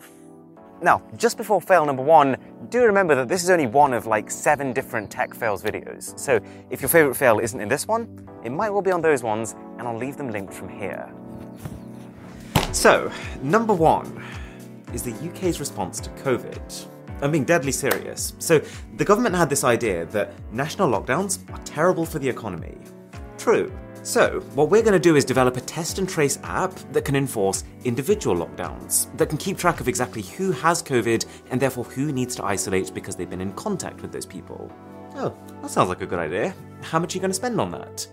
Now, 0.83 1.03
just 1.17 1.39
before 1.39 1.61
fail 1.61 1.87
number 1.87 2.03
one, 2.03 2.37
do 2.69 2.83
remember 2.85 3.15
that 3.15 3.29
this 3.29 3.43
is 3.43 3.49
only 3.49 3.67
one 3.67 3.95
of 3.95 4.07
like 4.07 4.31
seven 4.31 4.75
different 4.75 5.11
tech 5.11 5.35
fails 5.35 5.63
videos. 5.63 6.17
So 6.19 6.41
if 6.71 6.83
your 6.83 6.91
favorite 6.91 7.17
fail 7.17 7.39
isn't 7.39 7.59
in 7.59 7.69
this 7.69 7.87
one, 7.87 8.29
it 8.45 8.51
might 8.51 8.71
well 8.71 8.83
be 8.83 8.93
on 8.93 9.01
those 9.01 9.23
ones, 9.23 9.57
and 9.79 9.89
I'll 9.89 9.97
leave 9.97 10.17
them 10.17 10.31
linked 10.31 10.53
from 10.53 10.69
here. 10.69 11.11
So, 12.73 13.11
number 13.43 13.75
one 13.75 14.23
is 14.93 15.03
the 15.03 15.13
UK's 15.13 15.59
response 15.59 16.01
to 16.01 16.11
COVID. 16.11 16.87
I'm 17.21 17.33
being 17.33 17.45
deadly 17.45 17.73
serious. 17.73 18.35
So, 18.39 18.61
the 18.97 19.05
government 19.05 19.35
had 19.35 19.51
this 19.51 19.65
idea 19.65 20.07
that 20.07 20.33
national 20.53 20.91
lockdowns 20.91 21.51
are 21.53 21.63
terrible 21.65 22.07
for 22.07 22.19
the 22.19 22.29
economy. 22.29 22.79
True. 23.37 23.73
So, 24.03 24.41
what 24.55 24.71
we're 24.71 24.83
going 24.83 24.95
to 24.95 24.99
do 24.99 25.17
is 25.17 25.25
develop 25.25 25.57
a 25.57 25.61
test 25.61 25.99
and 25.99 26.09
trace 26.09 26.39
app 26.45 26.73
that 26.93 27.05
can 27.05 27.15
enforce 27.15 27.65
individual 27.85 28.37
lockdowns, 28.37 29.15
that 29.19 29.29
can 29.29 29.39
keep 29.39 29.59
track 29.59 29.81
of 29.81 29.89
exactly 29.89 30.23
who 30.23 30.51
has 30.53 30.83
COVID 30.83 31.27
and 31.51 31.61
therefore 31.61 31.85
who 31.85 32.11
needs 32.11 32.35
to 32.37 32.45
isolate 32.45 32.95
because 32.95 33.17
they've 33.17 33.29
been 33.29 33.41
in 33.41 33.53
contact 33.53 34.01
with 34.01 34.13
those 34.13 34.25
people. 34.25 34.73
Oh, 35.17 35.37
that 35.61 35.71
sounds 35.71 35.89
like 35.91 36.01
a 36.01 36.07
good 36.07 36.21
idea. 36.21 36.55
How 36.81 36.99
much 36.99 37.15
are 37.15 37.19
you 37.19 37.21
going 37.21 37.33
to 37.33 37.35
spend 37.35 37.61
on 37.61 37.71
that? 37.73 38.07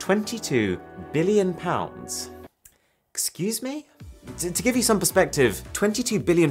22 0.00 0.80
billion 1.12 1.54
pounds. 1.54 2.31
Excuse 3.14 3.62
me? 3.62 3.84
To, 4.38 4.50
to, 4.50 4.62
give 4.62 4.74
you 4.74 4.80
some 4.80 4.98
perspective, 4.98 5.62
£22 5.74 6.24
billion 6.24 6.50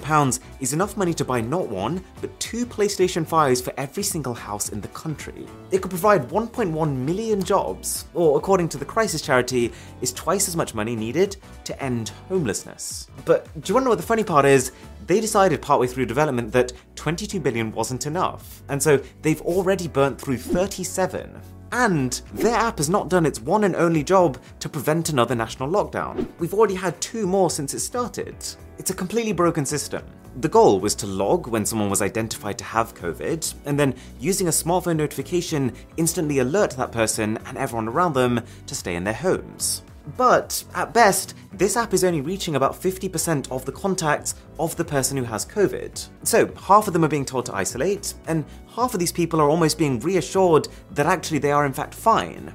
is 0.60 0.74
enough 0.74 0.96
money 0.96 1.12
to 1.16 1.26
buy 1.26 1.42
not 1.42 1.68
one, 1.68 2.04
but 2.22 2.40
two 2.40 2.68
PlayStation 2.68 3.26
5s 3.26 3.64
for 3.64 3.74
every 3.78 4.04
single 4.04 4.36
house 4.36 4.70
in 4.70 4.80
the 4.80 4.88
country. 4.90 5.48
It 5.72 5.82
could 5.82 5.90
provide 5.90 6.30
1.1 6.30 6.96
million 6.96 7.44
jobs, 7.44 8.06
or 8.14 8.38
according 8.38 8.70
to 8.70 8.78
the 8.78 8.86
Crisis 8.86 9.24
Charity, 9.24 9.72
is 10.02 10.14
twice 10.14 10.48
as 10.48 10.56
much 10.56 10.76
money 10.76 10.96
needed 10.96 11.36
to 11.64 11.84
end 11.84 12.10
homelessness. 12.30 13.08
But 13.26 13.46
do 13.60 13.72
you 13.72 13.74
want 13.74 13.82
to 13.82 13.86
know 13.86 13.92
what 13.92 14.00
the 14.00 14.06
funny 14.06 14.24
part 14.24 14.46
is? 14.46 14.72
They 15.08 15.20
decided 15.20 15.64
partway 15.64 15.88
through 15.88 16.06
development 16.06 16.52
that 16.52 16.74
22 16.94 17.40
billion 17.40 17.72
wasn't 17.72 18.06
enough, 18.06 18.62
and 18.70 18.84
so 18.84 19.02
they've 19.24 19.42
already 19.42 19.88
burnt 19.88 20.22
through 20.22 20.38
37. 20.38 21.42
And 21.72 22.22
their 22.34 22.56
app 22.56 22.80
has 22.80 22.90
not 22.90 23.10
done 23.10 23.26
its 23.26 23.40
one 23.40 23.64
and 23.64 23.76
only 23.76 24.04
job 24.04 24.38
to 24.60 24.70
prevent 24.70 25.10
another 25.10 25.36
national 25.36 25.70
lockdown. 25.70 26.28
We've 26.40 26.54
already 26.54 26.76
had 26.76 27.00
two 27.00 27.26
more 27.26 27.50
since 27.50 27.74
it 27.74 27.80
started. 27.80 28.36
It's 28.78 28.90
a 28.90 28.96
completely 28.96 29.32
broken 29.32 29.66
system. 29.66 30.04
The 30.40 30.50
goal 30.50 30.80
was 30.80 30.96
to 30.96 31.08
log 31.08 31.48
when 31.48 31.66
someone 31.66 31.90
was 31.90 32.02
identified 32.02 32.58
to 32.60 32.64
have 32.64 32.96
COVID, 32.96 33.54
and 33.66 33.80
then 33.80 33.96
using 34.20 34.48
a 34.48 34.52
smartphone 34.52 34.96
notification, 34.96 35.74
instantly 35.98 36.40
alert 36.40 36.72
that 36.72 36.92
person 36.92 37.38
and 37.46 37.58
everyone 37.58 37.90
around 37.90 38.14
them 38.14 38.42
to 38.68 38.76
stay 38.76 38.96
in 38.96 39.04
their 39.04 39.14
homes. 39.14 39.84
But 40.18 40.64
at 40.74 40.94
best, 40.94 41.36
this 41.54 41.78
app 41.78 41.94
is 41.94 42.04
only 42.04 42.22
reaching 42.22 42.56
about 42.56 42.80
50% 42.80 43.52
of 43.52 43.66
the 43.66 43.72
contacts 43.72 44.36
of 44.60 44.76
the 44.76 44.86
person 44.86 45.18
who 45.18 45.24
has 45.24 45.46
COVID. 45.46 46.08
So 46.24 46.52
half 46.56 46.88
of 46.88 46.94
them 46.94 47.06
are 47.06 47.10
being 47.10 47.26
told 47.26 47.46
to 47.48 47.56
isolate, 47.56 48.14
and 48.28 48.46
half 48.76 48.94
of 48.94 49.00
these 49.00 49.12
people 49.12 49.40
are 49.40 49.50
almost 49.50 49.78
being 49.78 50.00
reassured 50.00 50.68
that 50.92 51.06
actually 51.06 51.40
they 51.40 51.52
are 51.52 51.66
in 51.66 51.74
fact 51.74 51.94
fine. 51.94 52.54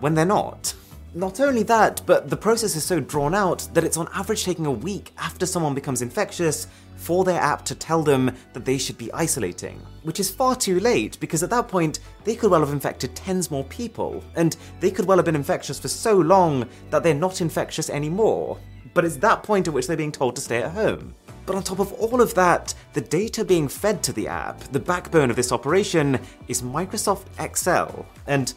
when 0.00 0.14
they're 0.14 0.24
not. 0.24 0.74
Not 1.14 1.40
only 1.40 1.62
that, 1.64 2.00
but 2.06 2.30
the 2.30 2.36
process 2.36 2.74
is 2.74 2.84
so 2.84 3.00
drawn 3.00 3.34
out 3.34 3.68
that 3.74 3.84
it's 3.84 3.96
on 3.96 4.08
average 4.14 4.44
taking 4.44 4.64
a 4.64 4.70
week 4.70 5.12
after 5.18 5.44
someone 5.44 5.74
becomes 5.74 6.02
infectious 6.02 6.68
for 7.00 7.24
their 7.24 7.40
app 7.40 7.64
to 7.64 7.74
tell 7.74 8.02
them 8.02 8.30
that 8.52 8.64
they 8.64 8.76
should 8.76 8.98
be 8.98 9.12
isolating. 9.12 9.80
Which 10.02 10.20
is 10.20 10.30
far 10.30 10.54
too 10.54 10.80
late 10.80 11.18
because 11.18 11.42
at 11.42 11.50
that 11.50 11.66
point, 11.66 12.00
they 12.24 12.36
could 12.36 12.50
well 12.50 12.60
have 12.60 12.72
infected 12.72 13.16
tens 13.16 13.50
more 13.50 13.64
people, 13.64 14.22
and 14.36 14.56
they 14.80 14.90
could 14.90 15.06
well 15.06 15.16
have 15.16 15.24
been 15.24 15.34
infectious 15.34 15.80
for 15.80 15.88
so 15.88 16.14
long 16.14 16.68
that 16.90 17.02
they're 17.02 17.14
not 17.14 17.40
infectious 17.40 17.88
anymore. 17.88 18.58
But 18.92 19.04
it's 19.04 19.16
that 19.16 19.42
point 19.42 19.66
at 19.66 19.74
which 19.74 19.86
they're 19.86 19.96
being 19.96 20.12
told 20.12 20.36
to 20.36 20.42
stay 20.42 20.62
at 20.62 20.72
home. 20.72 21.14
But 21.46 21.56
on 21.56 21.62
top 21.62 21.78
of 21.78 21.92
all 21.94 22.20
of 22.20 22.34
that, 22.34 22.74
the 22.92 23.00
data 23.00 23.44
being 23.44 23.66
fed 23.66 24.02
to 24.02 24.12
the 24.12 24.28
app, 24.28 24.60
the 24.72 24.78
backbone 24.78 25.30
of 25.30 25.36
this 25.36 25.52
operation, 25.52 26.20
is 26.48 26.60
Microsoft 26.62 27.26
Excel. 27.38 28.06
And 28.26 28.52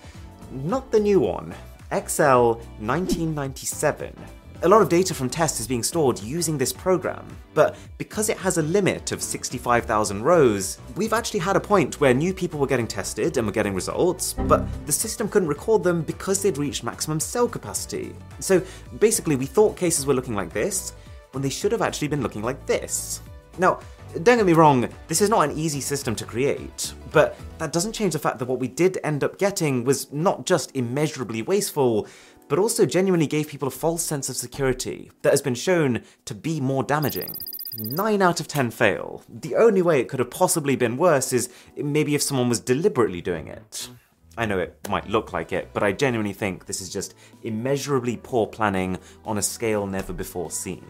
not 0.52 0.92
the 0.92 1.00
new 1.00 1.20
one. 1.22 1.56
Excel 1.92 2.56
1997. 2.80 4.14
A 4.62 4.70
lot 4.70 4.82
of 4.82 4.88
data 4.88 5.14
from 5.14 5.30
tests 5.30 5.60
is 5.60 5.68
being 5.68 5.84
stored 5.84 6.22
using 6.22 6.58
this 6.58 6.72
program, 6.72 7.26
but 7.54 7.76
because 7.98 8.30
it 8.30 8.38
has 8.38 8.58
a 8.58 8.62
limit 8.62 9.12
of 9.12 9.22
65,000 9.22 10.24
rows, 10.24 10.80
we've 10.96 11.12
actually 11.12 11.42
had 11.42 11.58
a 11.58 11.60
point 11.60 12.00
where 12.00 12.14
new 12.14 12.34
people 12.34 12.60
were 12.60 12.68
getting 12.68 12.88
tested 12.88 13.36
and 13.36 13.46
were 13.46 13.52
getting 13.52 13.74
results, 13.74 14.34
but 14.34 14.66
the 14.86 14.92
system 14.92 15.28
couldn't 15.28 15.50
record 15.50 15.84
them 15.84 16.02
because 16.02 16.42
they'd 16.42 16.58
reached 16.58 16.84
maximum 16.84 17.20
cell 17.20 17.48
capacity. 17.48 18.16
So 18.40 18.62
basically, 19.00 19.36
we 19.36 19.46
thought 19.46 19.76
cases 19.76 20.06
were 20.06 20.14
looking 20.14 20.36
like 20.36 20.54
this, 20.54 20.94
when 21.32 21.42
they 21.42 21.50
should 21.50 21.72
have 21.72 21.82
actually 21.82 22.08
been 22.08 22.22
looking 22.22 22.44
like 22.44 22.66
this. 22.66 23.22
Now, 23.58 23.80
don't 24.22 24.38
get 24.38 24.46
me 24.46 24.54
wrong, 24.54 24.88
this 25.08 25.22
is 25.22 25.30
not 25.30 25.50
an 25.50 25.58
easy 25.58 25.82
system 25.82 26.16
to 26.16 26.26
create, 26.26 26.94
but 27.12 27.36
that 27.58 27.74
doesn't 27.74 27.94
change 27.94 28.14
the 28.14 28.20
fact 28.20 28.38
that 28.40 28.48
what 28.48 28.60
we 28.60 28.68
did 28.68 29.00
end 29.04 29.24
up 29.24 29.40
getting 29.40 29.84
was 29.84 30.14
not 30.14 30.46
just 30.46 30.76
immeasurably 30.76 31.42
wasteful, 31.42 32.08
but 32.54 32.60
also 32.60 32.86
genuinely 32.86 33.26
gave 33.26 33.48
people 33.48 33.68
a 33.68 33.72
false 33.72 34.04
sense 34.04 34.30
of 34.30 34.36
security 34.36 35.10
that 35.24 35.34
has 35.34 35.42
been 35.42 35.56
shown 35.56 36.04
to 36.24 36.36
be 36.36 36.62
more 36.62 36.84
damaging. 36.84 37.36
9 37.80 38.22
out 38.22 38.40
of 38.40 38.48
10 38.48 38.70
fail. 38.70 39.24
The 39.28 39.56
only 39.56 39.82
way 39.82 40.00
it 40.00 40.08
could 40.08 40.20
have 40.20 40.30
possibly 40.30 40.76
been 40.76 40.96
worse 40.96 41.34
is 41.34 41.50
maybe 41.76 42.14
if 42.14 42.22
someone 42.22 42.50
was 42.50 42.60
deliberately 42.60 43.22
doing 43.22 43.48
it. 43.48 43.90
I 44.38 44.46
know 44.46 44.60
it 44.60 44.78
might 44.88 45.10
look 45.10 45.34
like 45.34 45.52
it, 45.52 45.70
but 45.74 45.82
I 45.82 45.94
genuinely 45.94 46.32
think 46.32 46.68
this 46.68 46.80
is 46.80 46.94
just 46.94 47.16
immeasurably 47.42 48.18
poor 48.22 48.46
planning 48.46 49.00
on 49.26 49.40
a 49.40 49.42
scale 49.42 49.88
never 49.88 50.14
before 50.14 50.52
seen. 50.52 50.86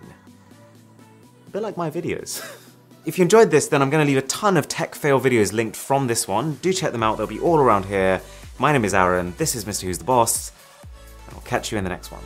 A 1.48 1.50
bit 1.52 1.62
like 1.62 1.78
my 1.78 1.90
videos. 1.90 2.44
If 3.06 3.18
you 3.18 3.22
enjoyed 3.22 3.52
this, 3.52 3.68
then 3.68 3.82
I'm 3.82 3.90
going 3.90 4.06
to 4.06 4.08
leave 4.10 4.22
a 4.22 4.28
ton 4.28 4.56
of 4.56 4.70
tech 4.70 4.96
fail 4.96 5.20
videos 5.20 5.52
linked 5.52 5.76
from 5.76 6.08
this 6.08 6.26
one. 6.26 6.56
Do 6.62 6.72
check 6.72 6.94
them 6.94 7.04
out, 7.04 7.18
they'll 7.18 7.28
be 7.28 7.40
all 7.40 7.58
around 7.58 7.84
here. 7.84 8.22
My 8.60 8.72
name 8.72 8.86
is 8.86 8.94
Aaron, 8.94 9.34
this 9.38 9.56
is 9.56 9.66
Mr. 9.66 9.82
Who's 9.84 9.98
the 9.98 10.06
Boss, 10.06 10.54
I'll 11.32 11.42
catch 11.42 11.72
you 11.72 11.78
in 11.78 11.84
the 11.84 11.90
next 11.90 12.12
one. 12.12 12.22